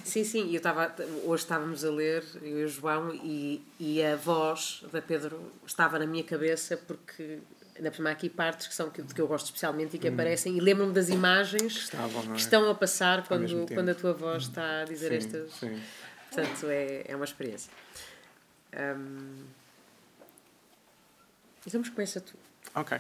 Sim, 0.04 0.24
sim, 0.24 0.52
eu 0.52 0.58
estava, 0.58 0.94
hoje 1.24 1.44
estávamos 1.44 1.84
a 1.86 1.90
ler, 1.90 2.24
eu 2.42 2.60
e 2.60 2.64
o 2.64 2.68
João, 2.68 3.14
e, 3.14 3.64
e 3.80 4.04
a 4.04 4.16
voz 4.16 4.84
da 4.92 5.02
Pedro 5.02 5.52
estava 5.66 5.98
na 5.98 6.06
minha 6.06 6.24
cabeça 6.24 6.78
porque 6.78 7.40
ainda 7.76 7.92
por 7.92 7.98
cima 7.98 8.10
há 8.10 8.14
aqui 8.14 8.30
partes 8.30 8.68
que 8.68 8.76
são 8.76 8.90
que, 8.90 9.02
que 9.04 9.20
eu 9.20 9.28
gosto 9.28 9.46
especialmente 9.46 9.96
e 9.96 10.00
que 10.00 10.10
hum. 10.10 10.14
aparecem 10.14 10.58
e 10.58 10.60
lembro-me 10.60 10.94
das 10.94 11.10
imagens 11.10 11.74
que, 11.74 11.84
estavam, 11.84 12.22
é? 12.24 12.28
que, 12.28 12.40
estão 12.40 12.70
a 12.70 12.76
passar 12.76 13.28
quando, 13.28 13.74
quando 13.74 13.90
a 13.90 13.96
tua 13.96 14.14
voz 14.14 14.44
está 14.44 14.82
a 14.82 14.86
dizer 14.86 15.10
sim, 15.10 15.28
estas. 15.28 15.54
Sim. 15.54 15.82
Portanto, 16.30 16.68
é, 16.68 17.04
é 17.08 17.16
uma 17.16 17.26
experiência. 17.26 17.72
Um, 18.74 19.44
então, 21.66 21.80
mas 21.80 21.90
começa 21.90 22.22
tu. 22.22 22.38
Ok. 22.76 23.00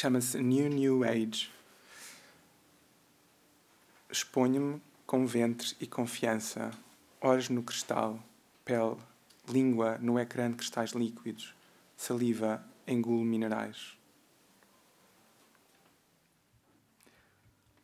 Chama-se 0.00 0.40
New 0.40 0.68
New 0.68 1.02
Age. 1.02 1.50
Exponho-me 4.08 4.80
com 5.04 5.26
ventre 5.26 5.74
e 5.80 5.88
confiança, 5.88 6.70
olhos 7.20 7.48
no 7.48 7.64
cristal, 7.64 8.22
pele 8.64 8.96
língua 9.48 9.98
no 9.98 10.16
ecrã 10.16 10.52
de 10.52 10.56
cristais 10.56 10.92
líquidos, 10.92 11.52
saliva 11.96 12.64
engulo 12.86 13.24
minerais. 13.24 13.98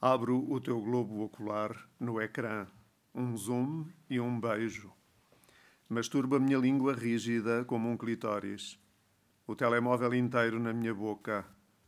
Abro 0.00 0.48
o 0.48 0.60
teu 0.60 0.80
globo 0.80 1.24
ocular 1.24 1.76
no 1.98 2.22
ecrã, 2.22 2.68
um 3.12 3.36
zoom 3.36 3.86
e 4.08 4.20
um 4.20 4.38
beijo. 4.38 4.92
Masturbo 5.88 6.36
a 6.36 6.38
minha 6.38 6.58
língua 6.58 6.94
rígida 6.94 7.64
como 7.64 7.90
um 7.90 7.96
clitóris. 7.96 8.78
O 9.48 9.56
telemóvel 9.56 10.14
inteiro 10.14 10.60
na 10.60 10.72
minha 10.72 10.94
boca, 10.94 11.44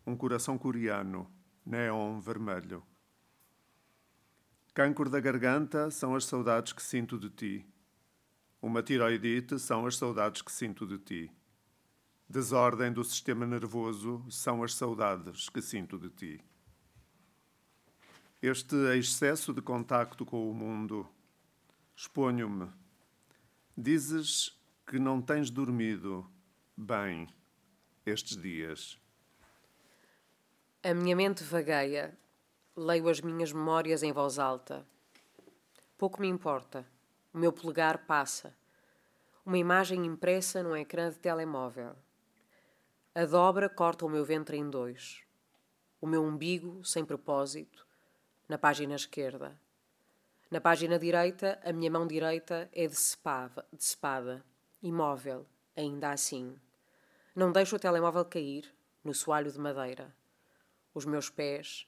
um 0.06 0.16
coração 0.16 0.56
coreano, 0.56 1.28
neon 1.64 2.20
vermelho. 2.20 2.82
Câncer 4.72 5.08
da 5.08 5.18
garganta 5.18 5.90
são 5.90 6.14
as 6.14 6.24
saudades 6.24 6.72
que 6.72 6.82
sinto 6.82 7.18
de 7.18 7.28
ti. 7.28 7.66
Uma 8.62 8.82
tiroidite 8.82 9.58
são 9.58 9.84
as 9.84 9.96
saudades 9.96 10.42
que 10.42 10.52
sinto 10.52 10.86
de 10.86 10.98
ti. 10.98 11.32
Desordem 12.28 12.92
do 12.92 13.02
sistema 13.02 13.46
nervoso 13.46 14.24
são 14.30 14.62
as 14.62 14.74
saudades 14.74 15.48
que 15.48 15.60
sinto 15.60 15.98
de 15.98 16.10
ti. 16.10 16.44
Este 18.40 18.76
excesso 18.96 19.52
de 19.52 19.62
contacto 19.62 20.24
com 20.24 20.48
o 20.48 20.54
mundo, 20.54 21.08
exponho-me. 21.96 22.68
Dizes 23.76 24.56
que 24.86 24.98
não 24.98 25.20
tens 25.20 25.50
dormido 25.50 26.30
bem 26.76 27.26
estes 28.04 28.36
dias. 28.36 29.00
A 30.88 30.94
minha 30.94 31.16
mente 31.16 31.42
vagueia. 31.42 32.16
Leio 32.76 33.08
as 33.08 33.20
minhas 33.20 33.52
memórias 33.52 34.04
em 34.04 34.12
voz 34.12 34.38
alta. 34.38 34.86
Pouco 35.98 36.20
me 36.20 36.28
importa. 36.28 36.86
O 37.34 37.38
meu 37.38 37.52
polegar 37.52 38.06
passa. 38.06 38.54
Uma 39.44 39.58
imagem 39.58 40.06
impressa 40.06 40.62
num 40.62 40.76
ecrã 40.76 41.10
de 41.10 41.18
telemóvel. 41.18 41.96
A 43.16 43.24
dobra 43.24 43.68
corta 43.68 44.06
o 44.06 44.08
meu 44.08 44.24
ventre 44.24 44.58
em 44.58 44.70
dois. 44.70 45.24
O 46.00 46.06
meu 46.06 46.22
umbigo, 46.22 46.84
sem 46.84 47.04
propósito, 47.04 47.84
na 48.48 48.56
página 48.56 48.94
esquerda. 48.94 49.60
Na 50.48 50.60
página 50.60 51.00
direita, 51.00 51.58
a 51.64 51.72
minha 51.72 51.90
mão 51.90 52.06
direita 52.06 52.70
é 52.72 52.86
de 52.86 52.94
espada, 52.94 53.66
de 53.72 53.82
espada, 53.82 54.44
imóvel, 54.80 55.46
ainda 55.76 56.12
assim. 56.12 56.56
Não 57.34 57.50
deixo 57.50 57.74
o 57.74 57.80
telemóvel 57.80 58.24
cair 58.24 58.72
no 59.02 59.12
soalho 59.12 59.50
de 59.50 59.58
madeira. 59.58 60.14
Os 60.96 61.04
meus 61.04 61.28
pés, 61.28 61.86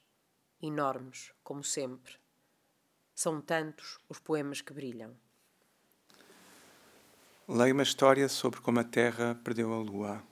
enormes, 0.61 1.33
como 1.43 1.63
sempre. 1.63 2.13
São 3.15 3.41
tantos 3.41 3.97
os 4.07 4.19
poemas 4.19 4.61
que 4.61 4.71
brilham. 4.71 5.17
Leio 7.47 7.73
uma 7.73 7.81
história 7.81 8.29
sobre 8.29 8.61
como 8.61 8.79
a 8.79 8.83
Terra 8.83 9.33
perdeu 9.43 9.73
a 9.73 9.79
Lua. 9.79 10.23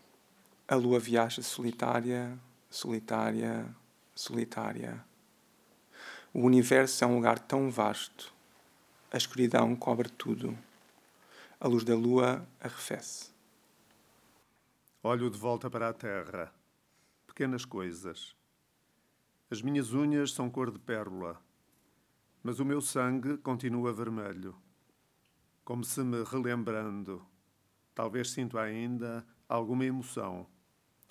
A 0.68 0.76
Lua 0.76 1.00
viaja 1.00 1.42
solitária, 1.42 2.38
solitária, 2.70 3.76
solitária. 4.14 5.04
O 6.32 6.42
universo 6.42 7.04
é 7.04 7.08
um 7.08 7.16
lugar 7.16 7.40
tão 7.40 7.72
vasto. 7.72 8.32
A 9.12 9.18
escuridão 9.18 9.76
cobre 9.76 10.08
tudo. 10.08 10.56
A 11.60 11.68
luz 11.68 11.84
da 11.84 11.96
Lua 11.96 12.48
arrefece. 12.60 13.32
Olho 15.02 15.32
de 15.32 15.40
volta 15.40 15.68
para 15.68 15.90
a 15.90 15.94
Terra. 15.94 16.54
Pequenas 17.26 17.66
coisas. 17.66 18.37
As 19.50 19.62
minhas 19.62 19.94
unhas 19.94 20.32
são 20.32 20.50
cor 20.50 20.72
de 20.72 20.80
pérola, 20.80 21.42
mas 22.44 22.60
o 22.60 22.66
meu 22.66 22.82
sangue 22.82 23.38
continua 23.38 23.94
vermelho 23.94 24.56
como 25.68 25.84
se 25.84 26.02
me 26.02 26.24
relembrando. 26.24 27.28
Talvez 27.94 28.32
sinto 28.32 28.58
ainda 28.58 29.28
alguma 29.50 29.84
emoção, 29.84 30.48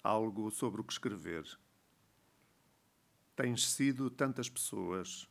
algo 0.03 0.51
sobre 0.51 0.81
o 0.81 0.85
que 0.85 0.95
escrever. 0.95 1.45
Tens 3.37 3.69
sido 3.69 4.09
tantas 4.09 4.49
pessoas. 4.49 5.29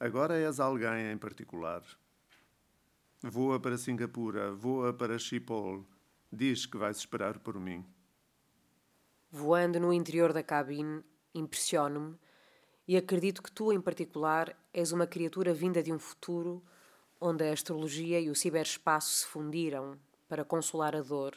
Agora 0.00 0.34
és 0.38 0.58
alguém 0.58 1.12
em 1.12 1.18
particular. 1.18 1.82
Voa 3.22 3.60
para 3.60 3.76
Singapura, 3.76 4.50
voa 4.50 4.94
para 4.94 5.18
Schiphol. 5.18 5.86
Diz 6.32 6.64
que 6.64 6.78
vais 6.78 6.96
esperar 6.96 7.38
por 7.38 7.60
mim. 7.60 7.84
voando 9.30 9.78
no 9.78 9.92
interior 9.92 10.32
da 10.32 10.42
cabine, 10.42 11.04
impressiono-me 11.34 12.16
e 12.86 12.96
acredito 12.96 13.42
que 13.42 13.52
tu, 13.52 13.72
em 13.72 13.80
particular, 13.80 14.56
és 14.72 14.92
uma 14.92 15.06
criatura 15.06 15.54
vinda 15.54 15.82
de 15.82 15.92
um 15.92 15.98
futuro 15.98 16.62
onde 17.20 17.44
a 17.44 17.52
astrologia 17.52 18.18
e 18.18 18.30
o 18.30 18.34
ciberespaço 18.34 19.10
se 19.10 19.26
fundiram 19.26 19.98
para 20.28 20.44
consolar 20.44 20.96
a 20.96 21.02
dor 21.02 21.36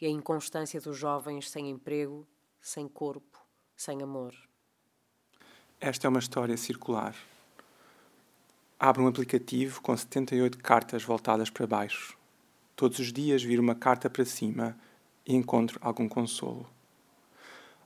e 0.00 0.06
a 0.06 0.10
inconstância 0.10 0.80
dos 0.80 0.96
jovens 0.96 1.50
sem 1.50 1.68
emprego, 1.68 2.26
sem 2.60 2.88
corpo, 2.88 3.38
sem 3.76 4.02
amor. 4.02 4.34
Esta 5.80 6.06
é 6.06 6.08
uma 6.08 6.18
história 6.18 6.56
circular. 6.56 7.14
Abro 8.80 9.02
um 9.02 9.08
aplicativo 9.08 9.80
com 9.82 9.96
78 9.96 10.58
cartas 10.58 11.02
voltadas 11.04 11.50
para 11.50 11.66
baixo. 11.66 12.16
Todos 12.74 12.98
os 12.98 13.12
dias 13.12 13.42
viro 13.42 13.62
uma 13.62 13.74
carta 13.74 14.08
para 14.08 14.24
cima 14.24 14.78
e 15.26 15.34
encontro 15.34 15.78
algum 15.82 16.08
consolo. 16.08 16.68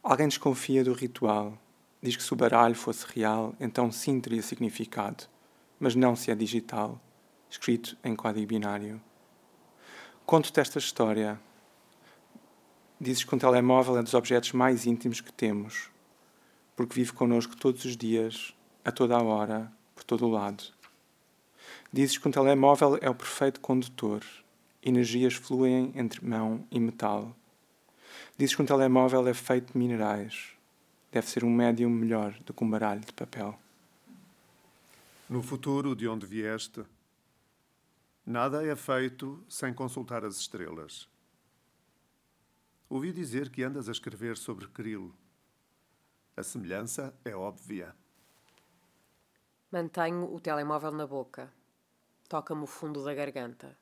Alguém 0.05 0.27
desconfia 0.27 0.83
do 0.83 0.93
ritual. 0.95 1.57
Diz 2.03 2.17
que 2.17 2.25
se 2.25 2.33
o 2.33 2.37
baralho 2.37 2.75
fosse 2.75 3.07
real, 3.07 3.55
então 3.61 3.93
sim 3.93 4.19
teria 4.21 4.43
significado, 4.43 5.27
mas 5.79 5.95
não 5.95 6.17
se 6.17 6.29
é 6.33 6.35
digital, 6.35 7.01
escrito 7.49 7.97
em 8.03 8.17
código 8.17 8.49
binário. 8.49 9.01
Conto-te 10.27 10.59
esta 10.59 10.81
história. 10.81 11.41
Dizes 13.01 13.23
que 13.23 13.33
um 13.33 13.39
telemóvel 13.39 13.97
é 13.97 14.03
dos 14.03 14.15
objetos 14.15 14.51
mais 14.51 14.87
íntimos 14.87 15.21
que 15.21 15.33
temos, 15.33 15.89
porque 16.75 16.97
vive 16.97 17.13
connosco 17.13 17.57
todos 17.57 17.85
os 17.85 17.97
dias, 17.97 18.57
a 18.85 18.91
toda 18.91 19.17
a 19.17 19.23
hora, 19.23 19.73
por 19.95 20.03
todo 20.03 20.27
o 20.27 20.31
lado. 20.31 20.65
Dizes 21.93 22.19
que 22.19 22.27
um 22.27 22.33
telemóvel 22.33 22.99
é 23.01 23.09
o 23.09 23.15
perfeito 23.15 23.61
condutor. 23.61 24.25
Energias 24.83 25.35
fluem 25.35 25.93
entre 25.95 26.27
mão 26.27 26.67
e 26.73 26.81
metal 26.81 27.37
Dizes 28.43 28.57
que 28.57 28.62
um 28.62 28.66
telemóvel 28.66 29.28
é 29.28 29.34
feito 29.34 29.72
de 29.72 29.78
minerais. 29.78 30.57
Deve 31.12 31.28
ser 31.28 31.45
um 31.45 31.49
médium 31.49 31.88
melhor 31.88 32.32
do 32.40 32.53
que 32.53 32.64
um 32.64 32.68
baralho 32.68 33.03
de 33.03 33.12
papel. 33.12 33.57
No 35.30 35.40
futuro 35.45 35.95
de 35.95 36.09
onde 36.09 36.26
vieste, 36.26 36.84
nada 38.26 38.66
é 38.66 38.74
feito 38.74 39.40
sem 39.49 39.72
consultar 39.72 40.24
as 40.24 40.38
estrelas. 40.38 41.09
Ouvi 42.90 43.12
dizer 43.12 43.49
que 43.49 43.62
andas 43.62 43.88
a 43.88 43.93
escrever 43.93 44.36
sobre 44.36 44.66
Krill. 44.66 45.14
A 46.36 46.43
semelhança 46.43 47.14
é 47.24 47.36
óbvia. 47.36 47.95
Mantenho 49.70 50.34
o 50.34 50.40
telemóvel 50.40 50.90
na 50.90 51.07
boca. 51.07 51.49
Toca-me 52.28 52.64
o 52.64 52.66
fundo 52.66 53.05
da 53.05 53.14
garganta. 53.14 53.78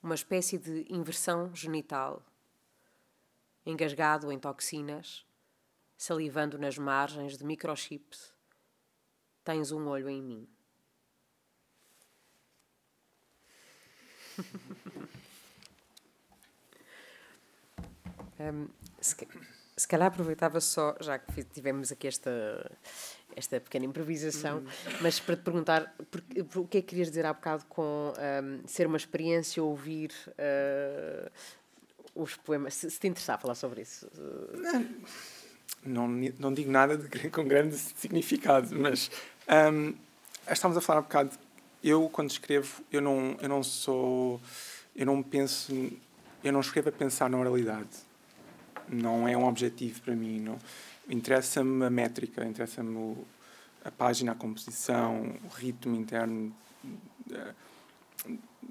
Uma 0.00 0.14
espécie 0.14 0.58
de 0.58 0.86
inversão 0.88 1.52
genital 1.52 2.22
engasgado 3.66 4.30
em 4.30 4.38
toxinas, 4.38 5.24
salivando 5.96 6.58
nas 6.58 6.76
margens 6.76 7.38
de 7.38 7.44
microchips, 7.44 8.32
tens 9.42 9.72
um 9.72 9.86
olho 9.88 10.08
em 10.08 10.22
mim. 10.22 10.48
um, 18.40 18.68
se, 19.00 19.16
se 19.76 19.88
calhar 19.88 20.08
aproveitava 20.08 20.60
só, 20.60 20.96
já 21.00 21.18
que 21.18 21.44
tivemos 21.44 21.90
aqui 21.92 22.06
esta, 22.06 22.30
esta 23.36 23.60
pequena 23.60 23.84
improvisação, 23.86 24.58
uhum. 24.58 24.66
mas 25.00 25.20
para 25.20 25.36
te 25.36 25.42
perguntar 25.42 25.94
o 26.56 26.66
que 26.66 26.78
é 26.78 26.80
que 26.80 26.88
querias 26.88 27.08
dizer 27.08 27.26
há 27.26 27.32
bocado 27.32 27.64
com 27.66 28.12
um, 28.12 28.66
ser 28.66 28.86
uma 28.86 28.96
experiência 28.96 29.62
ouvir 29.62 30.12
uh, 30.28 31.30
os 32.14 32.36
poemas. 32.36 32.74
Se, 32.74 32.90
se 32.90 32.98
te 32.98 33.08
interessar 33.08 33.40
falar 33.40 33.54
sobre 33.54 33.82
isso. 33.82 34.08
Não, 35.84 36.08
não 36.38 36.52
digo 36.52 36.70
nada 36.70 36.96
de, 36.96 37.30
com 37.30 37.44
grande 37.46 37.76
significado, 37.76 38.74
mas 38.74 39.10
um, 39.72 39.94
estamos 40.50 40.76
a 40.76 40.80
falar 40.80 41.00
um 41.00 41.02
bocado. 41.02 41.30
Eu, 41.82 42.08
quando 42.08 42.30
escrevo, 42.30 42.82
eu 42.90 43.02
não, 43.02 43.36
eu 43.40 43.48
não 43.48 43.62
sou. 43.62 44.40
Eu 44.96 45.06
não 45.06 45.22
penso. 45.22 45.72
Eu 46.42 46.52
não 46.52 46.60
escrevo 46.60 46.88
a 46.88 46.92
pensar 46.92 47.28
na 47.28 47.38
oralidade. 47.38 47.88
Não 48.88 49.28
é 49.28 49.36
um 49.36 49.46
objetivo 49.46 50.00
para 50.00 50.14
mim. 50.14 50.40
Não. 50.40 50.58
Interessa-me 51.08 51.84
a 51.84 51.90
métrica, 51.90 52.44
interessa-me 52.44 53.16
a 53.84 53.90
página, 53.90 54.32
a 54.32 54.34
composição, 54.34 55.36
o 55.44 55.48
ritmo 55.48 55.94
interno 55.94 56.54
da, 57.26 57.54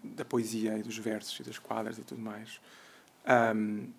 da 0.04 0.26
poesia 0.26 0.78
e 0.78 0.84
dos 0.84 0.98
versos 0.98 1.40
e 1.40 1.44
das 1.44 1.60
quadras 1.60 2.00
e 2.00 2.02
tudo 2.02 2.22
mais. 2.22 2.60
Um, 3.26 3.90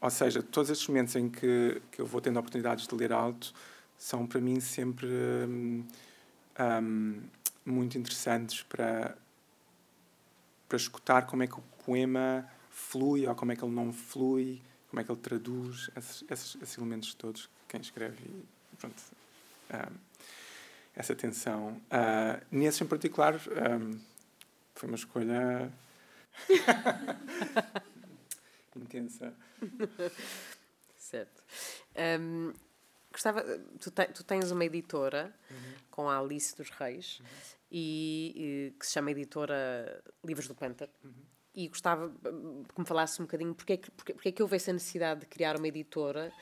ou 0.00 0.10
seja, 0.10 0.42
todos 0.42 0.70
estes 0.70 0.88
momentos 0.88 1.14
em 1.14 1.28
que, 1.28 1.80
que 1.92 2.00
eu 2.00 2.06
vou 2.06 2.20
tendo 2.20 2.38
oportunidades 2.38 2.86
de 2.86 2.94
ler 2.94 3.12
alto 3.12 3.54
são 3.96 4.26
para 4.26 4.40
mim 4.40 4.58
sempre 4.58 5.06
um, 6.58 7.22
muito 7.64 7.96
interessantes 7.96 8.62
para, 8.62 9.16
para 10.68 10.76
escutar 10.76 11.26
como 11.26 11.44
é 11.44 11.46
que 11.46 11.54
o 11.54 11.62
poema 11.84 12.44
flui 12.68 13.26
ou 13.26 13.34
como 13.36 13.52
é 13.52 13.56
que 13.56 13.64
ele 13.64 13.74
não 13.74 13.92
flui, 13.92 14.60
como 14.90 15.00
é 15.00 15.04
que 15.04 15.12
ele 15.12 15.20
traduz 15.20 15.88
esses, 15.96 16.24
esses, 16.28 16.56
esses 16.60 16.78
elementos 16.78 17.14
todos 17.14 17.48
quem 17.68 17.80
escreve 17.80 18.44
pronto, 18.78 19.00
um, 19.72 19.96
essa 20.96 21.14
tensão. 21.14 21.80
Uh, 21.90 22.44
nesse 22.50 22.82
em 22.82 22.86
particular 22.88 23.38
foi 24.74 24.88
uma 24.88 24.96
escolha 24.96 25.72
intensa. 28.78 29.34
certo. 30.96 31.42
Um, 32.20 32.52
gostava, 33.10 33.42
tu, 33.78 33.90
te, 33.90 34.06
tu, 34.06 34.24
tens 34.24 34.50
uma 34.50 34.64
editora 34.64 35.34
uhum. 35.50 35.74
com 35.90 36.08
a 36.08 36.18
Alice 36.18 36.56
dos 36.56 36.70
Reis 36.70 37.20
uhum. 37.20 37.26
e, 37.70 38.32
e, 38.36 38.78
que 38.78 38.86
se 38.86 38.92
chama 38.92 39.10
Editora 39.10 40.02
Livros 40.24 40.48
do 40.48 40.54
Panther. 40.54 40.88
Uhum. 41.04 41.12
E 41.54 41.68
gostava 41.68 42.08
que 42.08 42.80
me 42.80 42.86
falasse 42.86 43.20
um 43.20 43.26
bocadinho 43.26 43.54
porque 43.54 43.74
é 43.74 43.76
que, 43.76 43.90
porque, 43.90 44.14
porque 44.14 44.28
é 44.30 44.32
que 44.32 44.42
houve 44.42 44.56
essa 44.56 44.72
necessidade 44.72 45.20
de 45.20 45.26
criar 45.26 45.56
uma 45.58 45.68
editora. 45.68 46.32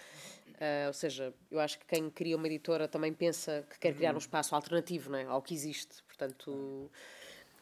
Uh, 0.46 0.86
ou 0.86 0.92
seja, 0.92 1.34
eu 1.50 1.58
acho 1.58 1.78
que 1.78 1.86
quem 1.86 2.10
cria 2.10 2.36
uma 2.36 2.46
editora 2.46 2.86
também 2.86 3.12
pensa 3.12 3.66
que 3.70 3.78
quer 3.78 3.94
criar 3.94 4.14
um 4.14 4.18
espaço 4.18 4.54
alternativo 4.54 5.10
né, 5.10 5.24
ao 5.26 5.42
que 5.42 5.52
existe. 5.52 6.02
Portanto, 6.04 6.88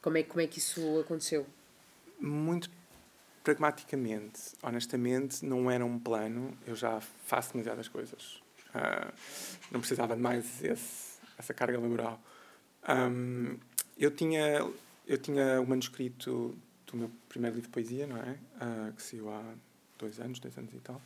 como 0.03 0.19
é, 0.19 0.23
como 0.25 0.41
é 0.41 0.47
que 0.47 0.59
isso 0.59 1.01
aconteceu? 1.01 1.47
Muito 2.21 2.69
pragmaticamente, 3.49 4.53
honestamente, 4.63 5.43
não 5.43 5.71
era 5.71 5.83
um 5.83 5.99
plano. 5.99 6.55
Eu 6.67 6.77
já 6.77 7.01
faço 7.01 7.55
demasiadas 7.55 7.89
coisas. 7.89 8.43
Uh, 8.75 9.11
não 9.73 9.81
precisava 9.81 10.15
de 10.15 10.21
mais 10.21 10.63
esse, 10.63 11.19
essa 11.39 11.55
carga 11.55 11.81
laboral. 11.81 12.21
Um, 12.87 13.57
eu 13.97 14.11
tinha 14.11 14.63
eu 15.07 15.17
tinha 15.17 15.63
o 15.63 15.67
manuscrito 15.67 16.55
do 16.87 16.97
meu 16.99 17.11
primeiro 17.27 17.57
livro 17.57 17.71
de 17.71 17.73
poesia, 17.73 18.07
não 18.07 18.19
é? 18.19 18.33
Uh, 18.61 18.93
que 18.93 19.03
saiu 19.03 19.31
há 19.31 19.43
dois 19.99 20.21
anos, 20.21 20.39
dois 20.41 20.59
anos 20.59 20.75
e 20.75 20.81
tal. 20.81 21.01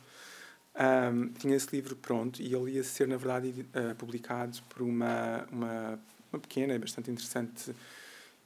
Um, 0.75 1.29
tinha 1.29 1.55
esse 1.55 1.73
livro 1.73 1.95
pronto 1.95 2.41
e 2.41 2.53
ele 2.53 2.71
ia 2.71 2.83
ser, 2.83 3.07
na 3.07 3.15
verdade, 3.15 3.65
uh, 3.73 3.95
publicado 3.95 4.61
por 4.63 4.81
uma, 4.81 5.47
uma, 5.49 5.99
uma 6.29 6.39
pequena 6.41 6.73
e 6.73 6.79
bastante 6.79 7.09
interessante 7.09 7.73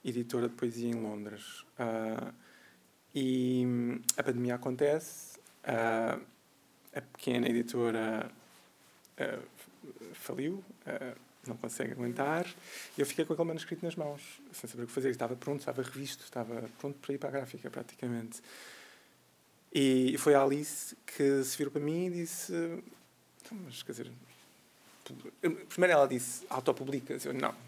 editora 0.06 0.48
de 0.48 0.54
poesia 0.54 0.88
em 0.88 1.02
Londres. 1.02 1.66
Uh, 1.80 2.47
e 3.20 3.66
a 4.16 4.22
pandemia 4.22 4.54
acontece, 4.54 5.40
a, 5.64 6.20
a 6.94 7.02
pequena 7.02 7.50
editora 7.50 8.30
faliu, 10.14 10.64
não 11.48 11.58
consegue 11.58 11.94
aguentar, 11.94 12.46
eu 12.96 13.08
fiquei 13.08 13.26
com 13.26 13.34
aquele 13.34 13.48
manuscrito 13.48 13.84
nas 13.84 13.96
mãos, 13.96 14.22
sem 14.52 14.70
saber 14.70 14.84
o 14.84 14.86
que 14.86 14.92
fazer. 14.94 15.10
Estava 15.10 15.36
pronto, 15.36 15.62
estava 15.62 15.82
revisto, 15.82 16.24
estava 16.26 16.70
pronto 16.78 17.00
para 17.00 17.16
ir 17.16 17.18
para 17.18 17.30
a 17.30 17.32
gráfica, 17.32 17.72
praticamente. 17.72 18.40
E 19.74 20.16
foi 20.20 20.36
a 20.36 20.44
Alice 20.44 20.96
que 21.04 21.44
se 21.44 21.58
virou 21.58 21.72
para 21.72 21.82
mim 21.82 22.06
e 22.06 22.12
disse: 22.12 22.54
então, 22.54 23.58
mas 23.66 23.82
quer 23.82 23.94
dizer. 23.94 24.12
Primeiro 25.70 25.94
ela 25.94 26.08
disse: 26.08 26.46
autopublica. 26.52 27.18
Eu, 27.26 27.34
não. 27.34 27.56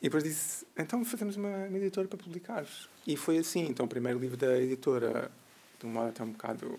E 0.00 0.04
depois 0.04 0.24
disse, 0.24 0.59
então 0.76 1.04
fazemos 1.04 1.36
uma, 1.36 1.66
uma 1.66 1.78
editora 1.78 2.08
para 2.08 2.18
publicar. 2.18 2.66
E 3.06 3.16
foi 3.16 3.38
assim. 3.38 3.66
Então 3.68 3.86
o 3.86 3.88
primeiro 3.88 4.18
livro 4.18 4.36
da 4.36 4.58
editora, 4.58 5.30
de 5.78 5.86
um 5.86 5.90
modo 5.90 6.08
até 6.08 6.22
um 6.22 6.32
bocado 6.32 6.78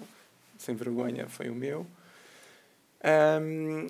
sem 0.58 0.76
vergonha, 0.76 1.28
foi 1.28 1.50
o 1.50 1.56
meu. 1.56 1.86
Um, 3.04 3.90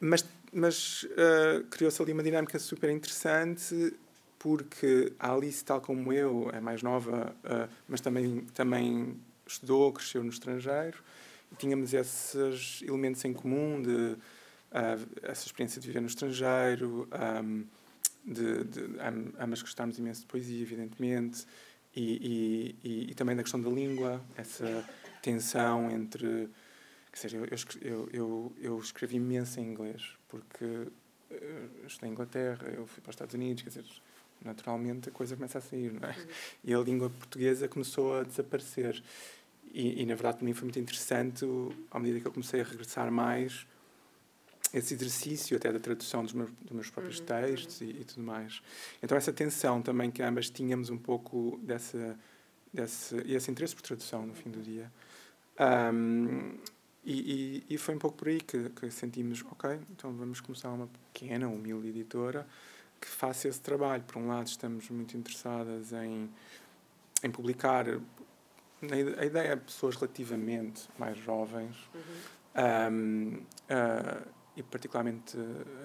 mas 0.00 0.24
mas 0.52 1.02
uh, 1.02 1.64
criou-se 1.64 2.00
ali 2.00 2.12
uma 2.12 2.22
dinâmica 2.22 2.58
super 2.58 2.88
interessante 2.88 3.92
porque 4.38 5.12
a 5.18 5.32
Alice, 5.32 5.64
tal 5.64 5.80
como 5.80 6.12
eu, 6.12 6.50
é 6.52 6.60
mais 6.60 6.82
nova, 6.82 7.34
uh, 7.44 7.68
mas 7.88 8.00
também, 8.00 8.46
também 8.54 9.16
estudou, 9.46 9.92
cresceu 9.92 10.22
no 10.22 10.30
estrangeiro. 10.30 10.98
E 11.50 11.56
tínhamos 11.56 11.92
esses 11.92 12.80
elementos 12.82 13.24
em 13.24 13.32
comum 13.32 13.82
de 13.82 13.90
uh, 13.90 14.18
essa 15.22 15.46
experiência 15.46 15.80
de 15.80 15.86
viver 15.86 16.00
no 16.00 16.06
estrangeiro, 16.06 17.08
um, 17.44 17.64
de, 18.26 18.64
de 18.64 18.80
ambas 19.38 19.62
gostarmos 19.62 19.98
imenso 19.98 20.22
de 20.22 20.26
poesia, 20.26 20.60
evidentemente, 20.60 21.46
e, 21.94 22.76
e, 22.82 22.88
e, 22.88 23.10
e, 23.10 23.14
também 23.14 23.36
da 23.36 23.42
questão 23.42 23.60
da 23.60 23.70
língua, 23.70 24.20
essa 24.36 24.86
tensão 25.22 25.90
entre. 25.90 26.50
Quer 27.12 27.28
dizer, 27.28 27.48
eu, 27.80 27.80
eu, 27.80 28.08
eu, 28.12 28.52
eu 28.60 28.78
escrevi 28.78 29.16
imenso 29.16 29.58
em 29.58 29.64
inglês, 29.64 30.02
porque 30.28 30.64
uh, 30.64 31.86
estou 31.86 32.06
em 32.06 32.12
Inglaterra, 32.12 32.68
eu 32.68 32.86
fui 32.86 33.00
para 33.00 33.08
os 33.08 33.14
Estados 33.14 33.34
Unidos, 33.34 33.62
quer 33.62 33.70
dizer, 33.70 33.86
naturalmente 34.44 35.08
a 35.08 35.12
coisa 35.12 35.34
começa 35.34 35.56
a 35.56 35.60
sair, 35.62 35.90
não 35.92 36.06
é? 36.06 36.14
E 36.62 36.74
a 36.74 36.78
língua 36.78 37.08
portuguesa 37.08 37.66
começou 37.68 38.18
a 38.18 38.22
desaparecer. 38.22 39.02
E, 39.72 40.02
e, 40.02 40.06
na 40.06 40.14
verdade, 40.14 40.38
para 40.38 40.44
mim 40.44 40.52
foi 40.52 40.64
muito 40.64 40.78
interessante, 40.78 41.46
à 41.90 41.98
medida 41.98 42.20
que 42.20 42.26
eu 42.26 42.32
comecei 42.32 42.60
a 42.60 42.64
regressar 42.64 43.10
mais, 43.10 43.66
esse 44.72 44.94
exercício 44.94 45.56
até 45.56 45.72
da 45.72 45.78
tradução 45.78 46.22
dos 46.22 46.32
meus, 46.32 46.50
dos 46.62 46.72
meus 46.72 46.90
próprios 46.90 47.18
uhum. 47.18 47.26
textos. 47.26 47.80
E, 47.80 47.84
e, 47.84 48.04
tudo 48.04 48.22
mais. 48.22 48.62
Então, 49.02 49.16
essa 49.16 49.32
tensão 49.32 49.80
também 49.82 50.10
que 50.10 50.22
ambas 50.22 50.50
tínhamos 50.50 50.90
um 50.90 50.98
pouco 50.98 51.58
dessa, 51.62 52.18
desse, 52.72 53.16
esse 53.26 53.50
interesse 53.50 53.74
por 53.74 53.82
tradução 53.82 54.26
no 54.26 54.34
fim 54.34 54.50
do 54.50 54.60
dia. 54.60 54.90
Um, 55.92 56.58
e, 57.04 57.62
e, 57.68 57.74
e, 57.74 57.78
foi 57.78 57.94
um 57.94 57.98
pouco 57.98 58.16
por 58.16 58.28
aí 58.28 58.40
que, 58.40 58.68
que 58.70 58.90
sentimos, 58.90 59.42
ok, 59.52 59.78
então 59.90 60.12
vamos 60.12 60.40
começar 60.40 60.70
uma 60.70 60.88
pequena, 61.12 61.48
humilde 61.48 61.88
editora 61.88 62.46
que 63.00 63.06
faça 63.06 63.46
esse 63.48 63.60
trabalho. 63.60 64.02
Por 64.02 64.18
um 64.18 64.26
lado, 64.26 64.48
estamos 64.48 64.90
muito 64.90 65.16
interessadas 65.16 65.92
em, 65.92 66.28
em 67.22 67.30
publicar 67.30 67.86
a 68.82 69.24
ideia 69.24 69.48
é 69.48 69.56
pessoas 69.56 69.96
relativamente 69.96 70.88
mais 70.98 71.16
jovens 71.18 71.76
uhum. 71.94 72.92
um, 72.92 73.34
uh, 73.34 74.35
e 74.56 74.62
particularmente 74.62 75.36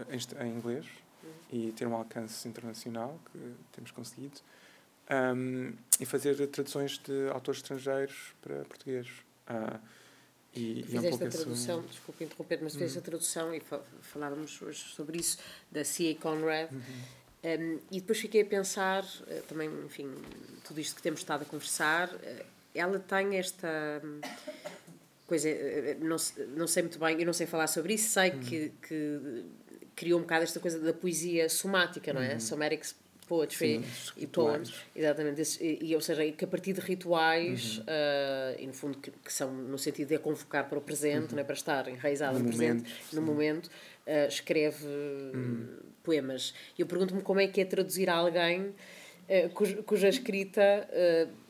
em, 0.09 0.45
em 0.45 0.57
inglês 0.57 0.86
e 1.51 1.72
ter 1.74 1.86
um 1.86 1.95
alcance 1.95 2.47
internacional 2.47 3.19
que 3.32 3.55
temos 3.74 3.91
conseguido 3.91 4.39
um, 5.36 5.74
e 5.99 6.05
fazer 6.05 6.47
traduções 6.47 6.97
de 6.97 7.30
autores 7.30 7.59
estrangeiros 7.59 8.34
para 8.41 8.63
português. 8.65 9.07
Uh, 9.49 9.80
e, 10.53 10.84
fizeste 10.84 10.93
e 10.93 10.97
é 10.97 11.11
um 11.11 11.15
a 11.15 11.30
tradução, 11.30 11.82
desculpe 11.84 12.24
interromper, 12.24 12.59
mas 12.61 12.74
fizeste 12.74 12.97
uhum. 12.97 13.01
a 13.01 13.05
tradução 13.05 13.55
e 13.55 13.61
falávamos 14.01 14.61
hoje 14.61 14.80
sobre 14.80 15.17
isso, 15.17 15.38
da 15.72 15.84
C.A. 15.84 16.15
Conrad. 16.15 16.72
Uhum. 16.72 16.82
Um, 17.43 17.80
e 17.89 17.99
depois 17.99 18.19
fiquei 18.19 18.41
a 18.41 18.45
pensar, 18.45 19.03
uh, 19.03 19.41
também, 19.47 19.69
enfim, 19.86 20.13
tudo 20.63 20.80
isto 20.80 20.95
que 20.95 21.01
temos 21.01 21.22
estado 21.22 21.41
a 21.41 21.45
conversar, 21.45 22.09
uh, 22.09 22.45
ela 22.74 22.99
tem 22.99 23.38
esta 23.38 24.01
hum, 24.03 24.22
coisa, 25.32 25.47
uh, 25.49 26.03
não, 26.03 26.17
não 26.57 26.67
sei 26.67 26.84
muito 26.84 26.99
bem, 26.99 27.17
eu 27.17 27.25
não 27.25 27.32
sei 27.32 27.47
falar 27.47 27.67
sobre 27.67 27.93
isso, 27.93 28.09
sei 28.09 28.32
que, 28.32 28.73
que 28.86 29.45
criou 29.95 30.19
um 30.19 30.23
bocado 30.23 30.43
esta 30.43 30.59
coisa 30.59 30.77
da 30.77 30.91
poesia 30.91 31.47
somática, 31.47 32.11
não 32.11 32.21
é? 32.21 32.34
Uhum. 32.34 32.39
Somatic 32.41 32.84
poetry 33.29 33.79
Sim, 33.79 34.13
e 34.17 34.27
poems, 34.27 34.73
exatamente, 34.93 35.41
e, 35.61 35.95
ou 35.95 36.01
seja, 36.01 36.29
que 36.34 36.43
a 36.43 36.47
partir 36.49 36.73
de 36.73 36.82
rituais, 36.82 37.77
uhum. 37.77 37.84
uh, 37.84 38.59
e 38.59 38.67
no 38.67 38.73
fundo 38.73 38.97
que, 38.97 39.09
que, 39.09 39.32
são 39.32 39.53
no 39.53 39.77
sentido 39.77 40.09
de 40.09 40.15
a 40.15 40.19
convocar 40.19 40.67
para 40.67 40.77
o 40.77 40.82
presente, 40.82 41.29
uhum. 41.29 41.36
não 41.36 41.39
é? 41.39 41.43
para 41.45 41.55
estar 41.55 41.88
enraizado 41.88 42.34
no, 42.34 42.39
no 42.39 42.49
presente, 42.49 42.84
momento, 42.89 43.13
no 43.13 43.21
momento, 43.21 43.67
uh, 43.67 44.27
escreve 44.27 44.86
uhum. 44.86 45.65
poemas. 46.03 46.53
E 46.77 46.82
eu 46.82 46.86
pergunto-me 46.86 47.21
como 47.21 47.39
é 47.39 47.47
que 47.47 47.61
é 47.61 47.65
traduzir 47.65 48.09
a 48.09 48.15
alguém 48.15 48.63
uh, 48.63 49.49
cuja, 49.53 49.82
cuja 49.84 50.09
escrita 50.09 50.89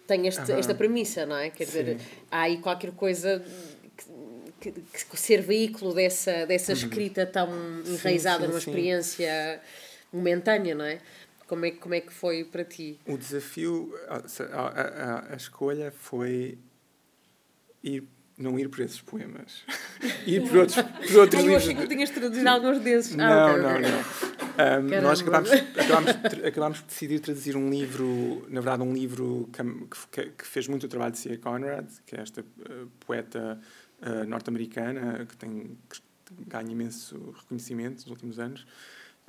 tem 0.06 0.28
este, 0.28 0.52
esta 0.52 0.76
premissa, 0.76 1.26
não 1.26 1.38
é? 1.38 1.50
Quer 1.50 1.66
Sim. 1.66 1.84
dizer, 1.84 1.98
há 2.30 2.42
aí 2.42 2.58
qualquer 2.58 2.92
coisa 2.92 3.42
que, 4.62 4.72
que, 4.72 5.06
que 5.06 5.20
ser 5.20 5.42
veículo 5.42 5.94
dessa, 5.94 6.46
dessa 6.46 6.72
uhum. 6.72 6.78
escrita 6.78 7.26
tão 7.26 7.50
enraizada 7.86 8.38
sim, 8.38 8.44
sim, 8.44 8.48
numa 8.48 8.60
experiência 8.60 9.62
momentânea, 10.14 10.76
não 10.76 10.86
é? 10.86 11.00
Como 11.48 11.66
é, 11.66 11.72
como 11.72 11.94
é 11.96 12.00
que 12.00 12.14
foi 12.14 12.46
para 12.46 12.64
ti? 12.64 12.98
O 13.06 13.18
desafio, 13.18 13.94
a, 14.08 14.22
a, 14.54 15.34
a, 15.34 15.36
escolha 15.36 15.92
foi 15.92 16.58
ir, 17.84 18.08
não 18.38 18.58
ir 18.58 18.70
por 18.70 18.80
esses 18.80 19.02
poemas. 19.02 19.64
ir 20.26 20.48
por 20.48 20.60
outros, 20.60 20.78
por 21.12 21.18
outros 21.18 21.42
Ai, 21.42 21.48
livros. 21.48 21.48
Eu 21.48 21.56
achei 21.58 21.76
que 21.76 21.88
tinhas 21.88 22.10
traduzido 22.10 22.48
alguns 22.48 22.80
desses. 22.80 23.16
Não, 23.16 23.26
ah, 23.26 23.52
okay, 23.52 23.62
não, 23.62 23.72
okay. 23.72 23.92
não. 23.92 24.42
Um, 24.62 25.02
nós 25.02 25.22
acabámos, 25.22 25.52
acabámos, 25.52 26.10
acabámos 26.46 26.80
por 26.82 26.88
decidir 26.88 27.20
traduzir 27.20 27.58
um 27.58 27.70
livro, 27.70 28.46
na 28.50 28.62
verdade, 28.62 28.84
um 28.84 28.94
livro 28.94 29.50
que, 30.12 30.30
que 30.30 30.48
fez 30.48 30.68
muito 30.68 30.86
o 30.86 30.90
trabalho 30.90 31.12
de 31.12 31.18
C.A. 31.18 31.38
Conrad, 31.38 31.88
que 32.06 32.16
é 32.16 32.22
esta 32.22 32.42
uh, 32.42 32.88
poeta 33.06 33.60
uh, 34.02 34.26
norte-americana 34.28 35.26
que 35.26 35.38
tem 35.38 35.78
que 35.92 36.02
ganha 36.48 36.72
imenso 36.72 37.34
reconhecimento 37.38 38.02
nos 38.02 38.08
últimos 38.08 38.40
anos. 38.40 38.66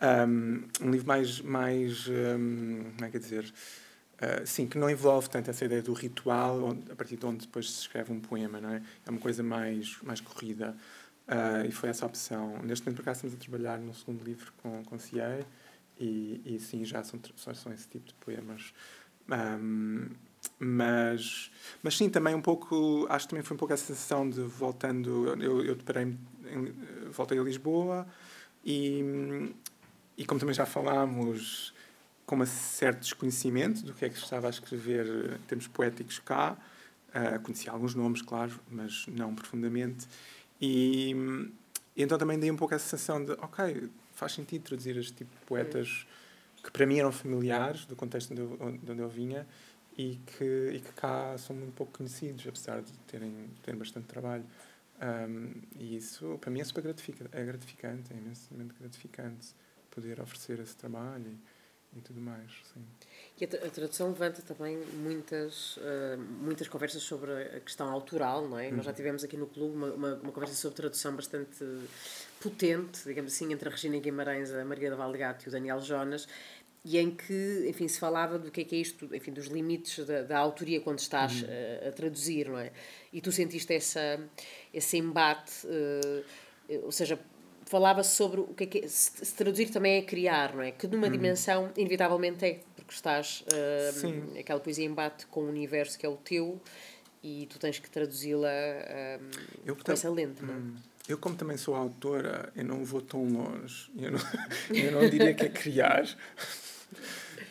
Um, 0.03 0.69
um 0.81 0.91
livro 0.91 1.07
mais, 1.07 1.41
mais 1.41 2.09
um, 2.09 2.91
como 2.95 3.05
é 3.05 3.11
que 3.11 3.17
é 3.17 3.21
dizer, 3.21 3.45
uh, 3.45 4.47
sim, 4.47 4.67
que 4.67 4.79
não 4.79 4.91
envolve 4.91 5.29
tanto 5.29 5.51
essa 5.51 5.65
ideia 5.65 5.83
do 5.83 5.93
ritual, 5.93 6.65
onde, 6.65 6.91
a 6.91 6.97
partir 6.97 7.17
de 7.17 7.27
onde 7.27 7.47
depois 7.47 7.71
se 7.71 7.81
escreve 7.81 8.13
um 8.13 8.21
poema, 8.21 8.61
não 8.61 8.71
é? 8.71 8.83
É 9.07 9.11
uma 9.11 9.21
coisa 9.21 9.43
mais, 9.43 9.99
mais 10.03 10.21
corrida. 10.21 10.77
Uh, 11.29 11.67
e 11.69 11.73
foi 11.73 11.89
essa 11.89 12.05
a 12.05 12.09
opção. 12.09 12.61
Neste 12.63 12.85
momento, 12.85 12.97
por 12.97 13.03
acaso, 13.03 13.19
estamos 13.27 13.35
a 13.35 13.39
trabalhar 13.39 13.79
no 13.79 13.95
segundo 13.95 14.25
livro 14.25 14.53
com, 14.61 14.83
com 14.85 14.99
CA 14.99 15.47
e, 15.99 16.43
e 16.45 16.59
sim, 16.59 16.85
já 16.85 17.05
são, 17.05 17.21
são, 17.37 17.55
são 17.55 17.73
esse 17.73 17.89
tipo 17.89 18.07
de 18.07 18.15
poemas. 18.15 18.75
Um, 19.31 20.09
mas, 20.65 21.51
mas 21.83 21.97
sim, 21.97 22.09
também 22.09 22.37
um 22.37 22.41
pouco, 22.41 23.05
acho 23.11 23.27
que 23.27 23.31
também 23.31 23.43
foi 23.43 23.57
um 23.57 23.59
pouco 23.59 23.75
a 23.75 23.77
sensação 23.77 24.31
de 24.31 24.43
voltando, 24.43 25.27
eu, 25.43 25.65
eu 25.65 25.75
deparei, 25.75 26.17
voltei 27.11 27.37
a 27.37 27.43
Lisboa 27.43 28.07
e, 28.65 29.53
e 30.17 30.25
como 30.25 30.39
também 30.39 30.55
já 30.55 30.65
falámos, 30.65 31.75
com 32.25 32.37
um 32.37 32.47
certo 32.47 33.01
desconhecimento 33.01 33.83
do 33.83 33.93
que 33.93 34.05
é 34.05 34.09
que 34.09 34.17
estava 34.17 34.47
a 34.47 34.51
escrever 34.51 35.35
em 35.35 35.47
termos 35.49 35.67
poéticos 35.67 36.21
cá, 36.21 36.57
uh, 37.09 37.41
conhecia 37.41 37.73
alguns 37.73 37.97
nomes, 37.97 38.23
claro, 38.23 38.53
mas 38.71 39.05
não 39.09 39.35
profundamente. 39.35 40.07
E, 40.61 41.11
e, 41.97 42.05
então 42.05 42.17
também 42.17 42.39
dei 42.39 42.53
um 42.53 42.57
pouco 42.57 42.73
a 42.73 42.79
sensação 42.79 43.25
de, 43.25 43.33
ok, 43.33 43.91
faz 44.15 44.31
sentido 44.31 44.63
traduzir 44.63 44.97
este 44.97 45.13
tipo 45.13 45.35
de 45.35 45.45
poetas 45.45 46.07
que 46.63 46.71
para 46.71 46.87
mim 46.87 46.99
eram 46.99 47.11
familiares 47.11 47.85
do 47.85 47.97
contexto 47.97 48.33
de 48.33 48.43
onde 48.89 49.03
eu 49.03 49.09
vinha 49.09 49.45
e 49.97 50.17
que, 50.17 50.71
e 50.75 50.81
que 50.81 50.93
cá 50.93 51.37
são 51.39 51.55
muito 51.55 51.75
pouco 51.75 51.93
conhecidos, 51.99 52.47
apesar 52.47 52.81
de 52.81 52.93
terem, 53.07 53.51
terem 53.63 53.79
bastante 53.79 54.07
trabalho. 54.07 54.45
Um, 55.03 55.53
e 55.77 55.97
isso, 55.97 56.39
para 56.41 56.51
mim, 56.51 56.61
é 56.61 56.65
super 56.65 56.83
gratificante, 56.83 57.31
é 57.33 57.45
gratificante, 57.45 58.13
é 58.13 58.17
imensamente 58.17 58.75
gratificante 58.79 59.49
poder 59.91 60.21
oferecer 60.21 60.61
esse 60.61 60.77
trabalho 60.77 61.27
e, 61.95 61.99
e 61.99 62.01
tudo 62.01 62.21
mais. 62.21 62.51
Sim. 62.73 62.85
E 63.41 63.45
a, 63.45 63.49
tradução 63.49 64.09
levanta 64.09 64.41
também 64.43 64.79
muitas, 64.95 65.77
uh, 65.79 66.19
muitas 66.19 66.69
conversas 66.69 67.03
sobre 67.03 67.33
a 67.33 67.61
questão 67.61 67.91
autoral, 67.91 68.49
não 68.49 68.59
é? 68.59 68.71
Nós 68.71 68.85
já 68.85 68.91
uhum. 68.91 68.97
tivemos 68.97 69.25
aqui 69.25 69.37
no 69.37 69.49
clube 69.49 69.75
uma, 69.75 69.93
uma, 69.93 70.15
uma, 70.15 70.33
conversa 70.33 70.55
sobre 70.55 70.77
tradução 70.77 71.17
bastante 71.17 71.65
potente, 72.41 73.03
digamos 73.05 73.33
assim, 73.33 73.53
entre 73.53 73.69
a 73.69 73.73
Regina 73.73 73.99
Guimarães, 73.99 74.53
a 74.53 74.65
Maria 74.65 74.91
da 74.91 74.97
Valdegato 74.97 75.45
e 75.45 75.49
o 75.49 75.51
Daniel 75.51 75.81
Jonas, 75.81 76.29
e 76.85 76.99
em 76.99 77.11
que, 77.11 77.67
enfim, 77.69 77.87
se 77.87 77.99
falava 77.99 78.39
do 78.39 78.51
que 78.51 78.63
é 78.63 78.65
que 78.65 78.75
é 78.75 78.79
isto, 78.79 79.09
enfim, 79.15 79.33
dos 79.33 79.47
limites 79.47 80.05
da, 80.05 80.23
da 80.23 80.39
autoria 80.39 80.81
quando 80.81 80.99
estás 80.99 81.43
uhum. 81.43 81.49
a, 81.85 81.89
a, 81.89 81.93
traduzir, 81.93 82.49
não 82.49 82.59
é? 82.59 82.73
E 83.13 83.21
tu 83.21 83.31
sentiste 83.31 83.73
essa, 83.73 84.21
esse 84.75 84.97
embate, 84.99 85.65
uh, 85.67 86.85
ou 86.85 86.91
seja, 86.91 87.19
falava 87.67 88.03
sobre 88.03 88.41
o 88.41 88.49
que 88.49 88.65
é 88.65 88.67
que 88.67 88.79
é, 88.79 88.89
se, 88.89 89.13
se, 89.25 89.35
traduzir 89.35 89.71
também 89.71 89.99
é 89.99 90.03
criar, 90.03 90.55
não 90.55 90.63
é? 90.63 90.73
Que 90.73 90.89
numa 90.89 91.07
hum. 91.07 91.11
dimensão, 91.11 91.71
inevitavelmente 91.77 92.45
é, 92.45 92.61
porque 92.75 92.93
estás, 92.93 93.45
uh, 93.53 94.39
aquela 94.41 94.59
poesia 94.59 94.85
embate 94.85 95.27
com 95.27 95.43
o 95.43 95.49
universo 95.49 95.97
que 95.97 96.05
é 96.05 96.09
o 96.09 96.17
teu 96.17 96.61
e 97.23 97.47
tu 97.49 97.61
tens 97.61 97.79
que 97.79 97.89
traduzi-la 97.89 98.49
uh, 99.69 99.77
com 99.77 99.93
essa 99.93 100.11
lente, 100.11 100.43
não 100.45 100.53
é? 100.53 100.57
Hum. 100.57 100.75
Eu, 101.09 101.19
como 101.19 101.35
também 101.35 101.57
sou 101.57 101.75
autora, 101.75 102.53
eu 102.55 102.65
não 102.65 102.85
vou 102.85 103.01
tão 103.01 103.25
longe. 103.25 103.91
Eu 103.97 104.13
não, 104.13 104.21
eu 104.71 104.93
não 104.93 105.11
diria 105.11 105.35
que 105.35 105.45
é 105.45 105.49
criar. 105.49 106.07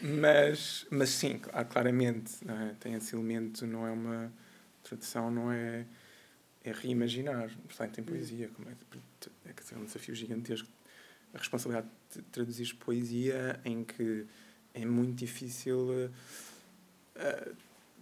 Mas, 0.01 0.85
mas 0.89 1.09
sim, 1.09 1.39
claramente, 1.69 2.33
é? 2.47 2.75
tem 2.79 2.93
esse 2.93 3.15
elemento, 3.15 3.65
não 3.65 3.85
é 3.85 3.91
uma 3.91 4.31
tradução, 4.83 5.29
não 5.29 5.51
é 5.51 5.85
é 6.63 6.71
reimaginar. 6.71 7.49
Portanto, 7.67 7.93
tem 7.93 8.03
poesia, 8.03 8.49
como 8.49 8.69
é, 8.69 8.73
é, 9.45 9.53
é 9.73 9.77
um 9.77 9.85
desafio 9.85 10.15
gigantesco. 10.15 10.67
A 11.33 11.37
responsabilidade 11.37 11.87
de 12.13 12.21
traduzir 12.23 12.75
poesia 12.75 13.59
em 13.63 13.83
que 13.83 14.25
é 14.73 14.85
muito 14.85 15.17
difícil 15.17 15.89
uh, 15.89 17.55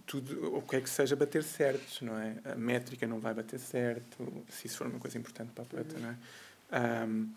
tudo 0.05 0.57
o 0.57 0.61
que 0.63 0.75
é 0.75 0.81
que 0.81 0.89
seja 0.89 1.15
bater 1.15 1.43
certo, 1.43 2.03
não 2.03 2.17
é? 2.17 2.37
A 2.43 2.55
métrica 2.55 3.05
não 3.05 3.19
vai 3.19 3.33
bater 3.33 3.59
certo, 3.59 4.43
se 4.49 4.67
isso 4.67 4.77
for 4.77 4.87
uma 4.87 4.99
coisa 4.99 5.17
importante 5.17 5.51
para 5.51 5.63
a 5.63 5.67
poeta, 5.67 5.99
não 5.99 6.09
é? 6.09 7.05
Um, 7.05 7.31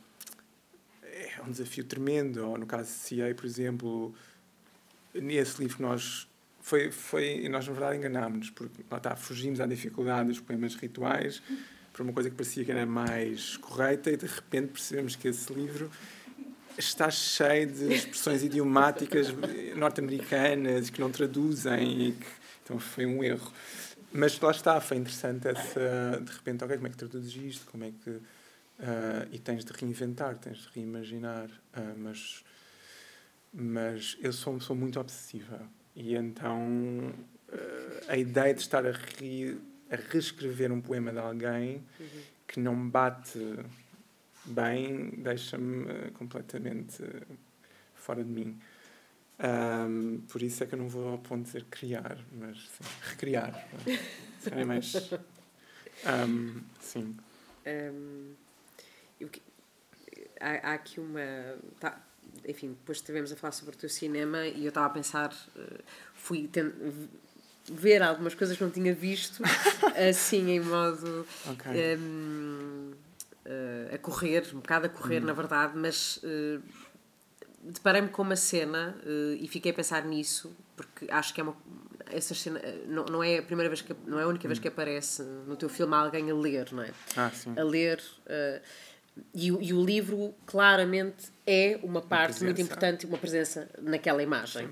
é 1.22 1.42
um 1.46 1.50
desafio 1.50 1.84
tremendo. 1.84 2.46
Ou 2.48 2.58
no 2.58 2.66
caso 2.66 2.90
de 2.90 3.16
CA, 3.16 3.34
por 3.34 3.46
exemplo, 3.46 4.14
nesse 5.14 5.60
livro 5.62 5.82
nós 5.82 6.28
foi, 6.60 6.90
foi 6.90 7.48
nós 7.48 7.66
na 7.66 7.72
verdade 7.72 7.96
enganámos-nos, 7.98 8.50
porque 8.50 8.84
lá 8.90 8.98
está, 8.98 9.16
fugimos 9.16 9.60
à 9.60 9.66
dificuldade 9.66 10.28
dos 10.28 10.40
poemas 10.40 10.74
rituais 10.74 11.42
para 11.92 12.02
uma 12.02 12.12
coisa 12.12 12.30
que 12.30 12.36
parecia 12.36 12.64
que 12.64 12.70
era 12.70 12.86
mais 12.86 13.56
correta 13.56 14.10
e 14.10 14.16
de 14.16 14.26
repente 14.26 14.68
percebemos 14.68 15.16
que 15.16 15.28
esse 15.28 15.52
livro 15.52 15.90
está 16.78 17.10
cheio 17.10 17.66
de 17.66 17.92
expressões 17.92 18.42
idiomáticas 18.42 19.28
norte-americanas 19.76 20.88
que 20.88 21.00
não 21.00 21.10
traduzem 21.10 22.08
e 22.08 22.12
que, 22.12 22.26
então 22.62 22.78
foi 22.78 23.04
um 23.04 23.22
erro 23.22 23.52
mas 24.12 24.38
lá 24.40 24.50
está, 24.50 24.80
foi 24.80 24.98
interessante 24.98 25.48
essa, 25.48 26.20
de 26.22 26.32
repente, 26.32 26.62
ok, 26.64 26.76
como 26.76 26.86
é 26.86 26.90
que 26.90 26.96
traduzes 26.96 27.34
isto, 27.34 27.66
como 27.70 27.84
é 27.84 27.92
que... 28.04 28.20
Uh, 28.82 29.28
e 29.30 29.38
tens 29.38 29.64
de 29.64 29.72
reinventar, 29.72 30.36
tens 30.38 30.58
de 30.58 30.68
reimaginar, 30.74 31.48
uh, 31.48 31.96
mas, 31.96 32.44
mas 33.52 34.18
eu 34.20 34.32
sou, 34.32 34.60
sou 34.60 34.74
muito 34.74 34.98
obsessiva 34.98 35.62
e 35.94 36.16
então 36.16 37.14
uh, 37.48 38.04
a 38.08 38.16
ideia 38.16 38.52
de 38.52 38.60
estar 38.60 38.84
a, 38.84 38.90
re, 38.90 39.56
a 39.88 39.94
reescrever 39.94 40.72
um 40.72 40.80
poema 40.80 41.12
de 41.12 41.20
alguém 41.20 41.76
uhum. 42.00 42.22
que 42.48 42.58
não 42.58 42.88
bate 42.88 43.38
bem 44.46 45.10
deixa-me 45.10 46.10
completamente 46.14 47.04
fora 47.94 48.24
de 48.24 48.30
mim. 48.30 48.58
Um, 49.38 50.22
por 50.28 50.42
isso 50.42 50.64
é 50.64 50.66
que 50.66 50.74
eu 50.74 50.78
não 50.78 50.88
vou 50.88 51.08
ao 51.08 51.18
ponto 51.18 51.44
de 51.44 51.52
dizer 51.52 51.64
criar, 51.70 52.18
mas 52.32 52.68
sim, 52.68 52.84
recriar. 53.10 53.64
é 54.50 54.64
mais. 54.64 55.12
Um, 56.04 56.60
sim. 56.80 57.16
Um, 57.64 58.34
eu, 59.22 59.30
há, 60.40 60.70
há, 60.70 60.74
aqui 60.74 61.00
uma. 61.00 61.20
Tá, 61.78 62.00
enfim, 62.46 62.68
depois 62.70 62.98
estivemos 62.98 63.32
a 63.32 63.36
falar 63.36 63.52
sobre 63.52 63.74
o 63.74 63.78
teu 63.78 63.88
cinema 63.88 64.46
e 64.46 64.64
eu 64.64 64.68
estava 64.68 64.86
a 64.86 64.90
pensar, 64.90 65.32
eh, 65.56 65.80
fui 66.14 66.50
ver 67.70 68.02
algumas 68.02 68.34
coisas 68.34 68.56
que 68.56 68.64
não 68.64 68.70
tinha 68.70 68.94
visto, 68.94 69.42
assim, 70.08 70.50
em 70.50 70.60
modo. 70.60 71.26
Okay. 71.52 71.96
Um, 71.96 72.92
uh, 72.92 72.96
eh, 73.44 73.94
a 73.94 73.98
correr, 73.98 74.46
um 74.52 74.60
bocado 74.60 74.86
a 74.86 74.88
correr, 74.88 75.22
hum. 75.22 75.26
na 75.26 75.32
verdade, 75.32 75.76
mas. 75.76 76.18
Uh, 76.18 76.62
deparei-me 77.64 78.08
com 78.08 78.22
uma 78.22 78.34
cena 78.34 78.96
uh, 79.06 79.36
e 79.38 79.46
fiquei 79.46 79.70
a 79.70 79.74
pensar 79.74 80.04
nisso 80.04 80.52
porque 80.74 81.06
acho 81.08 81.32
que 81.32 81.40
é 81.40 81.44
uma 81.44 81.56
essa 82.10 82.34
cena 82.34 82.60
não, 82.88 83.04
não 83.04 83.22
é 83.22 83.38
a 83.38 83.42
primeira 83.42 83.68
vez 83.68 83.80
que 83.80 83.94
não 84.04 84.18
é 84.18 84.24
a 84.24 84.26
única 84.26 84.48
vez 84.48 84.58
que 84.58 84.66
aparece 84.66 85.22
no 85.22 85.56
teu 85.56 85.68
filme 85.68 85.94
alguém 85.94 86.28
a 86.28 86.34
ler 86.34 86.72
não 86.72 86.82
é 86.82 86.90
ah, 87.16 87.30
sim. 87.30 87.54
a 87.56 87.62
ler 87.62 88.02
uh, 88.26 88.60
e, 89.34 89.48
e, 89.48 89.72
o 89.72 89.84
livro 89.84 90.34
claramente 90.46 91.30
é 91.46 91.78
uma 91.82 92.00
parte 92.00 92.40
uma 92.40 92.46
muito 92.46 92.60
importante 92.62 93.06
uma 93.06 93.18
presença 93.18 93.68
naquela 93.80 94.22
imagem 94.22 94.68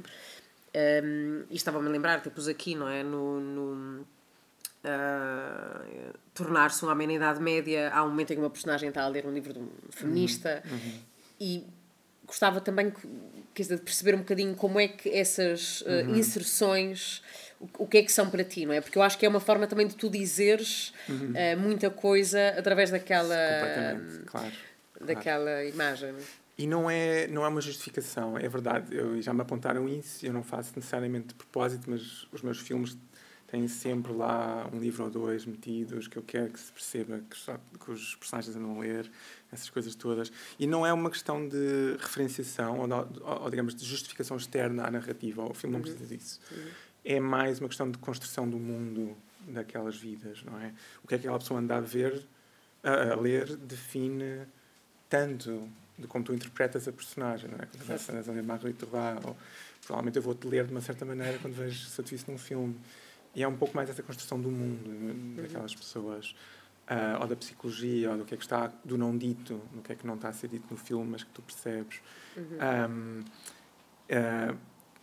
um, 0.75 1.45
e 1.51 1.57
estava-me 1.57 1.89
a 1.89 1.91
lembrar 1.91 2.23
que 2.23 2.31
pus 2.31 2.49
aqui 2.49 2.75
não 2.75 2.89
é 2.89 3.03
no, 3.03 3.41
no 3.41 4.01
uh, 4.85 6.19
tornar-se 6.33 6.85
um 6.85 6.89
homem 6.89 7.07
na 7.07 7.15
Idade 7.15 7.41
Média 7.41 7.91
há 7.93 8.03
um 8.03 8.09
momento 8.09 8.33
em 8.33 8.37
que 8.37 8.41
uma 8.41 8.51
personagem 8.51 8.89
está 8.89 9.03
a 9.03 9.09
ler 9.09 9.27
um 9.27 9.33
livro 9.33 9.53
de 9.53 9.59
um 9.59 9.69
feminista 9.91 10.63
uhum. 10.65 10.77
Uhum. 10.77 11.01
e 11.41 11.67
gostava 12.27 12.61
também 12.61 12.93
dizer, 13.55 13.77
de 13.77 13.83
perceber 13.83 14.15
um 14.15 14.19
bocadinho 14.19 14.55
como 14.55 14.79
é 14.81 14.89
que 14.89 15.11
essas 15.11 15.83
uh, 15.83 15.89
uhum. 15.89 16.17
inserções 16.17 17.23
o, 17.79 17.87
que 17.87 17.99
é 17.99 18.03
que 18.03 18.11
são 18.11 18.29
para 18.31 18.43
ti, 18.43 18.65
não 18.65 18.73
é? 18.73 18.81
Porque 18.81 18.97
eu 18.97 19.03
acho 19.03 19.19
que 19.19 19.27
é 19.27 19.29
uma 19.29 19.41
forma 19.41 19.67
também 19.67 19.87
de 19.87 19.95
tu 19.95 20.09
dizeres 20.09 20.95
uhum. 21.09 21.33
uh, 21.33 21.61
muita 21.61 21.91
coisa 21.91 22.55
através 22.57 22.91
daquela 22.91 23.37
claro, 24.27 24.53
daquela 25.01 25.45
claro. 25.45 25.69
imagem. 25.69 26.15
E 26.57 26.67
não 26.67 26.91
é, 26.91 27.27
não 27.27 27.45
é 27.45 27.49
uma 27.49 27.61
justificação, 27.61 28.37
é 28.37 28.49
verdade. 28.49 28.95
Eu, 28.95 29.21
já 29.21 29.33
me 29.33 29.43
apontaram 29.43 29.89
isso, 29.89 30.25
eu 30.25 30.33
não 30.33 30.43
faço 30.43 30.73
necessariamente 30.77 31.29
de 31.29 31.35
propósito, 31.35 31.89
mas 31.89 32.27
os 32.33 32.43
meus 32.43 32.59
filmes 32.59 32.97
têm 33.47 33.67
sempre 33.67 34.13
lá 34.13 34.69
um 34.73 34.79
livro 34.79 35.05
ou 35.05 35.11
dois 35.11 35.45
metidos 35.45 36.07
que 36.07 36.17
eu 36.17 36.23
quero 36.23 36.53
que 36.53 36.61
se 36.61 36.71
perceba 36.71 37.21
que, 37.29 37.37
só, 37.37 37.59
que 37.85 37.91
os 37.91 38.15
personagens 38.15 38.55
andam 38.55 38.77
a 38.77 38.81
ler 38.81 39.11
essas 39.53 39.69
coisas 39.69 39.95
todas. 39.95 40.31
E 40.59 40.67
não 40.67 40.87
é 40.87 40.93
uma 40.93 41.11
questão 41.11 41.47
de 41.49 41.97
referenciação 41.99 42.79
ou, 42.79 42.89
ou, 42.89 43.43
ou 43.43 43.51
digamos, 43.51 43.75
de 43.75 43.85
justificação 43.85 44.37
externa 44.37 44.87
à 44.87 44.91
narrativa. 44.91 45.43
O 45.43 45.53
filme 45.53 45.73
não 45.73 45.81
uhum. 45.81 45.91
precisa 45.91 46.15
disso. 46.15 46.41
Uhum. 46.53 46.69
É 47.05 47.19
mais 47.19 47.61
uma 47.61 47.69
questão 47.69 47.91
de 47.91 47.99
construção 47.99 48.49
do 48.49 48.59
mundo 48.59 49.17
daquelas 49.49 49.97
vidas, 49.97 50.43
não 50.45 50.61
é? 50.61 50.73
O 51.03 51.09
que 51.09 51.15
é 51.15 51.19
que 51.19 51.27
aquela 51.27 51.39
pessoa 51.39 51.61
anda 51.61 51.77
a 51.77 51.81
ver, 51.81 52.27
a, 52.83 53.13
a 53.13 53.17
ler, 53.17 53.57
define 53.57 54.47
tanto 55.09 55.69
de 55.99 56.07
como 56.07 56.25
tu 56.25 56.33
interpretas 56.33 56.87
a 56.89 56.93
personagem, 56.93 57.51
não 57.51 57.59
é? 57.59 57.67
Quando 57.67 57.85
vais 57.85 58.29
a 58.29 58.33
ler 58.33 58.43
Marguerite 58.43 58.85
Duras, 58.85 59.25
ou 59.25 59.37
provavelmente 59.85 60.17
eu 60.17 60.23
vou-te 60.23 60.47
ler 60.47 60.67
de 60.67 60.73
uma 60.73 60.81
certa 60.81 61.05
maneira 61.05 61.39
quando 61.39 61.55
vejo 61.55 61.87
se 61.87 61.99
eu 61.99 62.05
te 62.05 62.15
visse 62.15 62.31
num 62.31 62.39
filme. 62.39 62.77
E 63.35 63.43
é 63.43 63.49
um 63.49 63.57
pouco 63.57 63.77
mais 63.77 63.89
essa 63.89 64.03
construção 64.03 64.41
do 64.41 64.51
mundo, 64.51 64.89
uhum. 64.89 65.35
daquelas 65.37 65.75
pessoas 65.75 66.35
uh, 66.91 67.21
ou 67.21 67.27
da 67.27 67.37
psicologia, 67.37 68.11
ou 68.11 68.19
do 68.19 68.25
que 68.25 68.35
é 68.35 68.37
que 68.37 68.43
está, 68.43 68.73
do 68.85 68.99
não 68.99 69.17
dito, 69.17 69.61
do 69.73 69.81
que 69.83 69.93
é 69.93 69.95
que 69.95 70.07
não 70.07 70.15
está 70.15 70.29
a 70.29 70.33
ser 70.33 70.49
dito 70.49 70.67
no 70.71 70.77
filme, 70.77 71.09
mas 71.11 71.23
que 71.23 71.31
tu 71.31 71.43
percebes. 71.43 72.01
Uhum. 72.37 72.45
Um, 72.45 73.21
uh, 73.21 73.25
ah, 74.11 74.55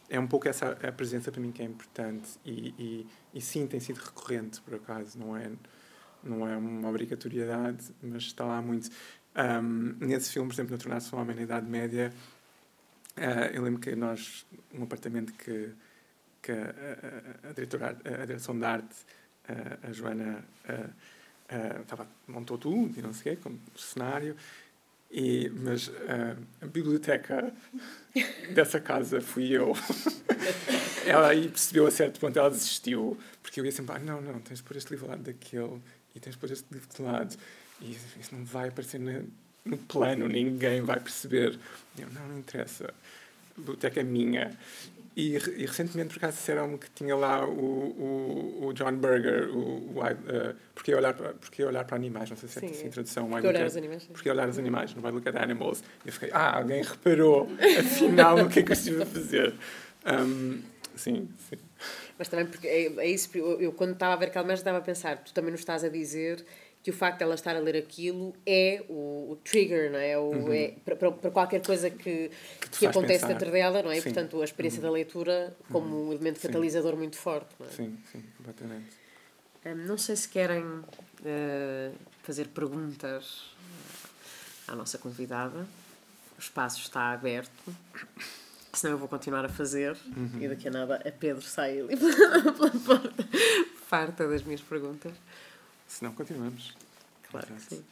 é 0.09 0.19
um 0.19 0.27
pouco 0.27 0.47
essa 0.47 0.71
a 0.71 0.91
presença 0.91 1.31
para 1.31 1.41
mim 1.41 1.51
que 1.51 1.61
é 1.61 1.65
importante 1.65 2.39
e, 2.45 2.73
e, 2.77 3.07
e, 3.33 3.41
sim, 3.41 3.67
tem 3.67 3.79
sido 3.79 3.97
recorrente, 3.97 4.61
por 4.61 4.75
acaso, 4.75 5.17
não 5.19 5.35
é, 5.35 5.51
não 6.23 6.47
é 6.47 6.55
uma 6.57 6.89
obrigatoriedade, 6.89 7.93
mas 8.01 8.23
está 8.23 8.45
lá 8.45 8.61
muito. 8.61 8.89
Um, 9.35 9.95
nesse 9.99 10.31
filme, 10.31 10.49
por 10.49 10.55
exemplo, 10.55 10.71
no 10.71 10.77
Tornar-se 10.81 11.13
um 11.13 11.19
Homem 11.19 11.35
na 11.35 11.41
Idade 11.43 11.69
Média, 11.69 12.11
uh, 13.17 13.53
eu 13.53 13.61
lembro 13.63 13.79
que 13.79 13.95
nós, 13.95 14.45
um 14.73 14.83
apartamento 14.83 15.33
que, 15.33 15.71
que 16.41 16.51
a, 16.51 17.45
a, 17.45 17.49
a, 17.49 17.53
diretora, 17.53 17.97
a 18.21 18.25
direção 18.25 18.57
de 18.57 18.65
arte, 18.65 18.95
a 19.83 19.91
Joana 19.93 20.43
Uh, 21.49 21.81
tava, 21.85 22.05
montou 22.27 22.57
tudo 22.57 22.99
e 22.99 23.01
não 23.01 23.13
sei 23.13 23.33
o 23.33 23.35
quê, 23.35 23.41
como 23.41 23.57
cenário. 23.73 24.35
E, 25.09 25.49
mas 25.49 25.87
uh, 25.87 26.37
a 26.61 26.65
biblioteca 26.67 27.53
dessa 28.53 28.79
casa 28.79 29.21
fui 29.21 29.51
eu. 29.51 29.73
ela 31.05 31.29
aí 31.29 31.47
percebeu 31.47 31.87
a 31.87 31.91
certo 31.91 32.19
ponto, 32.19 32.37
ela 32.37 32.49
desistiu, 32.49 33.17
porque 33.41 33.59
eu 33.59 33.65
ia 33.65 33.71
sempre, 33.71 33.95
ah, 33.95 33.99
não, 33.99 34.21
não, 34.21 34.39
tens 34.39 34.57
de 34.57 34.63
pôr 34.63 34.75
este 34.75 34.91
livro 34.91 35.05
ao 35.05 35.11
lado 35.11 35.23
daquele 35.23 35.81
e 36.13 36.19
tens 36.19 36.33
de 36.33 36.37
pôr 36.37 36.51
este 36.51 36.65
livro 36.71 36.87
de 36.93 37.01
lado. 37.01 37.37
E 37.81 37.91
isso 37.91 38.35
não 38.35 38.43
vai 38.43 38.69
aparecer 38.69 38.99
no, 38.99 39.27
no 39.63 39.77
plano, 39.77 40.27
ninguém 40.27 40.81
vai 40.81 40.99
perceber. 40.99 41.57
Eu, 41.97 42.09
não, 42.09 42.27
não 42.27 42.39
interessa. 42.39 42.85
A 42.85 43.59
biblioteca 43.59 43.99
é 44.01 44.03
minha. 44.03 44.57
E, 45.18 45.36
e 45.36 45.65
recentemente, 45.65 46.13
por 46.13 46.18
acaso, 46.18 46.38
disseram-me 46.38 46.78
que 46.78 46.91
tinha 46.91 47.15
lá 47.15 47.43
o, 47.43 47.49
o, 47.49 48.68
o 48.68 48.74
John 48.74 48.95
Berger, 48.97 49.49
o, 49.49 49.95
o 49.95 49.99
uh, 49.99 50.55
porque, 50.76 50.93
olhar 50.93 51.15
porque 51.15 51.63
olhar 51.63 51.84
para 51.86 51.95
animais, 51.95 52.30
não 52.30 52.38
sei 52.38 52.47
se 52.47 52.63
é 52.63 52.70
assim 52.70 52.88
a 52.88 52.91
tradução. 52.91 53.28
Porque 53.28 53.47
olhar 53.47 53.65
os 53.65 53.76
animais. 53.76 54.03
Porque 54.03 54.30
olhar 54.30 54.47
os 54.47 54.59
animais, 54.59 54.93
não 54.93 55.01
vai 55.01 55.11
look 55.11 55.28
at 55.28 55.36
animals. 55.38 55.84
E 56.05 56.09
eu 56.09 56.13
fiquei, 56.13 56.30
ah, 56.32 56.57
alguém 56.57 56.84
reparou, 56.84 57.49
afinal, 57.80 58.38
no 58.38 58.47
que 58.47 58.59
é 58.59 58.61
que 58.61 58.70
eu 58.70 58.74
estive 58.74 59.01
a 59.01 59.07
fazer. 59.07 59.55
Um, 60.05 60.61
sim, 60.95 61.28
sim. 61.49 61.57
Mas 62.20 62.28
também, 62.28 62.45
porque 62.45 62.68
é, 62.68 62.86
é 62.97 63.09
isso, 63.09 63.36
eu, 63.36 63.59
eu 63.59 63.72
quando 63.72 63.93
estava 63.93 64.13
a 64.13 64.18
ver 64.18 64.28
aquela 64.28 64.45
imagem 64.45 64.61
estava 64.61 64.78
a 64.78 64.82
pensar, 64.82 65.18
tu 65.24 65.34
também 65.34 65.49
nos 65.49 65.61
estás 65.61 65.84
a 65.84 65.89
dizer 65.89 66.45
que 66.88 66.91
o 66.91 66.93
facto 66.93 67.17
de 67.17 67.23
ela 67.25 67.35
estar 67.35 67.53
a 67.53 67.59
ler 67.59 67.75
aquilo 67.75 68.33
é 68.45 68.81
o, 68.88 69.31
o 69.31 69.35
trigger, 69.43 69.91
não 69.91 69.99
é? 69.99 70.17
O, 70.17 70.21
uhum. 70.21 70.53
é 70.53 70.73
para, 70.85 70.95
para 70.95 71.31
qualquer 71.31 71.61
coisa 71.61 71.89
que, 71.89 72.31
que, 72.61 72.69
que 72.69 72.85
acontece 72.85 73.25
pensar. 73.25 73.27
dentro 73.27 73.51
dela, 73.51 73.83
não 73.83 73.91
é? 73.91 73.95
Sim. 73.95 74.03
Portanto, 74.03 74.41
a 74.41 74.45
experiência 74.45 74.79
uhum. 74.79 74.85
da 74.88 74.91
leitura 74.91 75.57
como 75.69 75.93
uhum. 75.93 76.07
um 76.07 76.13
elemento 76.13 76.39
catalisador 76.39 76.93
sim. 76.93 76.97
muito 76.97 77.17
forte, 77.17 77.49
não 77.59 77.67
é? 77.67 77.69
Sim, 77.71 77.97
sim, 78.09 78.23
completamente. 78.38 78.85
Um, 79.65 79.75
não 79.85 79.97
sei 79.97 80.15
se 80.15 80.29
querem 80.29 80.63
uh, 80.63 80.85
fazer 82.23 82.47
perguntas 82.47 83.51
à 84.65 84.73
nossa 84.73 84.97
convidada. 84.97 85.67
O 86.38 86.39
espaço 86.39 86.79
está 86.79 87.11
aberto. 87.11 87.75
Senão 88.71 88.93
eu 88.93 88.97
vou 88.97 89.09
continuar 89.09 89.43
a 89.43 89.49
fazer 89.49 89.97
uhum. 90.15 90.39
e 90.39 90.47
daqui 90.47 90.69
a 90.69 90.71
nada 90.71 90.95
a 91.05 91.11
Pedro 91.11 91.41
sai 91.41 91.81
ali 91.81 91.97
pela 91.99 92.71
porta, 92.71 93.27
farta 93.88 94.25
das 94.25 94.41
minhas 94.43 94.61
perguntas. 94.61 95.11
Se 95.88 96.03
não, 96.03 96.13
continuamos. 96.13 96.75
Claro 97.31 97.47
que 97.47 97.61
sim. 97.61 97.85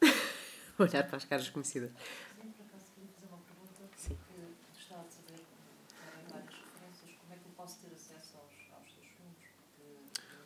Olhar 0.78 1.06
para 1.06 1.16
as 1.16 1.24
caras 1.24 1.48
conhecidas. 1.50 1.90
Sim. 3.96 4.16
Gostava 4.74 5.04
de 5.08 5.14
saber, 5.14 5.40
em 5.40 6.28
várias 6.30 6.54
referências, 6.54 7.10
como 7.20 7.32
é 7.32 7.36
que 7.36 7.44
eu 7.44 7.52
posso 7.56 7.78
ter 7.80 7.92
acesso 7.94 8.36
aos, 8.36 8.52
aos 8.72 8.94
seus 8.94 9.06
filmes? 9.06 9.48
Porque 9.66 9.82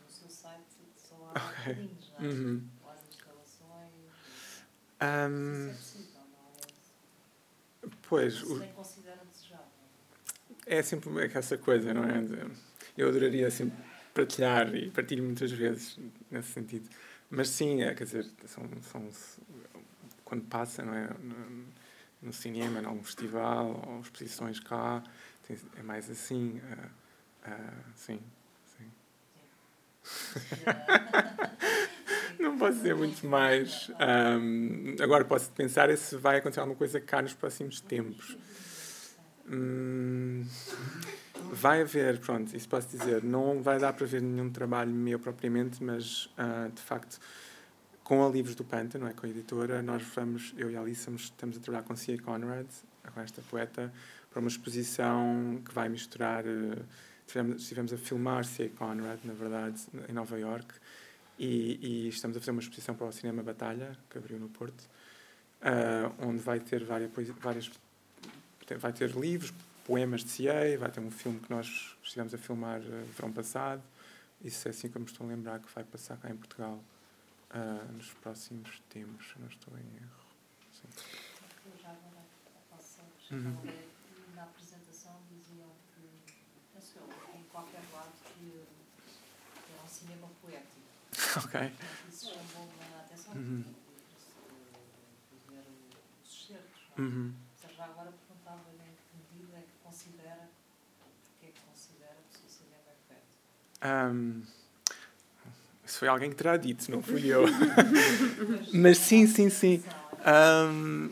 no 0.04 0.10
seu 0.10 0.28
site 0.28 0.64
só 0.96 1.32
há 1.34 1.60
okay. 1.60 1.74
links, 1.74 2.10
não 2.10 2.18
é? 2.18 2.22
Uhum. 2.28 2.68
Ou 2.82 2.90
as 2.90 3.08
instalações. 3.08 3.92
Um, 5.00 5.68
é 5.68 5.72
possível, 5.74 6.22
não 6.32 7.90
é? 7.90 7.90
Pois. 8.02 8.42
O... 8.42 8.66
considera 8.74 9.22
desejável. 9.32 9.66
É 10.66 10.82
sempre 10.82 11.10
essa 11.32 11.56
coisa, 11.58 11.94
não 11.94 12.04
é? 12.04 12.67
Eu 12.98 13.08
adoraria 13.08 13.46
assim 13.46 13.72
partilhar 14.12 14.74
e 14.74 14.90
partilho 14.90 15.22
muitas 15.22 15.52
vezes 15.52 15.98
nesse 16.30 16.48
sentido. 16.48 16.88
Mas 17.30 17.48
sim, 17.48 17.82
é, 17.82 17.94
quer 17.94 18.04
dizer, 18.04 18.26
são, 18.46 18.68
são, 18.82 19.08
quando 20.24 20.44
passa 20.44 20.82
não 20.82 20.94
é, 20.94 21.08
no, 21.22 21.66
no 22.22 22.32
cinema, 22.32 22.80
em 22.80 22.84
algum 22.84 23.02
festival 23.02 23.82
ou 23.86 24.00
exposições 24.00 24.58
cá, 24.58 25.02
tem, 25.46 25.56
é 25.76 25.82
mais 25.82 26.10
assim. 26.10 26.58
Uh, 26.58 27.50
uh, 27.50 27.84
sim, 27.94 28.20
sim. 28.76 28.90
não 32.42 32.58
posso 32.58 32.78
dizer 32.78 32.96
muito 32.96 33.26
mais. 33.26 33.90
Um, 34.00 34.96
agora 35.00 35.24
posso 35.24 35.50
pensar 35.52 35.94
se 35.96 36.16
vai 36.16 36.38
acontecer 36.38 36.60
alguma 36.60 36.76
coisa 36.76 37.00
cá 37.00 37.22
nos 37.22 37.34
próximos 37.34 37.80
tempos. 37.80 38.36
Hum, 39.50 40.44
vai 41.52 41.82
haver, 41.82 42.18
pronto, 42.20 42.56
isso 42.56 42.68
posso 42.68 42.88
dizer, 42.88 43.22
não 43.22 43.62
vai 43.62 43.78
dar 43.78 43.92
para 43.92 44.06
ver 44.06 44.22
nenhum 44.22 44.50
trabalho 44.50 44.92
meu 44.92 45.18
propriamente, 45.18 45.82
mas 45.82 46.26
uh, 46.26 46.70
de 46.72 46.80
facto, 46.80 47.18
com 48.02 48.24
a 48.24 48.28
Livros 48.28 48.54
do 48.54 48.64
Pântano, 48.64 49.06
é, 49.06 49.12
com 49.12 49.26
a 49.26 49.28
editora, 49.28 49.82
nós 49.82 50.02
vamos, 50.14 50.54
eu 50.56 50.70
e 50.70 50.76
a 50.76 50.80
Alice, 50.80 51.10
estamos 51.14 51.56
a 51.56 51.60
trabalhar 51.60 51.84
com 51.84 51.94
C.A. 51.94 52.18
Conrad, 52.18 52.66
com 53.12 53.20
esta 53.20 53.42
poeta, 53.42 53.92
para 54.30 54.40
uma 54.40 54.48
exposição 54.48 55.60
que 55.64 55.74
vai 55.74 55.88
misturar. 55.88 56.44
Uh, 56.44 56.84
estivemos, 57.26 57.92
a 57.92 57.98
filmar 57.98 58.44
C.A. 58.44 58.70
Conrad, 58.70 59.18
na 59.24 59.34
verdade, 59.34 59.82
em 60.08 60.12
Nova 60.12 60.38
York, 60.38 60.74
e, 61.38 62.06
e, 62.06 62.08
estamos 62.08 62.36
a 62.36 62.40
fazer 62.40 62.50
uma 62.50 62.60
exposição 62.60 62.94
para 62.94 63.06
o 63.06 63.12
Cinema 63.12 63.42
Batalha, 63.42 63.96
que 64.08 64.18
abriu 64.18 64.38
no 64.38 64.48
Porto, 64.48 64.80
uh, 65.60 66.26
onde 66.26 66.42
vai 66.42 66.58
ter 66.58 66.84
várias, 66.84 67.10
várias 67.40 67.70
vai 68.78 68.92
ter 68.92 69.10
livros, 69.10 69.52
poemas 69.88 70.22
de 70.22 70.30
C.A., 70.30 70.78
vai 70.78 70.90
ter 70.90 71.00
um 71.00 71.10
filme 71.10 71.40
que 71.40 71.50
nós 71.50 71.96
estivemos 72.02 72.34
a 72.34 72.38
filmar 72.38 72.78
uh, 72.78 73.04
verão 73.16 73.32
passado. 73.32 73.82
Isso 74.44 74.68
é 74.68 74.70
assim 74.70 74.90
que 74.90 74.96
eu 74.98 75.00
me 75.00 75.06
estou 75.06 75.26
a 75.26 75.30
lembrar 75.30 75.58
que 75.60 75.74
vai 75.74 75.82
passar 75.82 76.18
cá 76.18 76.28
em 76.28 76.36
Portugal 76.36 76.78
uh, 77.54 77.92
nos 77.94 78.12
próximos 78.12 78.82
tempos, 78.90 79.26
se 79.26 79.38
não 79.38 79.48
estou 79.48 79.72
em 79.78 79.96
erro. 79.96 80.26
Sim. 80.74 80.88
Já 81.82 81.88
agora 81.88 82.22
posso 82.70 83.00
uhum. 83.32 83.56
na 84.36 84.42
apresentação 84.42 85.22
diziam 85.30 85.70
que, 85.94 86.34
penso 86.74 86.98
eu, 86.98 87.40
em 87.40 87.42
qualquer 87.44 87.82
lado, 87.90 88.12
que 88.34 88.66
era 89.72 89.82
um 89.82 89.88
cinema 89.88 90.28
poético. 90.42 90.86
ok. 91.48 91.72
Isso 92.10 92.26
chamou-me 92.26 92.94
a 92.94 93.00
atenção, 93.00 93.32
uhum. 93.32 93.64
porque 95.30 95.54
ver 95.54 95.64
os 96.22 96.30
excertos. 96.30 96.82
Uhum. 96.98 97.34
Já 97.74 97.84
agora 97.86 98.12
Um, 103.84 104.42
isso 105.84 105.98
foi 106.00 106.08
alguém 106.08 106.30
que 106.30 106.36
terá 106.36 106.56
dito, 106.56 106.90
não 106.90 107.02
fui 107.02 107.26
eu. 107.26 107.44
mas 108.74 108.98
sim, 108.98 109.26
sim, 109.26 109.48
sim. 109.48 109.82
Um, 110.26 111.10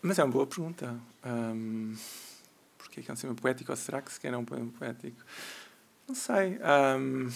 mas 0.00 0.18
é 0.18 0.24
uma 0.24 0.32
boa 0.32 0.46
pergunta. 0.46 0.98
Um, 1.24 1.94
Porquê 2.90 3.02
que 3.02 3.10
é 3.10 3.14
um 3.14 3.16
cinema 3.16 3.38
poético 3.38 3.70
ou 3.70 3.76
será 3.76 4.02
que 4.02 4.12
sequer 4.12 4.32
é 4.32 4.36
um 4.36 4.44
poema 4.44 4.72
poético? 4.72 5.22
Não 6.08 6.14
sei. 6.14 6.58
Um, 6.98 7.30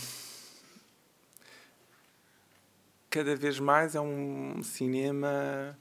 cada 3.08 3.36
vez 3.36 3.60
mais 3.60 3.94
é 3.94 4.00
um 4.00 4.60
cinema. 4.64 5.78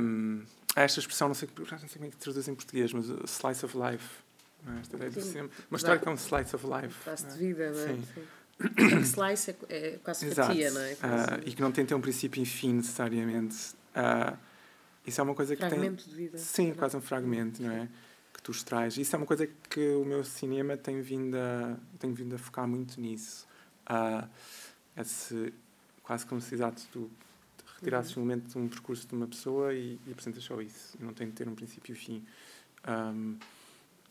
Um, 0.00 0.42
esta 0.74 1.00
expressão, 1.00 1.28
não 1.28 1.34
sei, 1.34 1.48
não 1.54 1.78
sei 1.78 1.88
como 1.88 2.06
é 2.06 2.10
que 2.10 2.16
traduz 2.16 2.48
em 2.48 2.54
português, 2.54 2.92
mas 2.94 3.06
slice 3.30 3.64
of 3.66 3.76
life 3.76 4.23
é? 4.72 4.80
Esta 4.80 4.96
ideia 4.96 5.10
de 5.10 5.22
sempre. 5.22 5.56
Uma 5.70 5.76
história 5.76 6.00
que 6.00 6.08
é 6.08 6.10
um 6.10 6.14
slice 6.14 6.56
of 6.56 6.66
life. 6.66 6.96
Slice 7.02 7.26
de 7.26 7.38
vida, 7.38 7.70
não 7.70 7.80
é? 7.80 7.86
Sim. 7.86 8.04
Sim. 8.14 9.00
slice 9.02 9.50
é, 9.50 9.56
é 9.68 9.98
quase 9.98 10.26
Exato. 10.26 10.48
fatia, 10.48 10.70
não 10.70 10.80
é? 10.80 10.92
Uh, 10.92 11.48
e 11.48 11.52
que 11.52 11.60
não 11.60 11.72
tem 11.72 11.84
ter 11.84 11.94
um 11.94 12.00
princípio 12.00 12.42
e 12.42 12.46
fim 12.46 12.74
necessariamente. 12.74 13.74
Uh, 13.94 14.36
isso 15.06 15.20
é 15.20 15.24
uma 15.24 15.34
coisa 15.34 15.54
que 15.54 15.60
fragmento 15.60 16.04
tem. 16.04 16.12
de 16.12 16.16
vida. 16.16 16.38
Sim, 16.38 16.68
não? 16.68 16.76
quase 16.76 16.96
um 16.96 17.00
fragmento, 17.00 17.62
não 17.62 17.70
é? 17.70 17.88
Que 18.32 18.42
tu 18.42 18.52
extrais. 18.52 18.96
Isso 18.96 19.14
é 19.14 19.18
uma 19.18 19.26
coisa 19.26 19.46
que 19.46 19.94
o 19.94 20.04
meu 20.04 20.24
cinema 20.24 20.76
tem 20.76 21.00
vindo 21.02 21.36
a, 21.36 21.76
tem 21.98 22.12
vindo 22.12 22.34
a 22.34 22.38
focar 22.38 22.66
muito 22.66 23.00
nisso. 23.00 23.46
Uh, 23.88 24.28
esse, 24.96 25.52
quase 26.02 26.24
como 26.24 26.40
se 26.40 26.54
exato, 26.54 26.82
tu 26.90 27.10
retirasses 27.76 28.16
uhum. 28.16 28.22
um 28.22 28.26
momento 28.26 28.48
de 28.48 28.58
um 28.58 28.68
percurso 28.68 29.06
de 29.06 29.14
uma 29.14 29.26
pessoa 29.26 29.74
e, 29.74 29.98
e 30.06 30.12
apresentas 30.12 30.44
só 30.44 30.60
isso. 30.60 30.96
Não 31.00 31.12
tem 31.12 31.26
de 31.28 31.34
ter 31.34 31.48
um 31.48 31.54
princípio 31.54 31.92
e 31.92 31.96
fim. 31.96 32.24
Um, 32.88 33.36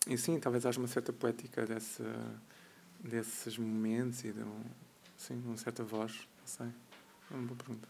e 0.07 0.17
sim, 0.17 0.39
talvez 0.39 0.65
haja 0.65 0.79
uma 0.79 0.87
certa 0.87 1.13
poética 1.13 1.65
desse, 1.65 2.03
desses 2.99 3.57
momentos 3.57 4.23
e 4.23 4.31
de 4.31 4.41
um, 4.41 4.63
sim, 5.17 5.41
uma 5.45 5.57
certa 5.57 5.83
voz, 5.83 6.27
não 6.39 6.47
sei. 6.47 6.67
É 7.31 7.33
uma 7.35 7.47
boa 7.47 7.57
pergunta. 7.57 7.87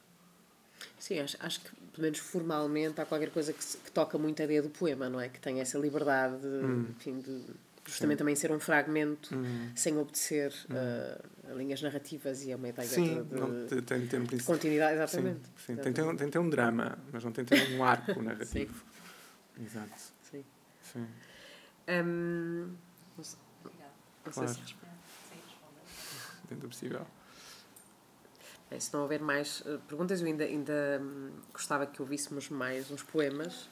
Sim, 0.99 1.20
acho, 1.20 1.38
acho 1.39 1.61
que, 1.61 1.70
pelo 1.70 2.03
menos 2.03 2.20
formalmente, 2.20 2.99
há 3.01 3.05
qualquer 3.05 3.30
coisa 3.32 3.51
que, 3.51 3.59
que 3.59 3.91
toca 3.91 4.18
muito 4.18 4.41
a 4.41 4.45
ideia 4.45 4.61
do 4.61 4.70
poema, 4.70 5.09
não 5.09 5.20
é? 5.20 5.30
Que 5.30 5.39
tem 5.39 5.59
essa 5.59 5.78
liberdade, 5.78 6.39
de, 6.39 6.47
hum. 6.47 6.88
enfim, 6.97 7.20
de 7.20 7.43
justamente 7.86 8.16
Sim. 8.16 8.20
também 8.20 8.36
ser 8.36 8.51
um 8.51 8.59
fragmento 8.59 9.36
hum. 9.36 9.70
sem 9.76 9.97
obedecer 9.97 10.53
hum. 10.70 10.74
uh, 10.74 11.51
a 11.51 11.53
linhas 11.55 11.82
narrativas 11.82 12.43
e 12.45 12.53
a 12.53 12.55
uma 12.55 12.70
ideia 12.70 12.88
sim, 12.88 13.24
de, 13.24 13.36
não, 13.36 13.68
tem, 13.68 13.82
tem, 13.82 14.07
tem, 14.07 14.24
de 14.24 14.43
continuidade, 14.43 14.95
exatamente. 14.95 15.41
Sim, 15.57 15.76
sim. 15.76 15.76
Tem, 15.76 15.93
tem, 15.93 16.16
tem, 16.16 16.30
tem 16.30 16.41
um 16.41 16.49
drama, 16.49 16.97
mas 17.11 17.24
não 17.24 17.32
tem, 17.32 17.43
tem 17.43 17.76
um 17.76 17.84
arco 17.84 18.20
narrativo. 18.24 18.84
Exato. 19.59 19.99
Sim. 20.32 20.43
sim. 20.82 21.07
Um, 21.88 22.75
não 23.17 23.23
sei, 23.23 23.39
não 24.25 24.31
claro. 24.31 24.53
se. 24.53 24.75
Dentro 26.47 26.67
do 26.67 26.69
possível. 26.69 27.05
Bem, 28.69 28.79
se 28.79 28.93
não 28.93 29.01
houver 29.01 29.19
mais 29.21 29.61
uh, 29.61 29.79
perguntas, 29.88 30.21
eu 30.21 30.27
ainda, 30.27 30.45
ainda 30.45 31.01
um, 31.01 31.31
gostava 31.51 31.86
que 31.86 32.01
ouvíssemos 32.01 32.49
mais 32.49 32.89
uns 32.89 33.03
poemas. 33.03 33.69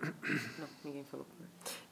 Não, 0.00 0.68
ninguém 0.84 1.04
falou. 1.04 1.26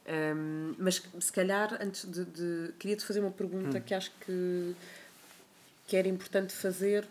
Um, 0.09 0.74
mas 0.78 1.02
se 1.20 1.32
calhar, 1.32 1.76
antes 1.80 2.11
de. 2.11 2.24
de 2.24 2.72
Queria-te 2.78 3.04
fazer 3.04 3.20
uma 3.20 3.32
pergunta 3.32 3.78
hum. 3.78 3.82
que 3.82 3.92
acho 3.92 4.11
que, 4.20 4.74
que 5.86 5.96
era 5.96 6.09
importante 6.09 6.52
fazer. 6.52 7.07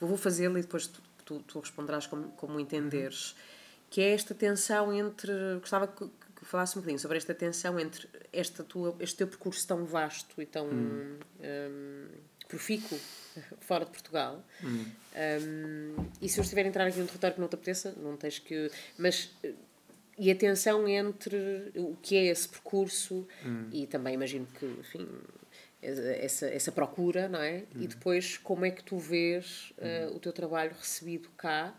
Vou 0.00 0.16
fazê-la 0.16 0.58
e 0.58 0.62
depois 0.62 0.86
tu, 0.86 1.02
tu, 1.24 1.40
tu 1.40 1.60
responderás 1.60 2.06
como, 2.06 2.30
como 2.32 2.58
entenderes. 2.58 3.32
Uhum 3.32 3.57
que 3.90 4.00
é 4.00 4.12
esta 4.12 4.34
tensão 4.34 4.92
entre. 4.92 5.32
Gostava 5.60 5.86
que, 5.86 6.06
que 6.36 6.44
falasse 6.44 6.76
um 6.76 6.80
bocadinho 6.80 6.98
sobre 6.98 7.16
esta 7.16 7.34
tensão 7.34 7.78
entre 7.78 8.08
esta 8.32 8.62
tua, 8.62 8.96
este 9.00 9.16
teu 9.16 9.26
percurso 9.26 9.66
tão 9.66 9.84
vasto 9.84 10.40
e 10.40 10.46
tão 10.46 10.66
hum. 10.66 11.18
um, 11.40 12.06
profícuo 12.48 12.98
fora 13.60 13.84
de 13.84 13.90
Portugal. 13.90 14.44
Hum. 14.62 14.84
Um, 15.42 16.06
e 16.20 16.28
se 16.28 16.38
eu 16.38 16.42
estiver 16.42 16.64
a 16.64 16.68
entrar 16.68 16.86
aqui 16.86 16.98
no 16.98 17.06
território 17.06 17.34
que 17.34 17.40
não 17.40 17.48
te 17.48 17.54
apeteça, 17.54 17.94
não 17.96 18.16
tens 18.16 18.38
que. 18.38 18.70
Mas. 18.96 19.30
E 20.20 20.32
a 20.32 20.34
tensão 20.34 20.88
entre 20.88 21.70
o 21.76 21.96
que 22.02 22.16
é 22.16 22.24
esse 22.24 22.48
percurso 22.48 23.24
hum. 23.46 23.68
e 23.70 23.86
também 23.86 24.14
imagino 24.14 24.46
que, 24.46 24.66
enfim, 24.66 25.08
essa, 25.80 26.46
essa 26.48 26.72
procura, 26.72 27.28
não 27.28 27.40
é? 27.40 27.62
E 27.76 27.84
hum. 27.84 27.86
depois 27.86 28.36
como 28.36 28.64
é 28.64 28.70
que 28.72 28.82
tu 28.82 28.98
vês 28.98 29.72
uh, 29.78 30.16
o 30.16 30.18
teu 30.18 30.32
trabalho 30.32 30.74
recebido 30.76 31.28
cá 31.36 31.72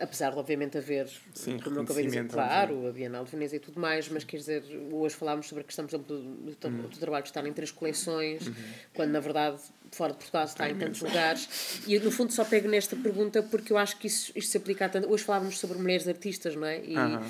apesar 0.00 0.32
de, 0.32 0.38
obviamente, 0.38 0.78
haver, 0.78 1.08
Sim, 1.34 1.58
como 1.58 1.76
eu 1.76 1.82
acabei 1.82 2.04
de 2.04 2.10
dizer, 2.10 2.28
claro, 2.28 2.86
a 2.86 2.92
Bienal 2.92 3.24
de 3.24 3.30
Veneza 3.30 3.56
e 3.56 3.58
tudo 3.58 3.80
mais, 3.80 4.08
mas 4.08 4.24
quer 4.24 4.36
dizer, 4.36 4.62
hoje 4.90 5.14
falámos 5.14 5.48
sobre 5.48 5.62
a 5.62 5.64
questão, 5.64 5.86
por 5.86 5.96
exemplo, 5.96 6.16
do, 6.16 6.54
do, 6.54 6.68
uhum. 6.68 6.88
do 6.88 6.98
trabalho 6.98 7.24
estar 7.24 7.46
em 7.46 7.52
três 7.52 7.70
coleções, 7.70 8.46
uhum. 8.46 8.54
quando 8.92 9.10
na 9.10 9.20
verdade 9.20 9.60
fora 9.92 10.12
de 10.12 10.18
Portugal 10.18 10.44
está 10.44 10.68
em 10.68 10.76
tantos 10.76 11.00
lugares. 11.00 11.80
E 11.86 11.98
no 11.98 12.10
fundo 12.10 12.32
só 12.32 12.44
pego 12.44 12.68
nesta 12.68 12.96
pergunta 12.96 13.42
porque 13.42 13.72
eu 13.72 13.78
acho 13.78 13.98
que 13.98 14.06
isso, 14.06 14.32
isto 14.34 14.50
se 14.50 14.56
aplica 14.56 14.86
a 14.86 14.88
tanto. 14.88 15.10
Hoje 15.10 15.22
falávamos 15.22 15.58
sobre 15.58 15.78
mulheres 15.78 16.08
artistas, 16.08 16.56
não 16.56 16.66
é? 16.66 16.84
E, 16.84 16.96
uhum. 16.96 17.20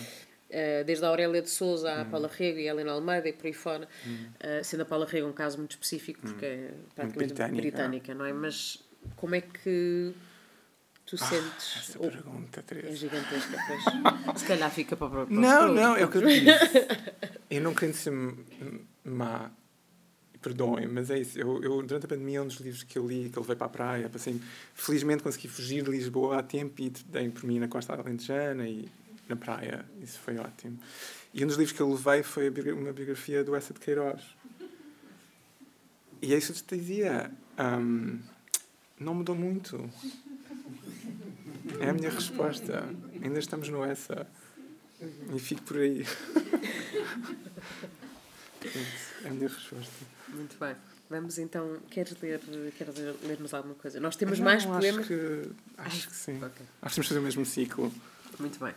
Uh, 0.52 0.84
desde 0.84 1.02
a 1.02 1.08
Aurélia 1.08 1.40
de 1.40 1.48
Souza 1.48 1.90
à 1.90 2.04
Paula 2.04 2.28
Rego 2.28 2.58
e 2.58 2.68
a 2.68 2.72
Helena 2.72 2.92
Almeida 2.92 3.26
e 3.26 3.32
por 3.32 3.46
aí 3.46 3.54
fora, 3.54 3.88
uh, 4.06 4.62
sendo 4.62 4.82
a 4.82 4.84
Paula 4.84 5.06
Rego 5.06 5.26
um 5.26 5.32
caso 5.32 5.56
muito 5.56 5.70
específico 5.70 6.20
porque 6.20 6.44
é 6.44 6.70
praticamente 6.94 7.32
britânica, 7.32 7.56
britânica, 7.62 8.14
não 8.14 8.26
é? 8.26 8.34
Mas 8.34 8.78
como 9.16 9.34
é 9.34 9.40
que 9.40 10.12
tu 11.12 11.22
ah, 11.22 11.26
sentes. 11.26 11.76
Essa 11.76 11.98
ou... 11.98 12.10
pergunta, 12.10 12.62
Teresa. 12.62 12.88
É 12.88 12.94
gigantesca, 12.94 13.58
pois. 13.66 14.40
Se 14.40 14.46
calhar 14.46 14.70
fica 14.70 14.96
para 14.96 15.06
o 15.06 15.10
próprio. 15.10 15.38
Não, 15.40 15.72
não, 15.72 15.94
é 15.94 16.04
o 16.04 16.10
que 16.10 16.16
eu 16.16 16.26
disse. 16.26 16.46
eu 17.50 17.60
não 17.60 17.74
quero 17.74 17.92
ser 17.92 18.12
má, 19.04 19.50
perdoem, 20.40 20.88
mas 20.88 21.10
é 21.10 21.18
isso. 21.18 21.38
Eu, 21.38 21.62
eu, 21.62 21.82
durante 21.82 22.06
a 22.06 22.08
pandemia, 22.08 22.42
um 22.42 22.46
dos 22.46 22.56
livros 22.56 22.82
que 22.82 22.98
eu 22.98 23.06
li, 23.06 23.28
que 23.28 23.38
eu 23.38 23.42
levei 23.42 23.56
para 23.56 23.66
a 23.66 23.70
praia, 23.70 24.08
passei, 24.08 24.40
felizmente 24.74 25.22
consegui 25.22 25.48
fugir 25.48 25.84
de 25.84 25.90
Lisboa 25.90 26.38
a 26.38 26.42
tempo 26.42 26.80
e 26.80 26.88
dei 26.88 27.28
por 27.28 27.44
mim 27.44 27.58
na 27.58 27.68
Costa 27.68 27.92
Alentejana 27.92 28.66
e 28.66 28.88
na 29.28 29.36
praia. 29.36 29.84
Isso 30.00 30.18
foi 30.18 30.38
ótimo. 30.38 30.78
E 31.34 31.44
um 31.44 31.46
dos 31.46 31.56
livros 31.56 31.76
que 31.76 31.82
eu 31.82 31.90
levei 31.90 32.22
foi 32.22 32.48
uma 32.72 32.92
biografia 32.92 33.44
do 33.44 33.54
Essa 33.54 33.74
de 33.74 33.80
Queiroz. 33.80 34.22
E 36.22 36.32
é 36.32 36.38
isso 36.38 36.52
que 36.54 36.58
eu 36.60 36.66
te 36.66 36.76
dizia. 36.78 37.30
Um, 37.58 38.18
não 38.98 39.14
mudou 39.14 39.34
muito. 39.34 39.90
É 41.80 41.88
a 41.90 41.92
minha 41.92 42.10
resposta. 42.10 42.88
Ainda 43.22 43.38
estamos 43.38 43.68
no 43.68 43.84
essa. 43.84 44.26
E 45.34 45.38
fico 45.38 45.62
por 45.62 45.78
aí. 45.78 46.06
é 49.24 49.28
a 49.28 49.30
minha 49.30 49.48
resposta. 49.48 49.92
Muito 50.28 50.56
bem. 50.58 50.74
Vamos 51.10 51.38
então. 51.38 51.78
Queres 51.90 52.18
ler, 52.20 52.40
queres 52.78 52.94
ler-nos 53.22 53.52
alguma 53.52 53.74
coisa? 53.74 54.00
Nós 54.00 54.16
temos 54.16 54.38
Não, 54.38 54.44
mais 54.44 54.64
poemas. 54.64 55.00
Acho 55.00 55.08
que, 55.08 55.50
acho 55.76 56.08
que 56.08 56.16
sim. 56.16 56.36
Okay. 56.36 56.66
Acho 56.80 56.90
que 56.90 56.94
temos 56.94 57.08
fazer 57.08 57.20
o 57.20 57.22
mesmo 57.22 57.44
ciclo. 57.44 57.92
Muito 58.38 58.58
bem. 58.58 58.74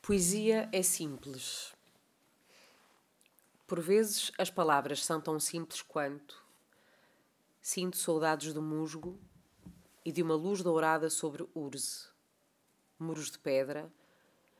Poesia 0.00 0.68
é 0.72 0.82
simples. 0.82 1.72
Por 3.66 3.80
vezes 3.80 4.30
as 4.38 4.48
palavras 4.48 5.04
são 5.04 5.20
tão 5.20 5.40
simples 5.40 5.82
quanto 5.82 6.45
Sinto 7.68 7.96
saudades 7.96 8.52
do 8.52 8.62
musgo, 8.62 9.18
e 10.04 10.12
de 10.12 10.22
uma 10.22 10.36
luz 10.36 10.62
dourada 10.62 11.10
sobre 11.10 11.44
Urze. 11.52 12.06
Muros 12.96 13.28
de 13.28 13.40
pedra 13.40 13.92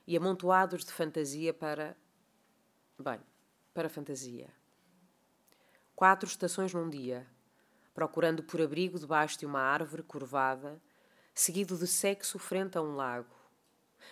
e 0.05 0.17
amontoados 0.17 0.83
de 0.83 0.91
fantasia 0.91 1.53
para. 1.53 1.95
Bem, 2.99 3.21
para 3.73 3.87
fantasia. 3.87 4.49
Quatro 5.95 6.27
estações 6.27 6.73
num 6.73 6.89
dia, 6.89 7.25
procurando 7.93 8.43
por 8.43 8.61
abrigo 8.61 8.99
debaixo 8.99 9.39
de 9.39 9.45
uma 9.45 9.61
árvore 9.61 10.03
curvada, 10.03 10.77
seguido 11.33 11.77
de 11.77 11.87
sexo 11.87 12.37
frente 12.37 12.77
a 12.77 12.81
um 12.81 12.93
lago. 12.93 13.33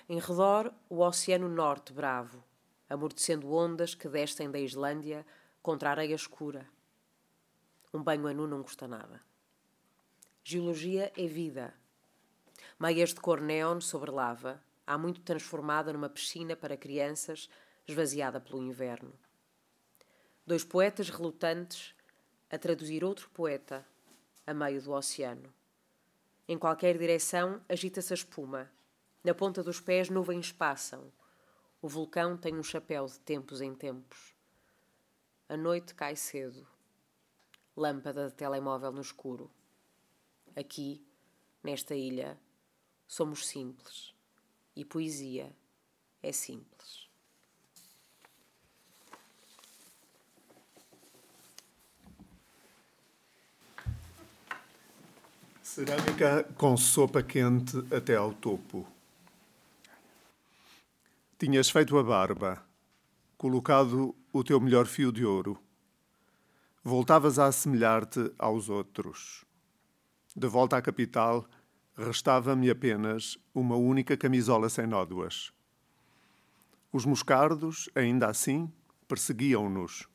Em 0.08 0.20
redor, 0.20 0.74
o 0.88 1.02
Oceano 1.02 1.50
Norte 1.50 1.92
bravo, 1.92 2.42
amortecendo 2.90 3.52
ondas 3.52 3.94
que 3.94 4.08
descem 4.08 4.50
da 4.50 4.58
Islândia 4.58 5.26
contra 5.62 5.90
a 5.90 5.92
areia 5.92 6.16
escura. 6.16 6.74
Um 7.96 8.04
banho 8.04 8.28
a 8.28 8.34
nu 8.34 8.46
não 8.46 8.62
custa 8.62 8.90
nada. 8.90 9.22
Geologia 10.44 11.14
é 11.16 11.28
vida. 11.28 11.74
Meias 12.78 13.14
de 13.14 13.22
cor 13.22 13.40
neon 13.40 13.80
sobre 13.80 14.12
lava, 14.12 14.62
há 14.86 14.98
muito 14.98 15.22
transformada 15.22 15.94
numa 15.94 16.10
piscina 16.10 16.58
para 16.58 16.76
crianças 16.76 17.50
esvaziada 17.88 18.42
pelo 18.42 18.62
inverno. 18.62 19.14
Dois 20.46 20.62
poetas 20.66 21.10
relutantes 21.10 21.96
a 22.52 22.58
traduzir 22.58 23.02
outro 23.02 23.30
poeta 23.30 23.88
a 24.46 24.54
meio 24.54 24.82
do 24.82 24.92
oceano. 24.92 25.54
Em 26.50 26.58
qualquer 26.58 26.98
direção 26.98 27.62
agita-se 27.70 28.12
a 28.12 28.16
espuma. 28.16 28.70
Na 29.24 29.34
ponta 29.34 29.64
dos 29.64 29.80
pés 29.80 30.10
nuvens 30.10 30.52
passam. 30.52 31.10
O 31.82 31.88
vulcão 31.88 32.36
tem 32.36 32.56
um 32.58 32.64
chapéu 32.64 33.06
de 33.06 33.18
tempos 33.22 33.62
em 33.62 33.74
tempos. 33.74 34.36
A 35.48 35.56
noite 35.56 35.96
cai 35.96 36.18
cedo. 36.18 36.75
Lâmpada 37.76 38.30
de 38.30 38.34
telemóvel 38.34 38.92
no 38.92 39.02
escuro. 39.02 39.52
Aqui, 40.56 41.06
nesta 41.64 41.94
ilha, 41.94 42.40
somos 43.08 43.46
simples. 43.46 44.14
E 44.76 44.86
poesia 44.86 45.54
é 46.22 46.32
simples. 46.32 47.10
Cerâmica 55.62 56.44
com 56.56 56.78
sopa 56.78 57.22
quente 57.22 57.78
até 57.94 58.16
ao 58.16 58.34
topo. 58.34 58.88
Tinhas 61.38 61.70
feito 61.70 61.98
a 61.98 62.04
barba, 62.04 62.66
colocado 63.38 64.16
o 64.32 64.42
teu 64.42 64.62
melhor 64.62 64.86
fio 64.86 65.12
de 65.12 65.26
ouro. 65.26 65.60
Voltavas 66.86 67.38
a 67.38 67.48
assemelhar-te 67.48 68.32
aos 68.40 68.70
outros. 68.70 69.44
De 70.34 70.48
volta 70.48 70.78
à 70.78 70.82
capital, 70.82 71.46
restava-me 71.98 72.70
apenas 72.70 73.38
uma 73.54 73.76
única 73.76 74.16
camisola 74.16 74.70
sem 74.70 74.88
nódoas. 74.88 75.52
Os 76.94 77.04
moscardos, 77.04 77.90
ainda 77.94 78.28
assim, 78.30 78.72
perseguiam-nos. 79.06 80.08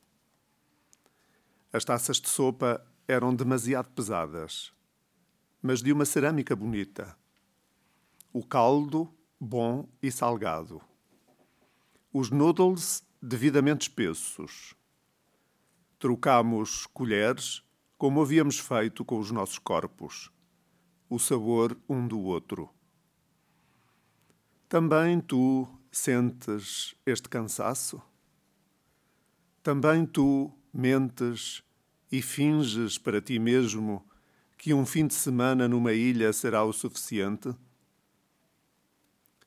As 1.71 1.85
taças 1.85 2.17
de 2.17 2.27
sopa 2.27 2.83
eram 3.07 3.35
demasiado 3.35 3.91
pesadas 3.91 4.73
mas 5.61 5.81
de 5.81 5.93
uma 5.93 6.05
cerâmica 6.05 6.55
bonita. 6.55 7.15
O 8.33 8.43
caldo, 8.43 9.13
bom 9.39 9.87
e 10.01 10.11
salgado. 10.11 10.81
Os 12.11 12.31
noodles, 12.31 13.05
devidamente 13.21 13.83
espessos. 13.83 14.75
Trocámos 16.01 16.87
colheres, 16.87 17.61
como 17.95 18.23
havíamos 18.23 18.57
feito 18.57 19.05
com 19.05 19.19
os 19.19 19.29
nossos 19.29 19.59
corpos. 19.59 20.31
O 21.07 21.19
sabor 21.19 21.77
um 21.87 22.07
do 22.07 22.19
outro. 22.21 22.71
Também 24.67 25.21
tu 25.21 25.67
sentes 25.91 26.95
este 27.05 27.29
cansaço? 27.29 28.01
Também 29.61 30.03
tu 30.03 30.51
mentes 30.73 31.61
e 32.11 32.19
finges 32.19 32.97
para 32.97 33.21
ti 33.21 33.37
mesmo 33.37 34.03
que 34.57 34.73
um 34.73 34.87
fim 34.87 35.05
de 35.05 35.13
semana 35.13 35.67
numa 35.67 35.93
ilha 35.93 36.33
será 36.33 36.63
o 36.63 36.73
suficiente? 36.73 37.55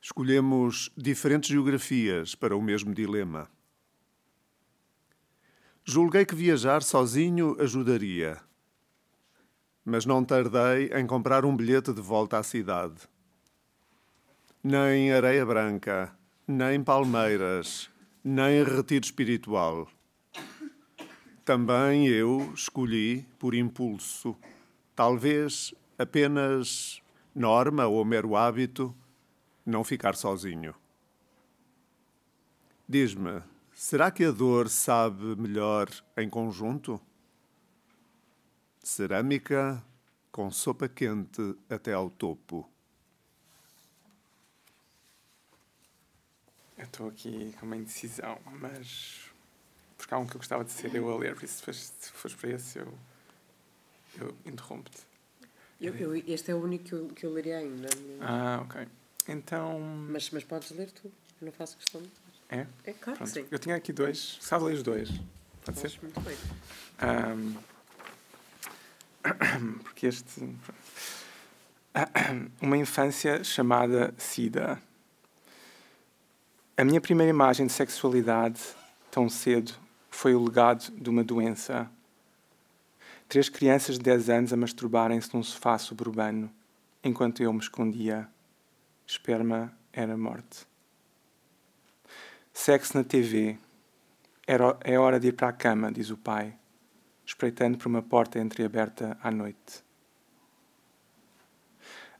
Escolhemos 0.00 0.88
diferentes 0.96 1.50
geografias 1.50 2.36
para 2.36 2.56
o 2.56 2.62
mesmo 2.62 2.94
dilema. 2.94 3.52
Julguei 5.84 6.24
que 6.24 6.34
viajar 6.34 6.82
sozinho 6.82 7.56
ajudaria, 7.60 8.40
mas 9.84 10.06
não 10.06 10.24
tardei 10.24 10.88
em 10.94 11.06
comprar 11.06 11.44
um 11.44 11.54
bilhete 11.54 11.92
de 11.92 12.00
volta 12.00 12.38
à 12.38 12.42
cidade. 12.42 13.02
Nem 14.62 15.12
areia 15.12 15.44
branca, 15.44 16.16
nem 16.48 16.82
palmeiras, 16.82 17.90
nem 18.24 18.64
retiro 18.64 19.04
espiritual. 19.04 19.88
Também 21.44 22.08
eu 22.08 22.50
escolhi, 22.54 23.26
por 23.38 23.54
impulso, 23.54 24.34
Talvez 24.94 25.74
apenas 25.98 27.02
norma 27.34 27.86
ou 27.86 28.04
mero 28.04 28.36
hábito 28.36 28.94
não 29.66 29.82
ficar 29.82 30.14
sozinho. 30.14 30.72
Diz-me, 32.88 33.42
será 33.84 34.10
que 34.10 34.24
a 34.24 34.30
dor 34.30 34.70
sabe 34.70 35.36
melhor 35.36 35.90
em 36.16 36.26
conjunto? 36.26 36.98
Cerâmica 38.82 39.84
com 40.32 40.50
sopa 40.50 40.88
quente 40.88 41.54
até 41.68 41.92
ao 41.92 42.08
topo. 42.08 42.66
Eu 46.78 46.84
estou 46.84 47.08
aqui 47.08 47.54
com 47.60 47.66
uma 47.66 47.76
indecisão, 47.76 48.38
mas 48.58 49.30
porque 49.98 50.14
há 50.14 50.18
um 50.18 50.26
que 50.26 50.34
eu 50.34 50.38
gostava 50.38 50.64
de 50.64 50.72
ser 50.72 50.94
eu 50.94 51.10
a 51.10 51.18
ler, 51.18 51.34
por 51.34 51.44
isso 51.44 51.62
se 51.70 52.10
fores 52.12 52.34
para 52.34 52.50
esse 52.52 52.78
eu 52.78 52.98
eu 54.18 54.34
interrompo-te. 54.46 55.02
Este 56.26 56.52
é 56.52 56.54
o 56.54 56.62
único 56.62 56.84
que 56.84 56.92
eu, 56.94 57.08
que 57.08 57.26
eu 57.26 57.32
leria 57.34 57.58
ainda. 57.58 57.88
Ah, 58.22 58.60
ok. 58.62 58.88
Então. 59.28 59.78
Mas, 59.78 60.30
mas 60.30 60.42
podes 60.42 60.70
ler 60.70 60.90
tu, 60.90 61.08
eu 61.40 61.44
não 61.44 61.52
faço 61.52 61.76
questão. 61.76 62.02
É? 62.54 62.66
É 62.84 62.92
claro 62.92 63.18
Pronto. 63.18 63.32
que 63.32 63.40
sim. 63.40 63.46
Eu 63.50 63.58
tinha 63.58 63.76
aqui 63.76 63.92
dois. 63.92 64.38
Sabe 64.40 64.64
ler 64.64 64.74
os 64.74 64.82
dois? 64.82 65.10
Pode 65.64 65.78
ser? 65.78 65.92
Muito 66.02 66.20
bem. 66.20 66.36
Um, 67.02 67.54
porque 69.82 70.06
este. 70.06 70.48
Uma 72.60 72.76
infância 72.76 73.42
chamada 73.44 74.14
SIDA. 74.18 74.80
A 76.76 76.84
minha 76.84 77.00
primeira 77.00 77.30
imagem 77.30 77.66
de 77.66 77.72
sexualidade, 77.72 78.60
tão 79.10 79.28
cedo, 79.28 79.72
foi 80.10 80.34
o 80.34 80.44
legado 80.44 80.90
de 80.90 81.08
uma 81.08 81.22
doença 81.22 81.88
Três 83.28 83.48
crianças 83.48 83.96
de 83.96 84.04
10 84.04 84.30
anos 84.30 84.52
a 84.52 84.56
masturbarem-se 84.56 85.34
num 85.34 85.42
sofá 85.42 85.76
suburbano, 85.78 86.50
enquanto 87.02 87.42
eu 87.42 87.52
me 87.52 87.58
escondia. 87.58 88.28
Esperma 89.06 89.72
era 89.92 90.16
morte. 90.16 90.66
Sexo 92.56 92.96
na 92.96 93.02
TV. 93.02 93.58
Era, 94.46 94.78
é 94.82 94.96
hora 94.96 95.18
de 95.18 95.26
ir 95.26 95.32
para 95.32 95.48
a 95.48 95.52
cama, 95.52 95.90
diz 95.90 96.08
o 96.10 96.16
pai, 96.16 96.56
espreitando 97.26 97.76
por 97.76 97.88
uma 97.88 98.00
porta 98.00 98.38
entreaberta 98.38 99.18
à 99.20 99.28
noite. 99.28 99.84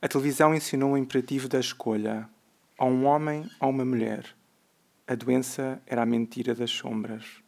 A 0.01 0.07
televisão 0.09 0.53
ensinou 0.53 0.91
o 0.91 0.97
imperativo 0.97 1.47
da 1.47 1.57
escolha, 1.57 2.29
a 2.77 2.85
um 2.85 3.05
homem 3.05 3.49
ou 3.61 3.69
uma 3.69 3.85
mulher. 3.85 4.35
A 5.07 5.15
doença 5.15 5.81
era 5.87 6.03
a 6.03 6.05
mentira 6.05 6.53
das 6.53 6.69
sombras. 6.69 7.41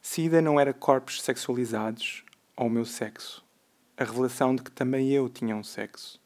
SIDA 0.00 0.42
não 0.42 0.60
era 0.60 0.74
corpos 0.74 1.22
sexualizados 1.22 2.22
ou 2.54 2.66
o 2.66 2.70
meu 2.70 2.84
sexo, 2.84 3.42
a 3.96 4.04
revelação 4.04 4.54
de 4.54 4.62
que 4.62 4.70
também 4.70 5.10
eu 5.10 5.28
tinha 5.30 5.56
um 5.56 5.64
sexo. 5.64 6.20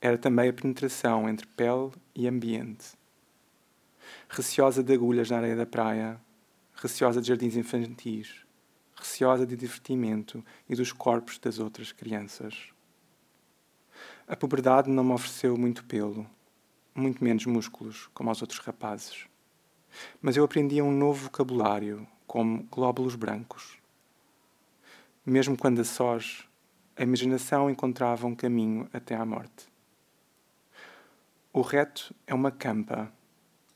Era 0.00 0.16
também 0.16 0.48
a 0.48 0.52
penetração 0.52 1.28
entre 1.28 1.46
pele 1.48 1.90
e 2.14 2.28
ambiente. 2.28 2.99
Receosa 4.32 4.80
de 4.80 4.94
agulhas 4.94 5.28
na 5.28 5.38
areia 5.38 5.56
da 5.56 5.66
praia, 5.66 6.20
receosa 6.76 7.20
de 7.20 7.26
jardins 7.26 7.56
infantis, 7.56 8.46
receosa 8.94 9.44
de 9.44 9.56
divertimento 9.56 10.44
e 10.68 10.76
dos 10.76 10.92
corpos 10.92 11.36
das 11.36 11.58
outras 11.58 11.90
crianças. 11.90 12.68
A 14.28 14.36
puberdade 14.36 14.88
não 14.88 15.02
me 15.02 15.12
ofereceu 15.12 15.56
muito 15.56 15.84
pelo, 15.84 16.24
muito 16.94 17.24
menos 17.24 17.44
músculos, 17.44 18.08
como 18.14 18.28
aos 18.28 18.40
outros 18.40 18.60
rapazes. 18.60 19.26
Mas 20.22 20.36
eu 20.36 20.44
aprendia 20.44 20.84
um 20.84 20.92
novo 20.92 21.24
vocabulário, 21.24 22.06
como 22.24 22.62
glóbulos 22.70 23.16
brancos. 23.16 23.78
Mesmo 25.26 25.58
quando 25.58 25.80
a 25.80 25.84
sós, 25.84 26.48
a 26.96 27.02
imaginação 27.02 27.68
encontrava 27.68 28.28
um 28.28 28.36
caminho 28.36 28.88
até 28.92 29.16
à 29.16 29.26
morte. 29.26 29.68
O 31.52 31.62
reto 31.62 32.14
é 32.28 32.32
uma 32.32 32.52
campa. 32.52 33.12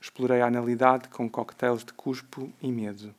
Explorei 0.04 0.42
a 0.42 0.46
analidade 0.48 1.08
com 1.08 1.30
coquetéis 1.30 1.82
de 1.82 1.94
cuspo 1.94 2.52
e 2.60 2.70
medo. 2.70 3.14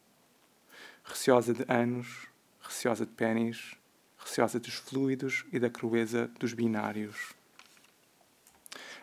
Receosa 1.03 1.51
de 1.51 1.65
anos, 1.67 2.27
receosa 2.61 3.07
de 3.07 3.11
pênis, 3.11 3.75
receosa 4.19 4.59
dos 4.59 4.75
fluidos 4.75 5.45
e 5.51 5.57
da 5.57 5.67
crueza 5.67 6.29
dos 6.39 6.53
binários. 6.53 7.33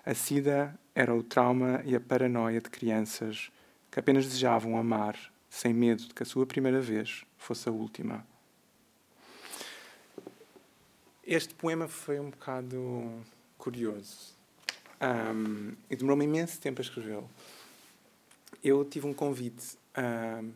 A 0.06 0.14
sida 0.14 0.78
era 0.94 1.12
o 1.12 1.24
trauma 1.24 1.82
e 1.84 1.96
a 1.96 2.00
paranoia 2.00 2.60
de 2.60 2.70
crianças 2.70 3.50
que 3.90 3.98
apenas 3.98 4.26
desejavam 4.26 4.78
amar, 4.78 5.18
sem 5.50 5.74
medo 5.74 6.04
de 6.04 6.14
que 6.14 6.22
a 6.22 6.26
sua 6.26 6.46
primeira 6.46 6.80
vez 6.80 7.24
fosse 7.36 7.68
a 7.68 7.72
última. 7.72 8.24
Este 11.26 11.52
poema 11.52 11.88
foi 11.88 12.20
um 12.20 12.30
bocado 12.30 13.24
curioso 13.58 14.36
um, 15.00 15.74
e 15.90 15.96
demorou-me 15.96 16.24
imenso 16.24 16.60
tempo 16.60 16.80
a 16.80 16.84
escrevê-lo. 16.84 17.28
Eu 18.62 18.84
tive 18.84 19.08
um 19.08 19.12
convite 19.12 19.76
um, 19.98 20.52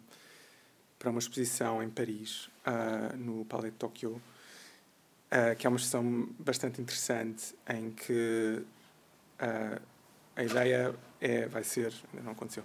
para 0.97 1.11
uma 1.11 1.19
exposição 1.19 1.83
em 1.83 1.91
Paris, 1.91 2.49
uh, 2.65 3.17
no 3.17 3.45
Palais 3.45 3.73
de 3.73 3.79
Tóquio, 3.79 4.11
uh, 4.13 5.57
que 5.59 5.67
é 5.67 5.69
uma 5.69 5.77
exposição 5.77 6.29
bastante 6.39 6.81
interessante 6.81 7.53
em 7.69 7.91
que 7.91 8.63
uh, 9.41 9.83
a 10.37 10.45
ideia 10.45 10.95
é, 11.21 11.49
vai 11.49 11.65
ser, 11.65 11.93
ainda 12.13 12.25
não 12.25 12.33
aconteceu, 12.33 12.63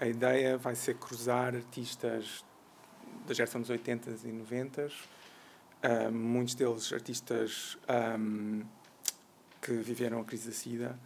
a 0.00 0.06
ideia 0.06 0.56
vai 0.56 0.74
ser 0.74 0.94
cruzar 0.94 1.54
artistas 1.54 2.42
da 3.26 3.34
geração 3.34 3.60
dos 3.60 3.68
80s 3.68 4.24
e 4.24 4.28
90s, 4.28 4.92
muitos 6.10 6.54
deles 6.54 6.90
artistas 6.90 7.76
um, 8.18 8.62
que 9.60 9.72
viveram 9.72 10.22
a 10.22 10.24
crise 10.24 10.48
da 10.48 10.54
SIDA, 10.54 10.98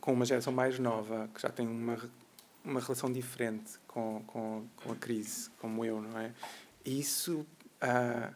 com 0.00 0.12
uma 0.12 0.24
geração 0.24 0.52
mais 0.52 0.80
nova, 0.80 1.30
que 1.32 1.40
já 1.40 1.48
tem 1.48 1.68
uma, 1.68 1.96
uma 2.68 2.80
relação 2.80 3.10
diferente 3.12 3.78
com, 3.86 4.22
com, 4.26 4.66
com 4.76 4.92
a 4.92 4.96
crise, 4.96 5.50
como 5.60 5.84
eu, 5.84 6.00
não 6.00 6.18
é? 6.18 6.32
E 6.84 7.00
isso 7.00 7.46
uh, 7.82 8.34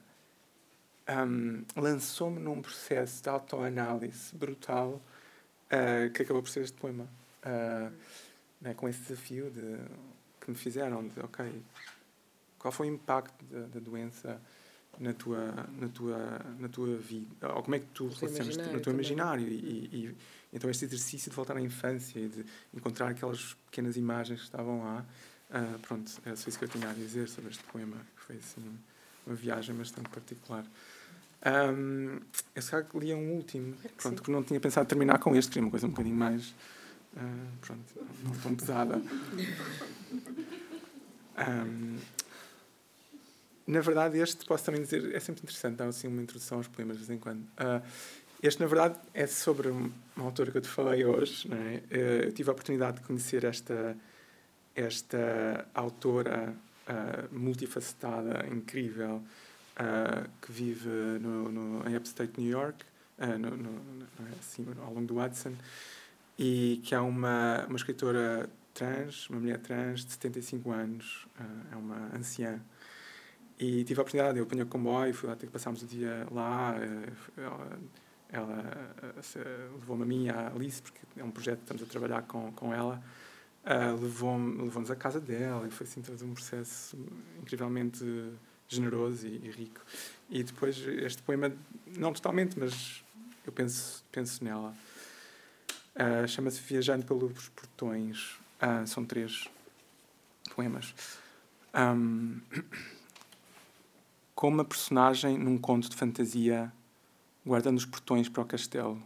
um, 1.26 1.64
lançou-me 1.76 2.38
num 2.38 2.60
processo 2.60 3.22
de 3.22 3.28
autoanálise 3.28 4.34
brutal 4.34 5.00
uh, 5.70 6.10
que 6.12 6.22
acabou 6.22 6.42
por 6.42 6.48
ser 6.48 6.62
este 6.62 6.76
poema. 6.76 7.08
Uh, 7.44 7.92
né, 8.62 8.74
com 8.74 8.88
esse 8.88 9.00
desafio 9.00 9.50
de, 9.50 9.76
que 10.40 10.50
me 10.50 10.56
fizeram 10.56 11.06
de, 11.06 11.20
ok, 11.20 11.62
qual 12.58 12.70
foi 12.70 12.88
o 12.88 12.94
impacto 12.94 13.44
da, 13.46 13.66
da 13.66 13.80
doença 13.80 14.40
na 14.98 15.12
tua, 15.12 15.68
na 15.78 15.88
tua, 15.88 16.40
na 16.58 16.68
tua 16.68 16.96
vida, 16.96 17.52
ou 17.54 17.62
como 17.62 17.74
é 17.74 17.80
que 17.80 17.86
tu 17.86 18.08
relacionas 18.08 18.56
no 18.56 18.80
teu 18.80 18.92
imaginário. 18.92 19.46
E, 19.48 19.88
e, 19.92 20.16
então, 20.52 20.68
este 20.68 20.84
exercício 20.84 21.30
de 21.30 21.36
voltar 21.36 21.56
à 21.56 21.60
infância 21.60 22.18
e 22.18 22.28
de 22.28 22.44
encontrar 22.74 23.08
aquelas 23.08 23.54
pequenas 23.66 23.96
imagens 23.96 24.40
que 24.40 24.46
estavam 24.46 24.84
lá, 24.84 25.04
uh, 25.50 25.78
pronto, 25.80 26.12
era 26.24 26.36
só 26.36 26.48
isso 26.48 26.58
que 26.58 26.64
eu 26.64 26.68
tinha 26.68 26.90
a 26.90 26.92
dizer 26.92 27.28
sobre 27.28 27.50
este 27.50 27.64
poema, 27.64 27.96
que 28.16 28.22
foi 28.22 28.36
assim 28.36 28.62
uma 29.26 29.34
viagem 29.34 29.74
bastante 29.74 30.10
particular. 30.10 30.64
Um, 31.44 32.20
eu 32.54 32.62
se 32.62 32.70
lia 32.94 33.16
um 33.16 33.32
último, 33.32 33.74
pronto, 33.96 34.22
que 34.22 34.30
não 34.30 34.42
tinha 34.42 34.60
pensado 34.60 34.86
terminar 34.86 35.18
com 35.18 35.34
este, 35.34 35.50
queria 35.50 35.64
uma 35.64 35.70
coisa 35.70 35.86
um 35.86 35.90
bocadinho 35.90 36.16
mais, 36.16 36.50
uh, 37.16 37.58
pronto, 37.60 37.94
não 38.22 38.32
tão 38.32 38.54
pesada. 38.54 39.02
Um, 41.38 41.98
na 43.66 43.80
verdade, 43.80 44.18
este, 44.18 44.44
posso 44.44 44.64
também 44.64 44.82
dizer, 44.82 45.14
é 45.14 45.20
sempre 45.20 45.42
interessante 45.42 45.76
dar 45.76 45.86
assim 45.86 46.06
uma 46.06 46.20
introdução 46.20 46.58
aos 46.58 46.68
poemas 46.68 46.98
de 46.98 47.04
vez 47.04 47.16
em 47.16 47.20
quando. 47.20 47.40
Uh, 47.40 47.82
este, 48.42 48.60
na 48.60 48.66
verdade, 48.66 48.98
é 49.14 49.26
sobre 49.26 49.68
uma 49.68 49.92
autora 50.16 50.50
que 50.50 50.58
eu 50.58 50.62
te 50.62 50.68
falei 50.68 51.04
hoje. 51.04 51.48
É? 51.52 51.96
Uh, 51.96 52.24
eu 52.24 52.32
tive 52.32 52.50
a 52.50 52.52
oportunidade 52.52 53.00
de 53.00 53.06
conhecer 53.06 53.44
esta, 53.44 53.96
esta 54.74 55.66
autora 55.74 56.54
uh, 56.88 57.34
multifacetada, 57.38 58.46
incrível, 58.50 59.22
que 60.42 60.52
vive 60.52 60.88
no, 60.88 61.50
no, 61.50 61.88
em 61.88 61.96
upstate 61.96 62.38
New 62.38 62.50
York, 62.50 62.84
no, 63.18 63.56
no, 63.56 63.80
assim, 64.38 64.66
ao 64.78 64.92
longo 64.92 65.06
do 65.06 65.18
Hudson, 65.18 65.54
e 66.38 66.80
que 66.84 66.94
é 66.94 67.00
uma, 67.00 67.64
uma 67.66 67.76
escritora 67.76 68.50
trans, 68.74 69.30
uma 69.30 69.40
mulher 69.40 69.58
trans 69.58 70.04
de 70.04 70.12
75 70.12 70.70
anos, 70.70 71.26
é 71.72 71.76
uma 71.76 72.14
anciã 72.14 72.60
e 73.62 73.84
tive 73.84 74.00
a 74.00 74.02
oportunidade, 74.02 74.38
eu 74.38 74.44
apanhei 74.44 74.64
o 74.64 74.66
comboio, 74.66 75.14
fui 75.14 75.28
lá 75.28 75.36
passarmos 75.52 75.82
o 75.82 75.86
dia 75.86 76.26
lá. 76.32 76.74
Ela, 78.32 78.94
levou-me 79.74 80.02
a 80.02 80.06
mim, 80.06 80.28
a 80.30 80.48
Alice, 80.48 80.80
porque 80.80 81.00
é 81.16 81.22
um 81.22 81.30
projeto 81.30 81.58
que 81.58 81.64
estamos 81.64 81.82
a 81.82 81.86
trabalhar 81.86 82.22
com, 82.22 82.50
com 82.52 82.72
ela. 82.72 83.02
Uh, 83.62 84.02
levou-nos 84.02 84.74
levou 84.74 84.90
à 84.90 84.96
casa 84.96 85.20
dela 85.20 85.68
e 85.68 85.70
foi 85.70 85.86
assim 85.86 86.02
todo 86.02 86.24
um 86.24 86.34
processo 86.34 86.98
incrivelmente 87.40 88.04
generoso 88.66 89.26
e, 89.26 89.36
e, 89.44 89.50
rico. 89.50 89.80
E 90.30 90.42
depois 90.42 90.78
este 90.78 91.22
poema, 91.22 91.52
não 91.96 92.12
totalmente, 92.12 92.58
mas 92.58 93.04
eu 93.46 93.52
penso, 93.52 94.02
penso 94.10 94.42
nela. 94.42 94.74
Uh, 95.94 96.26
Chama-se 96.26 96.60
Viajando 96.62 97.04
pelos 97.04 97.50
Portões. 97.50 98.38
Uh, 98.60 98.86
são 98.86 99.04
três 99.04 99.46
poemas. 100.56 100.94
Um, 101.74 102.40
como 104.34 104.56
uma 104.56 104.64
personagem 104.64 105.38
num 105.38 105.58
conto 105.58 105.88
de 105.88 105.96
fantasia, 105.96 106.72
guardando 107.44 107.78
os 107.78 107.84
portões 107.84 108.28
para 108.28 108.42
o 108.42 108.46
castelo, 108.46 109.02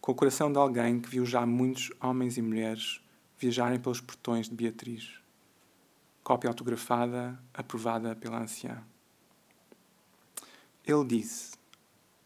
com 0.00 0.12
o 0.12 0.14
coração 0.14 0.52
de 0.52 0.58
alguém 0.58 1.00
que 1.00 1.08
viu 1.08 1.26
já 1.26 1.44
muitos 1.44 1.90
homens 2.00 2.36
e 2.36 2.42
mulheres 2.42 3.00
viajarem 3.38 3.80
pelos 3.80 4.00
portões 4.00 4.48
de 4.48 4.54
Beatriz. 4.54 5.18
Cópia 6.22 6.48
autografada, 6.48 7.38
aprovada 7.52 8.14
pela 8.14 8.40
anciã. 8.40 8.82
Ele 10.86 11.04
disse: 11.04 11.56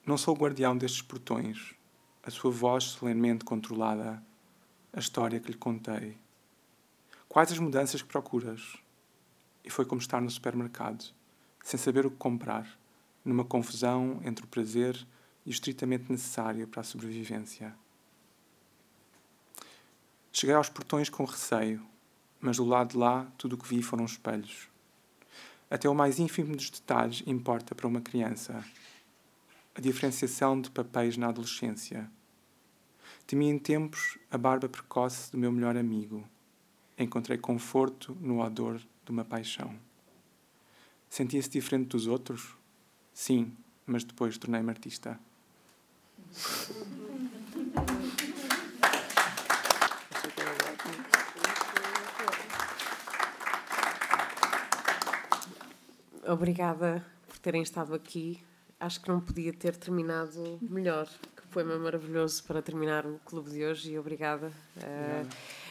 Não 0.07 0.19
sou 0.19 0.35
o 0.35 0.39
guardião 0.39 0.77
destes 0.77 1.03
portões, 1.03 1.75
a 2.23 2.31
sua 2.31 2.51
voz 2.51 2.85
solenemente 2.85 3.45
controlada, 3.45 4.23
a 4.93 4.99
história 4.99 5.41
que 5.41 5.51
lhe 5.51 5.59
contei. 5.59 6.19
Quais 7.29 7.51
as 7.51 7.59
mudanças 7.59 8.03
que 8.03 8.09
procuras? 8.09 8.77
E 9.65 9.71
foi 9.71 9.85
como 9.85 10.01
estar 10.01 10.21
no 10.21 10.31
supermercado 10.31 11.13
sem 11.63 11.79
saber 11.79 12.07
o 12.07 12.11
que 12.11 12.17
comprar, 12.17 12.79
numa 13.29 13.45
confusão 13.45 14.21
entre 14.25 14.45
o 14.45 14.49
prazer 14.49 14.97
e 15.45 15.51
o 15.51 15.53
estritamente 15.53 16.11
necessário 16.11 16.67
para 16.67 16.81
a 16.81 16.85
sobrevivência. 16.85 17.75
Cheguei 20.33 20.55
aos 20.55 20.69
portões 20.69 21.09
com 21.11 21.25
receio, 21.25 21.85
mas 22.41 22.57
do 22.57 22.65
lado 22.65 22.93
de 22.93 22.97
lá 22.97 23.31
tudo 23.37 23.55
o 23.55 23.59
que 23.59 23.69
vi 23.69 23.83
foram 23.83 24.05
espelhos. 24.05 24.69
Até 25.71 25.89
o 25.89 25.95
mais 25.95 26.19
ínfimo 26.19 26.57
dos 26.57 26.71
detalhes 26.71 27.23
importa 27.27 27.75
para 27.75 27.87
uma 27.87 28.01
criança. 28.01 28.65
A 29.75 29.81
diferenciação 29.81 30.61
de 30.61 30.71
papéis 30.71 31.17
na 31.17 31.29
adolescência. 31.29 32.11
Temi 33.27 33.47
em 33.49 33.59
tempos 33.59 34.19
a 34.31 34.39
barba 34.39 34.69
precoce 34.69 35.31
do 35.31 35.37
meu 35.37 35.53
melhor 35.53 35.77
amigo. 35.77 36.27
Encontrei 36.97 37.37
conforto 37.37 38.17
no 38.21 38.41
odor 38.41 38.79
de 39.05 39.11
uma 39.11 39.25
paixão. 39.25 39.79
Sentia-se 41.11 41.51
diferente 41.51 41.89
dos 41.89 42.07
outros? 42.07 42.58
Sim, 43.19 43.53
mas 43.85 44.05
depois 44.05 44.39
tornei-me 44.39 44.71
artista. 44.71 45.19
Obrigada 56.25 57.05
por 57.27 57.39
terem 57.41 57.61
estado 57.61 57.93
aqui. 57.93 58.41
Acho 58.79 59.01
que 59.01 59.09
não 59.09 59.21
podia 59.21 59.53
ter 59.53 59.75
terminado 59.75 60.61
melhor. 60.63 61.09
Que 61.35 61.45
poema 61.49 61.77
maravilhoso 61.77 62.45
para 62.45 62.63
terminar 62.63 63.05
o 63.05 63.19
clube 63.25 63.51
de 63.51 63.65
hoje 63.65 63.91
e 63.95 63.99
obrigada. 63.99 64.53
Uh, 64.77 65.29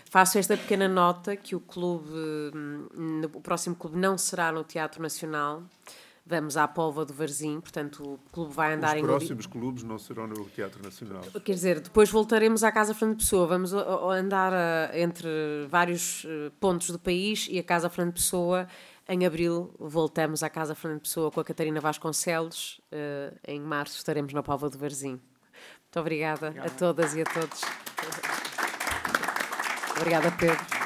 Faço 0.09 0.37
esta 0.37 0.57
pequena 0.57 0.89
nota 0.89 1.37
que 1.37 1.55
o 1.55 1.61
clube, 1.61 2.11
hum, 2.53 3.21
o 3.33 3.39
próximo 3.39 3.77
clube 3.77 3.97
não 3.97 4.17
será 4.17 4.51
no 4.51 4.65
Teatro 4.65 5.01
Nacional. 5.01 5.63
Vamos 6.29 6.57
à 6.57 6.67
Polva 6.67 7.05
do 7.05 7.13
Varzim, 7.13 7.61
portanto 7.61 8.03
o 8.03 8.19
clube 8.33 8.53
vai 8.53 8.73
andar 8.73 8.95
Os 8.95 8.99
em... 8.99 9.01
Os 9.01 9.07
próximos 9.07 9.45
clubes 9.45 9.83
não 9.83 9.97
serão 9.97 10.27
no 10.27 10.43
Teatro 10.49 10.83
Nacional. 10.83 11.21
Quer 11.43 11.53
dizer, 11.53 11.79
depois 11.79 12.09
voltaremos 12.09 12.65
à 12.65 12.71
Casa 12.71 12.93
Fernando 12.93 13.19
Pessoa. 13.19 13.47
Vamos 13.47 13.73
andar 13.73 14.51
uh, 14.51 14.97
entre 14.97 15.29
vários 15.69 16.25
uh, 16.25 16.51
pontos 16.59 16.89
do 16.89 16.99
país 16.99 17.47
e 17.49 17.57
a 17.57 17.63
Casa 17.63 17.89
Fernando 17.89 18.15
Pessoa. 18.15 18.67
Em 19.07 19.25
abril 19.25 19.73
voltamos 19.79 20.43
à 20.43 20.49
Casa 20.49 20.75
Fernando 20.75 20.99
Pessoa 20.99 21.31
com 21.31 21.39
a 21.39 21.45
Catarina 21.45 21.79
Vasconcelos. 21.79 22.81
Uh, 22.91 23.33
em 23.47 23.61
março 23.61 23.95
estaremos 23.95 24.33
na 24.33 24.43
Polva 24.43 24.69
do 24.69 24.77
Varzim. 24.77 25.11
Muito 25.11 25.99
obrigada, 25.99 26.47
obrigada. 26.47 26.69
a 26.69 26.75
todas 26.75 27.15
e 27.15 27.21
a 27.21 27.25
todos. 27.25 27.61
Obrigada, 29.95 30.29
Pedro. 30.31 30.76